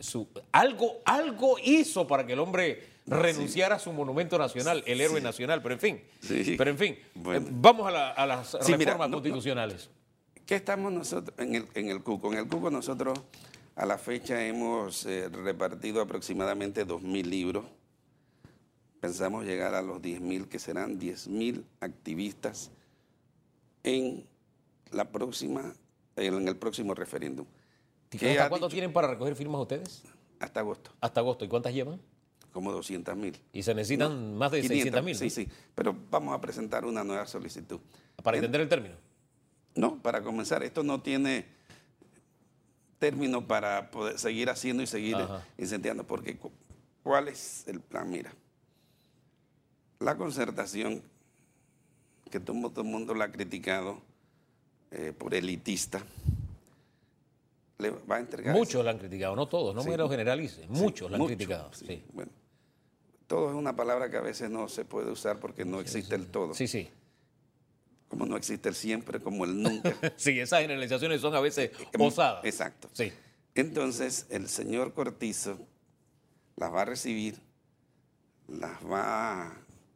su, 0.00 0.26
algo, 0.50 0.96
algo 1.04 1.56
hizo 1.62 2.08
para 2.08 2.26
que 2.26 2.32
el 2.32 2.40
hombre 2.40 2.82
renunciara 3.06 3.76
a 3.76 3.78
su 3.78 3.92
monumento 3.92 4.38
nacional, 4.38 4.82
el 4.84 5.00
héroe 5.00 5.20
nacional, 5.20 5.62
pero 5.62 5.74
en 5.74 5.80
fin, 5.80 6.02
pero 6.58 6.68
en 6.68 6.78
fin, 6.78 6.98
eh, 7.14 7.46
vamos 7.52 7.86
a, 7.86 8.26
las 8.26 8.54
reformas 8.54 9.08
constitucionales. 9.08 9.88
¿Qué 10.44 10.56
estamos 10.56 10.92
nosotros 10.92 11.38
en 11.38 11.54
el, 11.54 11.68
en 11.74 11.90
el 11.90 12.02
CUCO? 12.02 12.32
En 12.32 12.40
el 12.40 12.48
CUCO 12.48 12.72
nosotros 12.72 13.20
a 13.76 13.84
la 13.84 13.98
fecha 13.98 14.44
hemos 14.44 15.04
eh, 15.04 15.28
repartido 15.28 16.00
aproximadamente 16.00 16.86
2.000 16.86 17.24
libros. 17.26 17.64
Pensamos 19.00 19.44
llegar 19.44 19.74
a 19.74 19.82
los 19.82 20.00
10.000, 20.00 20.48
que 20.48 20.58
serán 20.58 20.98
10.000 20.98 21.62
activistas 21.80 22.70
en, 23.84 24.26
la 24.90 25.10
próxima, 25.10 25.74
en 26.16 26.48
el 26.48 26.56
próximo 26.56 26.94
referéndum. 26.94 27.46
¿Qué 28.08 28.30
¿Hasta 28.30 28.46
ha 28.46 28.48
cuándo 28.48 28.68
tienen 28.68 28.92
para 28.92 29.08
recoger 29.08 29.36
firmas 29.36 29.60
ustedes? 29.60 30.02
Hasta 30.40 30.60
agosto, 30.60 30.92
Hasta 31.00 31.20
agosto. 31.20 31.44
¿Y 31.44 31.48
cuántas 31.48 31.72
llevan? 31.72 32.00
como 32.56 32.72
200 32.72 33.14
mil. 33.16 33.38
Y 33.52 33.62
se 33.62 33.74
necesitan 33.74 34.34
más 34.34 34.50
de 34.50 34.62
600 34.62 35.04
mil. 35.04 35.14
Sí, 35.14 35.28
sí, 35.28 35.46
pero 35.74 35.94
vamos 36.10 36.34
a 36.34 36.40
presentar 36.40 36.86
una 36.86 37.04
nueva 37.04 37.26
solicitud. 37.26 37.78
Para 38.22 38.38
entender 38.38 38.62
el 38.62 38.68
término. 38.70 38.94
No, 39.74 40.02
para 40.02 40.22
comenzar, 40.22 40.62
esto 40.62 40.82
no 40.82 41.02
tiene 41.02 41.44
término 42.98 43.46
para 43.46 43.90
poder 43.90 44.18
seguir 44.18 44.48
haciendo 44.50 44.82
y 44.82 44.86
seguir 44.86 45.16
Ajá. 45.16 45.44
incendiando, 45.58 46.04
porque 46.06 46.36
cu- 46.36 46.52
¿cuál 47.02 47.28
es 47.28 47.66
el 47.68 47.80
plan? 47.80 48.08
Mira, 48.10 48.32
la 50.00 50.16
concertación, 50.16 51.02
que 52.30 52.40
todo, 52.40 52.70
todo 52.70 52.82
el 52.82 52.88
mundo 52.90 53.14
la 53.14 53.26
ha 53.26 53.32
criticado 53.32 54.00
eh, 54.90 55.12
por 55.16 55.34
elitista, 55.34 56.02
le 57.78 57.90
va 57.90 58.16
a 58.16 58.20
entregar... 58.20 58.54
Muchos 58.54 58.84
la 58.84 58.92
han 58.92 58.98
criticado, 58.98 59.36
no 59.36 59.46
todos, 59.46 59.74
no 59.74 59.82
Sí. 59.82 59.90
me 59.90 59.96
lo 59.96 60.08
generalice. 60.08 60.66
Muchos 60.68 61.10
la 61.10 61.16
han 61.16 61.20
mucho, 61.22 61.36
criticado. 61.36 61.72
sí, 61.74 61.86
Sí. 61.86 62.04
Bueno, 62.12 62.32
todo 63.26 63.50
es 63.50 63.54
una 63.56 63.74
palabra 63.76 64.10
que 64.10 64.16
a 64.16 64.20
veces 64.22 64.48
no 64.50 64.68
se 64.68 64.84
puede 64.84 65.10
usar 65.10 65.38
porque 65.38 65.64
no 65.64 65.80
existe 65.80 66.14
el 66.14 66.26
todo. 66.28 66.54
sí, 66.54 66.66
sí. 66.68 66.88
Como 68.08 68.26
no 68.26 68.36
existe 68.36 68.68
el 68.68 68.74
siempre, 68.74 69.20
como 69.20 69.44
el 69.44 69.62
nunca. 69.62 69.94
Sí, 70.16 70.38
esas 70.38 70.60
generalizaciones 70.60 71.20
son 71.20 71.34
a 71.34 71.40
veces 71.40 71.70
osadas. 71.98 72.44
Exacto. 72.44 72.88
Sí. 72.92 73.12
Entonces, 73.54 74.26
el 74.30 74.48
señor 74.48 74.92
Cortizo 74.92 75.58
las 76.56 76.72
va 76.72 76.82
a 76.82 76.84
recibir, 76.84 77.40
las 78.48 78.84
va 78.84 79.52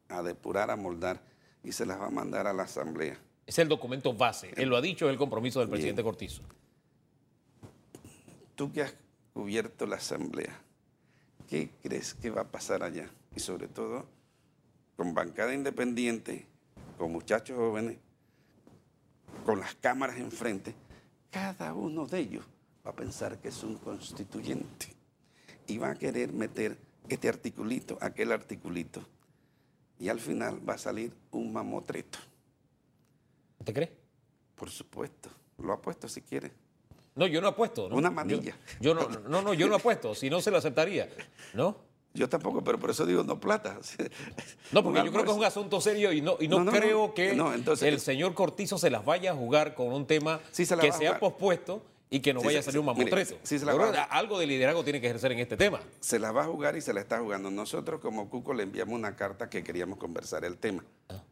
a 0.08 0.22
depurar, 0.22 0.70
a 0.70 0.76
moldar 0.76 1.22
y 1.62 1.72
se 1.72 1.86
las 1.86 2.00
va 2.00 2.06
a 2.06 2.10
mandar 2.10 2.46
a 2.46 2.52
la 2.52 2.64
Asamblea. 2.64 3.18
Es 3.46 3.58
el 3.58 3.68
documento 3.68 4.14
base. 4.14 4.52
Él 4.56 4.68
lo 4.68 4.76
ha 4.76 4.80
dicho, 4.80 5.06
es 5.06 5.12
el 5.12 5.18
compromiso 5.18 5.60
del 5.60 5.68
presidente 5.68 6.02
Cortizo. 6.02 6.42
Tú 8.54 8.72
que 8.72 8.82
has 8.82 8.94
cubierto 9.32 9.86
la 9.86 9.96
Asamblea, 9.96 10.60
¿qué 11.48 11.70
crees 11.82 12.14
que 12.14 12.30
va 12.30 12.42
a 12.42 12.48
pasar 12.48 12.82
allá? 12.82 13.10
Y 13.34 13.40
sobre 13.40 13.68
todo, 13.68 14.06
con 14.96 15.14
bancada 15.14 15.54
independiente, 15.54 16.46
con 17.00 17.12
muchachos 17.12 17.56
jóvenes, 17.56 17.96
con 19.46 19.58
las 19.58 19.74
cámaras 19.76 20.18
enfrente, 20.18 20.74
cada 21.30 21.72
uno 21.72 22.06
de 22.06 22.18
ellos 22.18 22.44
va 22.86 22.90
a 22.90 22.94
pensar 22.94 23.38
que 23.38 23.48
es 23.48 23.64
un 23.64 23.76
constituyente 23.76 24.94
y 25.66 25.78
va 25.78 25.92
a 25.92 25.94
querer 25.94 26.30
meter 26.34 26.76
este 27.08 27.30
articulito, 27.30 27.96
aquel 28.02 28.32
articulito. 28.32 29.02
Y 29.98 30.10
al 30.10 30.20
final 30.20 30.60
va 30.68 30.74
a 30.74 30.78
salir 30.78 31.10
un 31.30 31.50
mamotreto. 31.50 32.18
¿Usted 33.60 33.72
cree? 33.72 33.96
Por 34.54 34.68
supuesto. 34.68 35.30
Lo 35.56 35.72
ha 35.72 35.80
puesto 35.80 36.06
si 36.06 36.20
quiere. 36.20 36.52
No, 37.14 37.26
yo 37.26 37.40
no 37.40 37.48
apuesto. 37.48 37.88
¿no? 37.88 37.96
Una 37.96 38.10
manilla. 38.10 38.54
Yo, 38.78 38.92
no, 38.92 39.08
no, 39.08 39.40
no, 39.40 39.54
yo 39.54 39.68
no 39.68 39.76
apuesto. 39.76 40.14
Si 40.14 40.28
no, 40.28 40.42
se 40.42 40.50
lo 40.50 40.58
aceptaría. 40.58 41.08
¿No? 41.54 41.78
Yo 42.12 42.28
tampoco, 42.28 42.62
pero 42.64 42.78
por 42.78 42.90
eso 42.90 43.06
digo 43.06 43.22
no 43.22 43.38
plata. 43.38 43.78
No, 44.72 44.82
porque 44.82 45.04
yo 45.04 45.12
creo 45.12 45.24
que 45.24 45.30
es 45.30 45.36
un 45.36 45.44
asunto 45.44 45.80
serio 45.80 46.12
y 46.12 46.20
no, 46.20 46.36
y 46.40 46.48
no, 46.48 46.58
No, 46.58 46.64
no, 46.64 46.72
no. 46.72 46.78
creo 46.78 47.14
que 47.14 47.30
entonces- 47.52 47.86
el 47.88 48.00
señor 48.00 48.34
Cortizo 48.34 48.78
se 48.78 48.90
las 48.90 49.04
vaya 49.04 49.30
a 49.30 49.34
jugar 49.34 49.74
con 49.74 49.92
un 49.92 50.06
tema 50.06 50.40
Sí 50.50 50.66
se 50.66 50.76
que 50.76 50.90
se 50.92 51.06
ha 51.06 51.18
pospuesto 51.20 51.82
y 52.10 52.18
que 52.18 52.34
no 52.34 52.40
Sí, 52.40 52.46
vaya 52.46 52.58
a 52.58 52.62
sí, 52.62 52.66
salir 52.66 52.80
un 52.80 52.86
sí. 52.86 52.98
Mamotreto. 52.98 53.36
sí 53.44 53.58
jugar. 53.60 54.08
algo 54.10 54.38
de 54.40 54.46
liderazgo 54.48 54.82
tiene 54.82 55.00
que 55.00 55.06
ejercer 55.06 55.30
en 55.30 55.38
este 55.38 55.56
tema. 55.56 55.80
se 56.00 56.18
la 56.18 56.32
va 56.32 56.42
a 56.42 56.46
jugar 56.46 56.76
y 56.76 56.80
se 56.80 56.92
la 56.92 57.00
está 57.00 57.20
jugando. 57.20 57.48
Nosotros 57.52 58.00
como 58.00 58.28
Cuco 58.28 58.54
le 58.54 58.64
enviamos 58.64 58.94
una 58.96 59.14
carta 59.14 59.48
que 59.48 59.62
queríamos 59.62 59.96
conversar 59.98 60.44
el 60.44 60.56
tema. 60.58 60.84
Ah. 61.08 61.22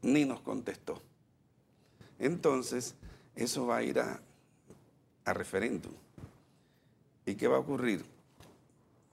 Ni 0.00 0.24
nos 0.24 0.40
contestó. 0.40 1.02
Entonces, 2.18 2.94
eso 3.36 3.66
va 3.66 3.76
a 3.78 3.82
ir 3.82 3.98
a, 3.98 4.20
a 5.26 5.32
referéndum. 5.34 5.92
¿Y 7.26 7.34
qué 7.34 7.46
va 7.48 7.56
a 7.56 7.60
ocurrir? 7.60 8.04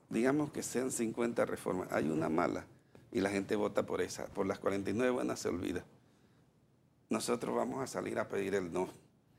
Digamos 0.10 0.51
que 0.51 0.64
sean 0.64 0.91
50 0.91 1.45
reformas. 1.45 1.88
Hay 1.91 2.10
una 2.10 2.30
mala 2.30 2.66
y 3.12 3.22
la 3.22 3.30
gente 3.30 3.55
vota 3.55 3.86
por 3.86 4.01
esa. 4.01 4.26
Por 4.28 4.47
las 4.47 4.60
49 4.60 5.12
buenas 5.12 5.39
se 5.39 5.49
olvida. 5.49 5.84
Nosotros 7.10 7.55
vamos 7.55 7.82
a 7.82 7.88
salir 7.88 8.20
a 8.20 8.28
pedir 8.28 8.55
el 8.55 8.72
no. 8.72 8.89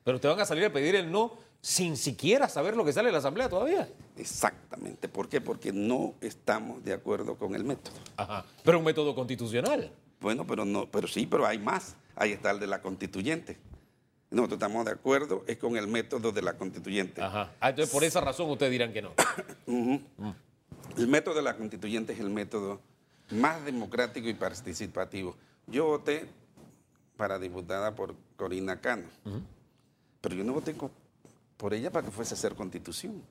Pero 0.05 0.16
ustedes 0.16 0.35
van 0.35 0.43
a 0.43 0.47
salir 0.47 0.64
a 0.64 0.73
pedir 0.73 0.97
el 0.97 1.11
no 1.11 1.37
sin 1.61 1.97
siquiera 1.97 2.49
saber 2.49 2.77
lo 2.77 2.85
que 2.85 2.93
sale 2.93 3.09
de 3.09 3.12
la 3.12 3.18
Asamblea 3.18 3.49
todavía. 3.49 3.89
Exactamente. 4.16 5.09
¿Por 5.09 5.29
qué? 5.29 5.41
Porque 5.41 5.73
no 5.73 6.14
estamos 6.21 6.83
de 6.85 6.93
acuerdo 6.93 7.37
con 7.37 7.55
el 7.55 7.64
método. 7.64 7.97
Ajá. 8.16 8.45
Pero 8.64 8.79
un 8.79 8.85
método 8.85 9.14
constitucional. 9.14 9.93
Bueno, 10.21 10.47
pero 10.47 10.64
no, 10.64 10.91
pero 10.91 11.07
sí, 11.07 11.27
pero 11.27 11.47
hay 11.47 11.59
más. 11.59 11.97
Ahí 12.16 12.33
está 12.33 12.51
el 12.51 12.61
de 12.61 12.66
la 12.66 12.81
constituyente. 12.81 13.59
Nosotros 14.31 14.59
estamos 14.59 14.85
de 14.85 14.93
acuerdo, 14.93 15.45
es 15.47 15.59
con 15.59 15.77
el 15.77 15.89
método 15.89 16.31
de 16.33 16.43
la 16.43 16.57
constituyente. 16.57 17.21
Ajá. 17.21 17.53
Ah, 17.61 17.71
entonces, 17.71 17.93
por 17.93 18.05
esa 18.05 18.21
razón 18.21 18.49
ustedes 18.51 18.71
dirán 18.71 18.93
que 18.93 19.03
no. 19.03 19.12
El 20.97 21.09
método 21.09 21.34
de 21.36 21.43
la 21.43 21.57
constituyente 21.57 22.12
es 22.12 22.20
el 22.20 22.30
método 22.30 22.80
más 23.30 23.64
democrático 23.64 24.28
y 24.28 24.34
participativo. 24.34 25.36
Yo 25.66 25.86
voté 25.86 26.26
para 27.16 27.38
diputada 27.38 27.95
por 27.95 28.14
Corina 28.36 28.80
Cano, 28.80 29.05
pero 30.20 30.34
yo 30.34 30.45
no 30.45 30.53
voté 30.53 30.74
por 31.57 31.74
ella 31.74 31.91
para 31.91 32.07
que 32.07 32.11
fuese 32.12 32.34
a 32.34 32.36
hacer 32.36 32.55
constitución. 32.55 33.22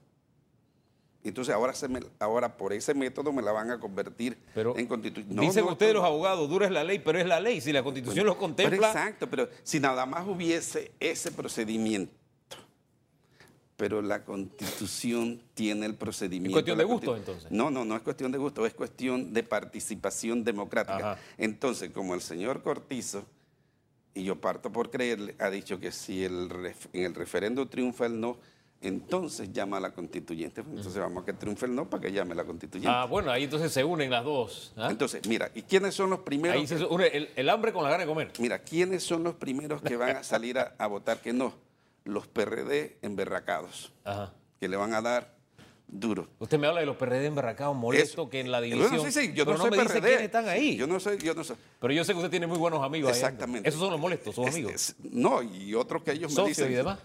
Entonces 1.22 1.54
ahora, 1.54 1.74
se 1.74 1.90
me- 1.90 2.00
ahora 2.20 2.56
por 2.56 2.72
ese 2.72 2.94
método 2.94 3.34
me 3.34 3.42
la 3.42 3.52
van 3.52 3.72
a 3.72 3.80
convertir 3.80 4.38
Pero 4.56 4.78
en 4.78 4.88
constitución. 4.88 5.36
Dicen 5.38 5.66
ustedes 5.66 5.94
los 5.94 6.04
abogados, 6.06 6.50
dura 6.50 6.66
es 6.66 6.72
la 6.72 6.84
ley, 6.86 7.00
pero 7.00 7.20
es 7.20 7.26
la 7.26 7.42
ley. 7.42 7.60
Si 7.60 7.74
la 7.74 7.84
constitución 7.84 8.26
lo 8.26 8.34
Pero 8.34 8.40
contempla, 8.40 8.88
exacto, 8.88 9.30
pero 9.30 9.50
si 9.64 9.82
nada 9.82 10.06
más 10.06 10.26
hubiese 10.26 10.94
ese 11.00 11.32
procedimiento, 11.34 12.14
pero 13.80 14.02
la 14.02 14.26
constitución 14.26 15.40
tiene 15.54 15.86
el 15.86 15.96
procedimiento. 15.96 16.54
cuestión 16.58 16.78
de 16.78 16.84
gusto, 16.84 17.16
entonces. 17.16 17.50
No, 17.50 17.72
no, 17.72 17.86
no 17.86 17.96
es 17.96 18.02
cuestión 18.02 18.30
de 18.30 18.38
gusto, 18.38 18.66
es 18.66 18.74
cuestión 18.74 19.34
de 19.34 19.42
participación 19.42 20.44
democrática. 20.44 21.14
Ajá. 21.14 21.22
Entonces, 21.38 21.90
como 21.92 22.14
el 22.14 22.20
señor 22.20 22.62
Cortizo, 22.62 23.24
y 24.14 24.26
yo 24.26 24.36
parto 24.36 24.70
por 24.70 24.92
creerle, 24.92 25.34
ha 25.40 25.50
dicho 25.50 25.80
que 25.80 25.94
si 25.94 26.26
el 26.26 26.50
ref- 26.50 26.90
en 26.92 27.04
el 27.06 27.16
referendo 27.16 27.70
triunfa 27.70 28.06
el 28.06 28.20
no, 28.20 28.38
entonces 28.82 29.54
llama 29.54 29.78
a 29.78 29.80
la 29.80 29.92
constituyente. 29.94 30.60
Entonces 30.60 30.96
vamos 30.98 31.24
a 31.24 31.26
que 31.26 31.32
triunfe 31.34 31.66
el 31.66 31.74
no 31.76 31.90
para 31.90 32.02
que 32.04 32.12
llame 32.12 32.34
a 32.34 32.36
la 32.36 32.44
constituyente. 32.44 32.90
ah, 32.94 33.06
bueno, 33.06 33.32
ahí 33.32 33.46
entonces 33.46 33.72
se 33.72 33.84
unen 33.86 34.10
las 34.10 34.26
dos. 34.26 34.74
¿ah? 34.76 34.90
Entonces, 34.92 35.26
mira, 35.26 35.50
¿y 35.56 35.62
quiénes 35.62 35.96
son 35.96 36.10
los 36.10 36.20
primeros? 36.20 36.58
Ahí 36.60 36.68
se 36.68 36.84
une 36.86 37.08
el, 37.08 37.30
el 37.34 37.50
hambre 37.50 37.72
con 37.72 37.84
la 37.84 37.90
gana 37.92 38.02
de 38.04 38.08
comer. 38.10 38.32
Mira, 38.40 38.60
¿quiénes 38.60 39.04
son 39.04 39.24
los 39.24 39.36
primeros 39.36 39.82
que 39.82 39.96
van 39.96 40.18
a 40.18 40.24
salir 40.24 40.60
a, 40.60 40.76
a 40.78 40.88
votar 40.88 41.22
que 41.22 41.32
no? 41.32 41.54
Los 42.10 42.28
PRD 42.28 42.98
emberracados, 43.02 43.94
Ajá. 44.04 44.34
que 44.60 44.68
le 44.68 44.76
van 44.78 44.94
a 44.94 45.02
dar 45.02 45.38
duro. 45.88 46.28
Usted 46.40 46.60
me 46.60 46.68
habla 46.68 46.80
de 46.82 46.86
los 46.86 46.96
PRD 46.98 47.26
embarracados 47.26 47.76
molestos 47.76 48.12
Eso. 48.14 48.30
que 48.30 48.40
en 48.40 48.52
la 48.52 48.60
Bueno, 48.60 48.76
división. 48.76 49.12
sí, 49.12 49.22
sí, 49.28 49.34
yo 49.34 49.46
pero 49.46 49.58
no, 49.58 49.64
no 49.66 49.70
soy 49.70 49.78
me 49.78 49.84
dice 49.84 49.94
PRD. 49.96 50.08
quiénes 50.08 50.26
están 50.26 50.48
ahí. 50.50 50.76
Yo 50.76 50.86
no 50.88 51.00
soy, 51.00 51.18
yo 51.18 51.34
no 51.34 51.44
soy. 51.44 51.56
Pero 51.80 51.94
yo 51.94 52.04
sé 52.04 52.12
que 52.14 52.18
usted 52.18 52.30
tiene 52.30 52.46
muy 52.48 52.58
buenos 52.60 52.84
amigos 52.84 53.12
ahí. 53.12 53.18
Exactamente. 53.18 53.68
Esos 53.70 53.82
son 53.82 53.92
los 53.92 54.00
molestos, 54.00 54.36
sus 54.36 54.48
amigos. 54.48 54.74
es- 54.74 54.96
no, 55.00 55.42
y 55.42 55.74
otros 55.76 56.04
que 56.04 56.12
ellos 56.12 56.36
me 56.36 56.46
dicen. 56.48 56.72
y 56.72 56.76
demás. 56.76 57.00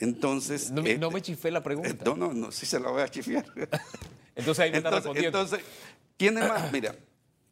Entonces. 0.00 0.70
No, 0.70 0.82
me- 0.82 0.98
no 0.98 1.10
me 1.10 1.20
chifé 1.22 1.50
la 1.50 1.62
pregunta. 1.62 1.90
eh, 1.90 1.96
No, 2.04 2.16
no, 2.16 2.32
no, 2.32 2.52
sí 2.52 2.66
se 2.66 2.78
la 2.80 2.90
voy 2.90 3.02
a 3.02 3.08
chifiar. 3.08 3.44
Entonces 4.34 4.58
ahí 4.60 4.70
me 4.70 4.78
está 4.78 4.88
entonces, 4.88 4.94
respondiendo. 5.04 5.40
entonces, 5.40 5.66
¿quién 6.16 6.38
es 6.38 6.48
más? 6.48 6.72
Mira, 6.72 6.94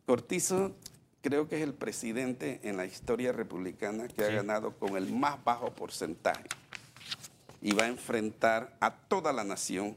Cortizo 0.06 0.76
creo 1.20 1.48
que 1.48 1.56
es 1.56 1.62
el 1.62 1.74
presidente 1.74 2.60
en 2.62 2.76
la 2.76 2.86
historia 2.86 3.32
republicana 3.32 4.08
que 4.08 4.24
ha 4.24 4.28
ganado 4.30 4.72
con 4.78 4.96
el 4.96 5.12
más 5.12 5.42
bajo 5.44 5.70
porcentaje. 5.74 6.44
Y 7.62 7.72
va 7.72 7.84
a 7.84 7.88
enfrentar 7.88 8.76
a 8.80 8.94
toda 8.94 9.32
la 9.32 9.44
nación 9.44 9.96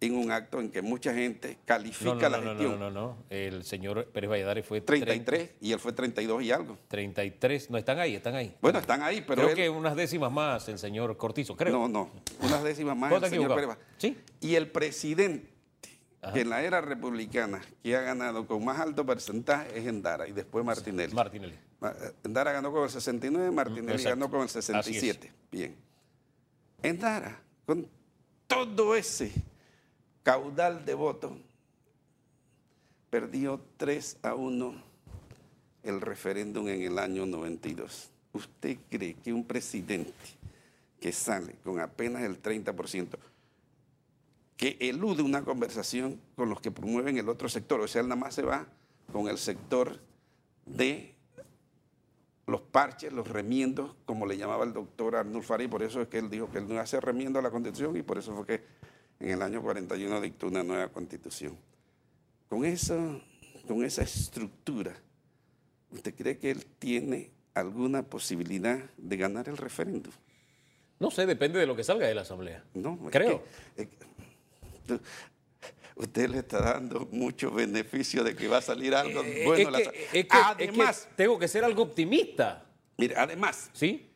en 0.00 0.14
un 0.14 0.30
acto 0.30 0.60
en 0.60 0.70
que 0.70 0.80
mucha 0.80 1.12
gente 1.12 1.58
califica 1.64 2.14
no, 2.14 2.20
no, 2.20 2.28
la 2.28 2.36
no, 2.38 2.44
no, 2.44 2.50
gestión. 2.50 2.78
no, 2.80 2.90
no, 2.90 3.00
no. 3.08 3.16
El 3.30 3.64
señor 3.64 4.06
Pérez 4.12 4.30
Valladares 4.30 4.64
fue 4.64 4.80
33 4.80 5.50
y 5.60 5.72
él 5.72 5.80
fue 5.80 5.92
32 5.92 6.42
y 6.44 6.52
algo. 6.52 6.78
33. 6.88 7.70
No, 7.70 7.78
están 7.78 7.98
ahí, 7.98 8.14
están 8.14 8.34
ahí. 8.36 8.54
Bueno, 8.60 8.78
están 8.78 9.02
ahí, 9.02 9.22
pero 9.22 9.42
creo 9.42 9.48
él- 9.50 9.56
que 9.56 9.68
unas 9.70 9.96
décimas 9.96 10.30
más 10.30 10.68
el 10.68 10.78
señor 10.78 11.16
Cortizo, 11.16 11.56
creo. 11.56 11.72
No, 11.72 11.88
no, 11.88 12.10
unas 12.42 12.62
décimas 12.62 12.96
más 12.96 13.10
¿Puedo 13.10 13.24
el 13.26 13.30
señor? 13.32 13.54
Pérez. 13.56 13.70
Sí. 13.96 14.16
Y 14.40 14.54
el 14.54 14.70
presidente 14.70 15.48
Ajá. 16.22 16.32
que 16.32 16.40
en 16.42 16.50
la 16.50 16.62
era 16.62 16.80
republicana 16.80 17.60
que 17.82 17.96
ha 17.96 18.00
ganado 18.02 18.46
con 18.46 18.64
más 18.64 18.78
alto 18.78 19.04
porcentaje 19.04 19.78
es 19.80 19.86
Endara 19.86 20.28
y 20.28 20.32
después 20.32 20.64
Martinelli. 20.64 21.12
Martinelli. 21.12 21.54
Ma- 21.80 21.94
Endara 22.24 22.52
ganó 22.52 22.70
con 22.70 22.84
el 22.84 22.90
69, 22.90 23.50
Martinelli 23.50 23.90
exacto. 23.92 24.10
ganó 24.10 24.30
con 24.30 24.42
el 24.42 24.48
67. 24.48 25.32
Bien. 25.50 25.76
Endara, 26.82 27.40
con 27.66 27.88
todo 28.46 28.94
ese 28.94 29.32
caudal 30.22 30.84
de 30.84 30.94
votos, 30.94 31.32
perdió 33.10 33.60
3 33.76 34.18
a 34.22 34.34
1 34.34 34.82
el 35.82 36.00
referéndum 36.00 36.68
en 36.68 36.82
el 36.82 36.98
año 36.98 37.26
92. 37.26 38.10
¿Usted 38.32 38.78
cree 38.90 39.14
que 39.14 39.32
un 39.32 39.44
presidente 39.44 40.12
que 41.00 41.12
sale 41.12 41.54
con 41.64 41.80
apenas 41.80 42.22
el 42.22 42.42
30%, 42.42 43.16
que 44.56 44.76
elude 44.80 45.22
una 45.22 45.44
conversación 45.44 46.20
con 46.36 46.48
los 46.48 46.60
que 46.60 46.70
promueven 46.70 47.16
el 47.16 47.28
otro 47.28 47.48
sector, 47.48 47.80
o 47.80 47.88
sea, 47.88 48.02
él 48.02 48.08
nada 48.08 48.20
más 48.20 48.34
se 48.34 48.42
va 48.42 48.66
con 49.12 49.28
el 49.28 49.38
sector 49.38 49.98
de 50.66 51.14
los 52.48 52.62
parches, 52.62 53.12
los 53.12 53.28
remiendos, 53.28 53.94
como 54.06 54.26
le 54.26 54.38
llamaba 54.38 54.64
el 54.64 54.72
doctor 54.72 55.16
Arnulfo 55.16 55.48
Farid, 55.48 55.68
por 55.68 55.82
eso 55.82 56.00
es 56.00 56.08
que 56.08 56.18
él 56.18 56.30
dijo 56.30 56.50
que 56.50 56.58
él 56.58 56.66
no 56.66 56.80
hace 56.80 56.98
remiendo 56.98 57.38
a 57.38 57.42
la 57.42 57.50
constitución 57.50 57.94
y 57.96 58.02
por 58.02 58.16
eso 58.16 58.34
fue 58.34 58.46
que 58.46 58.62
en 59.20 59.30
el 59.30 59.42
año 59.42 59.60
41 59.60 60.20
dictó 60.22 60.46
una 60.46 60.62
nueva 60.62 60.88
constitución. 60.88 61.58
Con, 62.48 62.64
eso, 62.64 63.20
con 63.66 63.84
esa 63.84 64.02
estructura, 64.02 64.96
¿usted 65.90 66.14
cree 66.14 66.38
que 66.38 66.50
él 66.50 66.64
tiene 66.78 67.32
alguna 67.52 68.02
posibilidad 68.02 68.78
de 68.96 69.16
ganar 69.18 69.50
el 69.50 69.58
referéndum? 69.58 70.12
No 71.00 71.10
sé, 71.10 71.26
depende 71.26 71.58
de 71.58 71.66
lo 71.66 71.76
que 71.76 71.84
salga 71.84 72.06
de 72.06 72.14
la 72.14 72.22
Asamblea. 72.22 72.64
No, 72.72 72.98
creo. 73.10 73.42
Usted 75.98 76.30
le 76.30 76.38
está 76.38 76.60
dando 76.60 77.08
mucho 77.10 77.50
beneficio 77.50 78.22
de 78.24 78.34
que 78.34 78.48
va 78.48 78.58
a 78.58 78.62
salir 78.62 78.94
algo 78.94 79.22
eh, 79.22 79.42
bueno. 79.44 79.76
Es 79.78 80.26
que, 80.26 80.28
además, 80.30 81.08
tengo 81.16 81.38
que 81.38 81.48
ser 81.48 81.64
algo 81.64 81.82
optimista. 81.82 82.64
Mire, 82.96 83.16
además, 83.16 83.70
¿Sí? 83.72 84.10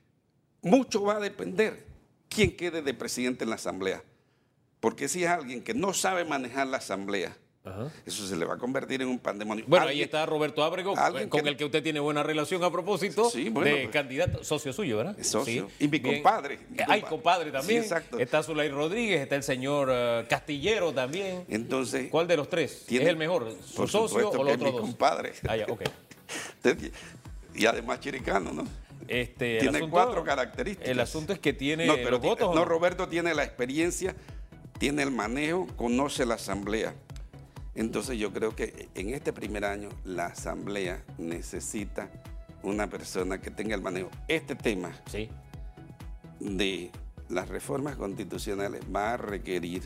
mucho 0.62 1.02
va 1.02 1.16
a 1.16 1.20
depender 1.20 1.84
quién 2.28 2.56
quede 2.56 2.82
de 2.82 2.94
presidente 2.94 3.44
en 3.44 3.50
la 3.50 3.56
Asamblea. 3.56 4.02
Porque 4.80 5.08
si 5.08 5.24
es 5.24 5.30
alguien 5.30 5.62
que 5.62 5.74
no 5.74 5.92
sabe 5.92 6.24
manejar 6.24 6.66
la 6.66 6.78
Asamblea, 6.78 7.36
eso 8.04 8.26
se 8.26 8.34
le 8.34 8.44
va 8.44 8.54
a 8.54 8.58
convertir 8.58 9.02
en 9.02 9.08
un 9.08 9.20
pandemonio. 9.20 9.64
Bueno, 9.68 9.86
ahí 9.86 10.02
está 10.02 10.26
Roberto 10.26 10.64
Ábrego, 10.64 10.94
con 11.28 11.46
el 11.46 11.56
que 11.56 11.64
usted 11.64 11.82
tiene 11.82 12.00
buena 12.00 12.22
relación 12.22 12.64
a 12.64 12.70
propósito, 12.70 13.30
de 13.30 13.50
pues, 13.52 13.88
candidato, 13.90 14.42
socio 14.42 14.72
suyo, 14.72 14.96
¿verdad? 14.96 15.16
Socio. 15.22 15.70
Y 15.78 15.88
mi 15.88 16.00
compadre. 16.00 16.58
Hay 16.88 17.02
compadre 17.02 17.50
también. 17.52 17.82
exacto. 17.82 18.18
Está 18.18 18.42
Zulay 18.42 18.68
Rodríguez, 18.68 19.20
está 19.20 19.36
el 19.36 19.42
señor 19.42 19.88
eh, 19.92 20.26
Castillero 20.28 20.92
también. 20.92 21.44
Entonces. 21.48 22.10
¿Cuál 22.10 22.26
de 22.26 22.36
los 22.36 22.48
tres 22.50 22.84
es 22.88 23.00
el 23.00 23.16
mejor? 23.16 23.54
¿Su 23.64 23.86
socio 23.86 24.30
o 24.30 24.44
los 24.44 24.54
otros 24.54 24.72
dos? 24.72 24.80
compadre. 24.80 25.32
Ah, 25.48 25.56
ya, 25.56 25.66
ok. 25.66 25.82
y 27.54 27.66
además 27.66 28.00
chiricano, 28.00 28.52
¿no? 28.52 28.66
Este, 29.08 29.58
tiene 29.58 29.88
cuatro 29.88 30.24
características. 30.24 30.88
El 30.88 31.00
asunto 31.00 31.32
es 31.32 31.38
que 31.38 31.52
tiene 31.52 31.86
no, 31.86 31.96
los 31.96 32.20
votos. 32.20 32.54
No, 32.54 32.64
Roberto 32.64 33.08
tiene 33.08 33.34
la 33.34 33.44
experiencia, 33.44 34.14
tiene 34.78 35.02
el 35.02 35.10
manejo, 35.10 35.66
conoce 35.76 36.26
la 36.26 36.34
asamblea. 36.34 36.94
Entonces 37.74 38.18
yo 38.18 38.32
creo 38.32 38.54
que 38.54 38.88
en 38.94 39.10
este 39.10 39.32
primer 39.32 39.64
año 39.64 39.88
la 40.04 40.26
Asamblea 40.26 41.02
necesita 41.18 42.10
una 42.62 42.88
persona 42.88 43.40
que 43.40 43.50
tenga 43.50 43.74
el 43.74 43.82
manejo. 43.82 44.10
Este 44.28 44.54
tema 44.54 44.92
sí. 45.10 45.28
de 46.38 46.90
las 47.28 47.48
reformas 47.48 47.96
constitucionales 47.96 48.82
va 48.94 49.14
a 49.14 49.16
requerir 49.16 49.82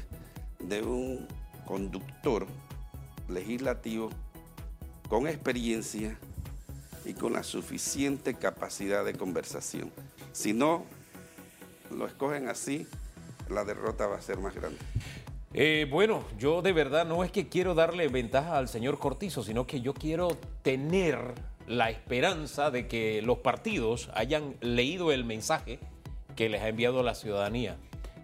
de 0.59 0.83
un 0.83 1.27
conductor 1.65 2.47
legislativo 3.29 4.11
con 5.09 5.27
experiencia 5.27 6.19
y 7.05 7.15
con 7.15 7.33
la 7.33 7.45
suficiente 7.45 8.35
capacidad 8.35 9.05
de 9.05 9.15
conversación. 9.15 9.93
Si 10.33 10.53
no 10.53 10.85
lo 11.91 12.07
escogen 12.07 12.49
así, 12.49 12.87
la 13.49 13.65
derrota 13.65 14.07
va 14.07 14.17
a 14.17 14.23
ser 14.23 14.39
más 14.39 14.55
grande. 14.55 14.79
Eh, 15.59 15.87
bueno, 15.91 16.23
yo 16.39 16.61
de 16.61 16.75
verdad 16.75 17.07
no 17.07 17.25
es 17.25 17.31
que 17.31 17.49
quiero 17.49 17.75
darle 17.75 18.09
ventaja 18.09 18.59
al 18.59 18.69
señor 18.69 18.99
Cortizo, 18.99 19.43
sino 19.43 19.67
que 19.67 19.81
yo 19.81 19.95
quiero 19.95 20.37
tener 20.61 21.33
la 21.67 21.89
esperanza 21.89 22.71
de 22.71 22.87
que 22.89 23.23
los 23.23 23.39
partidos 23.39 24.11
hayan 24.13 24.57
leído 24.61 25.13
el 25.13 25.25
mensaje 25.25 25.79
que 26.37 26.51
les 26.51 26.61
ha 26.61 26.69
enviado 26.69 27.03
la 27.03 27.15
ciudadanía. 27.15 27.79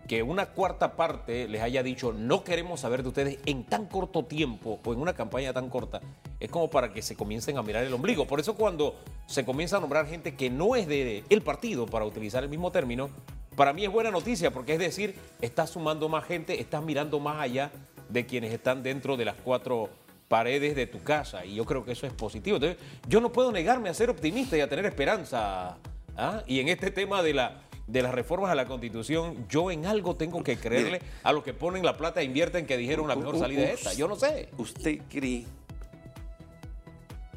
Que 0.07 0.22
una 0.22 0.51
cuarta 0.51 0.95
parte 0.95 1.49
les 1.49 1.62
haya 1.62 1.83
dicho 1.83 2.12
no 2.12 2.45
queremos 2.45 2.80
saber 2.80 3.03
de 3.03 3.09
ustedes 3.09 3.39
en 3.47 3.64
tan 3.64 3.87
corto 3.87 4.26
tiempo 4.26 4.78
o 4.85 4.93
en 4.93 5.01
una 5.01 5.14
campaña 5.14 5.55
tan 5.55 5.70
corta, 5.70 6.03
es 6.39 6.51
como 6.51 6.68
para 6.68 6.93
que 6.93 7.01
se 7.01 7.16
comiencen 7.16 7.57
a 7.57 7.62
mirar 7.62 7.83
el 7.83 7.95
ombligo. 7.95 8.26
Por 8.26 8.41
eso 8.41 8.57
cuando 8.57 8.95
se 9.24 9.47
comienza 9.47 9.78
a 9.78 9.80
nombrar 9.80 10.07
gente 10.07 10.35
que 10.35 10.51
no 10.51 10.76
es 10.76 10.87
de 10.87 11.24
el 11.30 11.41
partido, 11.41 11.87
para 11.87 12.05
utilizar 12.05 12.43
el 12.43 12.51
mismo 12.51 12.70
término, 12.72 13.09
para 13.57 13.72
mí 13.72 13.84
es 13.84 13.90
buena 13.90 14.11
noticia 14.11 14.50
porque 14.50 14.74
es 14.74 14.78
decir, 14.78 15.14
estás 15.40 15.70
sumando 15.70 16.09
más 16.09 16.24
gente, 16.24 16.61
estás 16.61 16.82
mirando 16.82 17.20
más 17.20 17.40
allá 17.40 17.70
de 18.09 18.26
quienes 18.26 18.53
están 18.53 18.82
dentro 18.82 19.16
de 19.16 19.24
las 19.24 19.36
cuatro 19.36 19.90
paredes 20.28 20.74
de 20.74 20.86
tu 20.86 21.03
casa 21.03 21.44
y 21.44 21.55
yo 21.55 21.64
creo 21.64 21.84
que 21.84 21.92
eso 21.92 22.07
es 22.07 22.12
positivo. 22.12 22.57
Entonces, 22.57 22.78
yo 23.07 23.20
no 23.20 23.32
puedo 23.32 23.53
negarme 23.53 23.88
a 23.88 23.94
ser 23.94 24.11
optimista 24.11 24.57
y 24.57 24.61
a 24.61 24.68
tener 24.68 24.86
esperanza. 24.86 25.76
¿ah? 26.16 26.42
Y 26.46 26.61
en 26.61 26.68
este 26.68 26.90
tema 26.90 27.22
de, 27.22 27.34
la, 27.34 27.61
de 27.86 28.03
las 28.03 28.14
reformas 28.14 28.50
a 28.50 28.55
la 28.55 28.66
Constitución, 28.66 29.46
yo 29.48 29.70
en 29.70 29.86
algo 29.86 30.16
tengo 30.16 30.42
que 30.42 30.57
creerle 30.57 31.03
a 31.22 31.32
los 31.32 31.44
que 31.44 31.53
ponen 31.53 31.84
la 31.84 31.96
plata 31.96 32.20
e 32.20 32.24
invierten 32.24 32.66
que 32.66 32.76
dijeron 32.76 33.09
la 33.09 33.16
mejor 33.16 33.38
salida 33.38 33.64
es 33.64 33.80
esta. 33.80 33.92
Yo 33.94 34.09
no 34.09 34.16
sé. 34.16 34.48
¿Usted 34.57 35.00
cree 35.11 35.44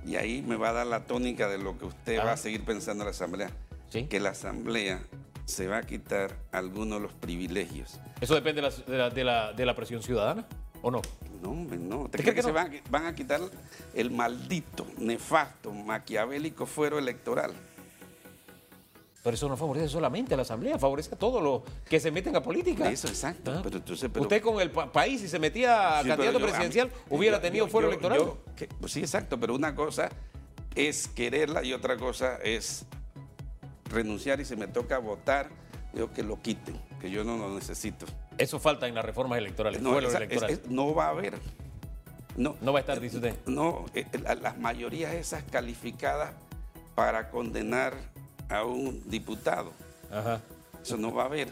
y 0.05 0.17
ahí 0.17 0.43
me 0.43 0.55
va 0.55 0.69
a 0.69 0.73
dar 0.73 0.87
la 0.87 1.05
tónica 1.05 1.49
de 1.49 1.57
lo 1.57 1.77
que 1.77 1.85
usted 1.85 2.19
va 2.19 2.33
a 2.33 2.37
seguir 2.37 2.63
pensando 2.63 3.03
en 3.03 3.05
la 3.05 3.11
Asamblea. 3.11 3.49
Que 3.89 4.19
la 4.19 4.29
Asamblea 4.29 5.01
se 5.45 5.67
va 5.67 5.77
a 5.77 5.83
quitar 5.83 6.35
algunos 6.51 6.99
de 6.99 7.07
los 7.07 7.13
privilegios. 7.13 7.99
¿Eso 8.19 8.35
depende 8.35 8.61
de 8.61 9.65
la, 9.65 9.75
presión 9.75 10.01
ciudadana 10.01 10.45
o 10.81 10.91
no? 10.91 11.01
No, 11.41 11.53
no. 11.53 12.09
¿Te, 12.09 12.19
crees 12.19 12.35
que, 12.35 12.43
se 12.43 12.51
van, 12.51 12.71
van, 12.89 13.05
a 13.05 13.15
quitar 13.15 13.39
el 13.93 14.11
maldito, 14.11 14.87
nefasto, 14.97 15.71
maquiavélico 15.71 16.65
fuero 16.65 16.97
electoral? 16.97 17.53
Pero 19.25 19.33
eso 19.33 19.49
no 19.49 19.57
favorece 19.57 19.89
solamente 19.89 20.35
a 20.35 20.37
la 20.37 20.43
Asamblea, 20.43 20.77
favorece 20.77 21.15
a 21.15 21.17
todos 21.17 21.41
los 21.41 21.63
que 21.89 21.99
se 21.99 22.11
meten 22.11 22.35
a 22.35 22.43
política. 22.43 22.91
Eso, 22.91 23.07
exacto. 23.07 23.51
Ah. 23.51 23.63
Usted 24.19 24.39
con 24.39 24.61
el 24.61 24.69
país, 24.69 25.21
si 25.21 25.27
se 25.27 25.39
metía 25.39 25.97
a 25.97 26.03
candidato 26.03 26.39
presidencial, 26.39 26.91
hubiera 27.09 27.41
tenido 27.41 27.67
fuero 27.67 27.87
electoral. 27.87 28.33
pues 28.79 28.91
sí, 28.91 28.99
exacto, 28.99 29.39
pero 29.39 29.55
una 29.55 29.73
cosa 29.73 30.09
es 30.75 31.07
quererla 31.07 31.63
y 31.63 31.73
otra 31.73 31.97
cosa 31.97 32.37
es 32.43 32.85
renunciar 33.95 34.39
y 34.39 34.45
se 34.45 34.55
me 34.55 34.67
toca 34.67 34.99
votar, 34.99 35.49
digo 35.93 36.11
que 36.13 36.21
lo 36.21 36.41
quiten, 36.41 36.79
que 37.01 37.09
yo 37.09 37.23
no 37.23 37.37
lo 37.37 37.55
necesito. 37.55 38.05
Eso 38.37 38.59
falta 38.59 38.87
en 38.87 38.93
las 38.93 39.05
reformas 39.05 39.39
electorales, 39.39 39.81
no, 39.81 39.99
no 40.69 40.93
va 40.93 41.05
a 41.05 41.09
haber. 41.09 41.39
No, 42.37 42.55
no 42.61 42.73
va 42.73 42.79
a 42.79 42.81
estar, 42.81 42.99
dice 42.99 43.15
usted. 43.15 43.35
No, 43.45 43.85
eh, 43.93 44.05
las 44.41 44.57
mayorías 44.59 45.13
esas 45.13 45.43
calificadas 45.43 46.33
para 46.93 47.29
condenar 47.29 47.93
a 48.49 48.65
un 48.65 49.09
diputado. 49.09 49.71
Ajá. 50.11 50.41
Eso 50.81 50.97
no 50.97 51.13
va 51.13 51.23
a 51.23 51.25
haber. 51.27 51.47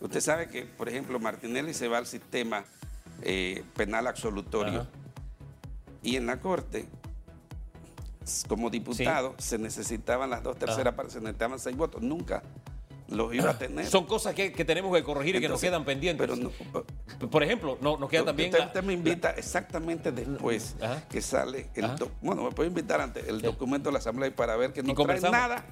Usted 0.00 0.20
sabe 0.20 0.48
que, 0.48 0.62
por 0.64 0.88
ejemplo, 0.88 1.20
Martinelli 1.20 1.74
se 1.74 1.86
va 1.86 1.98
al 1.98 2.06
sistema 2.06 2.64
eh, 3.22 3.62
penal 3.76 4.06
absolutorio. 4.06 4.86
Y 6.02 6.16
en 6.16 6.26
la 6.26 6.40
Corte 6.40 6.86
como 8.48 8.70
diputado 8.70 9.34
se 9.38 9.58
necesitaban 9.58 10.30
las 10.30 10.42
dos 10.42 10.56
terceras 10.56 10.94
partes, 10.94 11.14
se 11.14 11.20
necesitaban 11.20 11.58
seis 11.58 11.76
votos. 11.76 12.02
Nunca 12.02 12.42
los 13.08 13.34
iba 13.34 13.50
a 13.50 13.58
tener. 13.58 13.86
Son 13.86 14.06
cosas 14.06 14.34
que, 14.34 14.50
tenemos 14.50 14.94
que 14.94 15.02
corregir 15.02 15.36
y 15.36 15.40
que 15.40 15.48
nos 15.48 15.60
quedan 15.60 15.84
pendientes. 15.84 16.28
Pero 16.28 17.28
Por 17.28 17.42
ejemplo, 17.42 17.78
no, 17.80 17.96
nos 17.96 18.08
queda 18.08 18.24
también. 18.24 18.54
Usted, 18.54 18.82
me 18.82 18.92
invita 18.92 19.30
exactamente 19.30 20.12
después 20.12 20.74
que 21.10 21.20
sale 21.20 21.70
el. 21.74 21.90
Bueno, 22.20 22.44
me 22.44 22.50
puede 22.50 22.68
invitar 22.68 23.00
antes 23.00 23.26
el 23.28 23.40
documento 23.42 23.88
de 23.88 23.94
la 23.94 23.98
Asamblea 23.98 24.34
para 24.34 24.56
ver 24.56 24.72
que 24.72 24.82
no 24.82 24.94
trae 24.94 25.20
nada. 25.20 25.64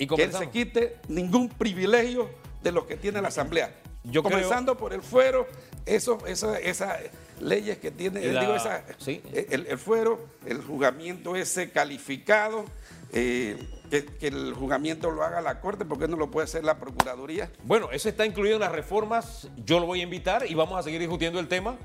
Y 0.00 0.06
que 0.06 0.22
él 0.22 0.32
se 0.32 0.48
quite 0.50 0.96
ningún 1.08 1.48
privilegio 1.48 2.30
de 2.62 2.70
lo 2.70 2.86
que 2.86 2.96
tiene 2.96 3.20
la 3.20 3.28
Asamblea. 3.28 3.74
Yo 4.04 4.22
Comenzando 4.22 4.76
por 4.76 4.92
el 4.92 5.02
fuero, 5.02 5.46
eso, 5.84 6.18
eso, 6.26 6.54
esa 6.54 6.98
leyes 7.40 7.78
que 7.78 7.90
tiene, 7.90 8.20
digo, 8.20 8.54
esa, 8.54 8.84
eh, 9.06 9.46
el, 9.50 9.78
fuero, 9.78 10.18
el 10.46 10.62
juzgamiento 10.62 11.36
ese 11.36 11.70
calificado, 11.70 12.64
eh, 13.12 13.56
que, 13.90 14.26
el 14.26 14.54
juzgamiento 14.54 15.10
lo 15.10 15.22
haga 15.22 15.40
la 15.40 15.60
Corte, 15.60 15.84
porque 15.84 16.08
no 16.08 16.16
lo 16.16 16.30
puede 16.30 16.44
hacer 16.44 16.64
la 16.64 16.78
Procuraduría? 16.78 17.50
Bueno, 17.64 17.90
eso 17.92 18.08
está 18.08 18.26
incluido 18.26 18.56
en 18.56 18.60
las 18.60 18.72
reformas, 18.72 19.48
yo 19.64 19.80
lo 19.80 19.86
voy 19.86 20.00
a 20.00 20.04
invitar 20.04 20.44
y 20.48 20.54
vamos 20.54 20.78
a 20.78 20.82
seguir 20.82 21.00
discutiendo 21.00 21.40
el 21.40 21.48
tema 21.48 21.76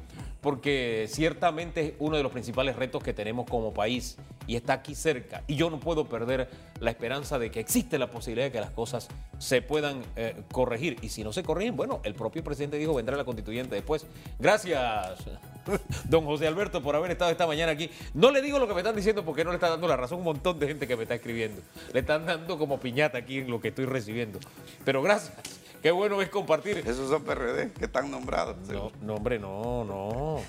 porque 0.43 1.07
ciertamente 1.09 1.81
es 1.81 1.93
uno 1.99 2.17
de 2.17 2.21
los 2.21 2.31
principales 2.31 2.75
retos 2.75 3.01
que 3.01 3.13
tenemos 3.13 3.49
como 3.49 3.73
país 3.73 4.17
y 4.45 4.57
está 4.57 4.73
aquí 4.73 4.93
cerca. 4.93 5.41
Y 5.47 5.55
yo 5.55 5.69
no 5.69 5.79
puedo 5.79 6.05
perder 6.05 6.49
la 6.81 6.91
esperanza 6.91 7.39
de 7.39 7.49
que 7.49 7.61
existe 7.61 7.97
la 7.97 8.11
posibilidad 8.11 8.47
de 8.47 8.51
que 8.51 8.59
las 8.59 8.71
cosas 8.71 9.07
se 9.39 9.61
puedan 9.61 10.01
eh, 10.17 10.43
corregir. 10.51 10.97
Y 11.01 11.09
si 11.09 11.23
no 11.23 11.31
se 11.31 11.43
corrigen, 11.43 11.77
bueno, 11.77 12.01
el 12.03 12.13
propio 12.13 12.43
presidente 12.43 12.77
dijo 12.77 12.93
vendrá 12.93 13.15
la 13.15 13.23
constituyente 13.23 13.73
después. 13.73 14.05
Gracias, 14.37 15.15
don 16.09 16.25
José 16.25 16.45
Alberto, 16.45 16.83
por 16.83 16.97
haber 16.97 17.11
estado 17.11 17.31
esta 17.31 17.47
mañana 17.47 17.71
aquí. 17.71 17.89
No 18.13 18.29
le 18.29 18.41
digo 18.41 18.59
lo 18.59 18.67
que 18.67 18.73
me 18.73 18.81
están 18.81 18.97
diciendo 18.97 19.23
porque 19.23 19.45
no 19.45 19.51
le 19.51 19.55
está 19.55 19.69
dando 19.69 19.87
la 19.87 19.95
razón 19.95 20.19
un 20.19 20.25
montón 20.25 20.59
de 20.59 20.67
gente 20.67 20.87
que 20.87 20.97
me 20.97 21.03
está 21.03 21.15
escribiendo. 21.15 21.61
Le 21.93 22.01
están 22.01 22.25
dando 22.25 22.57
como 22.57 22.81
piñata 22.81 23.17
aquí 23.17 23.37
en 23.37 23.49
lo 23.49 23.61
que 23.61 23.69
estoy 23.69 23.85
recibiendo. 23.85 24.39
Pero 24.83 25.01
gracias. 25.01 25.62
Qué 25.83 25.91
bueno 25.91 26.21
es 26.21 26.29
compartir. 26.29 26.77
Esos 26.77 27.09
son 27.09 27.23
PRD 27.25 27.73
que 27.73 27.83
están 27.83 28.09
nombrados. 28.09 28.55
No, 28.69 28.89
no, 29.01 29.15
hombre, 29.15 29.37
no, 29.37 29.83
no. 29.83 30.41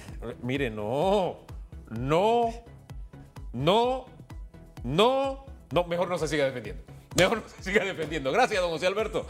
Mire, 0.43 0.71
no. 0.71 1.39
No. 1.91 2.55
No. 3.53 4.07
No. 4.85 5.45
No, 5.73 5.85
mejor 5.89 6.09
no 6.09 6.19
se 6.19 6.29
siga 6.29 6.45
defendiendo. 6.45 6.85
Mejor 7.17 7.39
no 7.39 7.49
se 7.49 7.65
siga 7.65 7.85
defendiendo. 7.85 8.31
Gracias, 8.31 8.63
don 8.63 8.71
José 8.71 8.87
Alberto. 8.87 9.27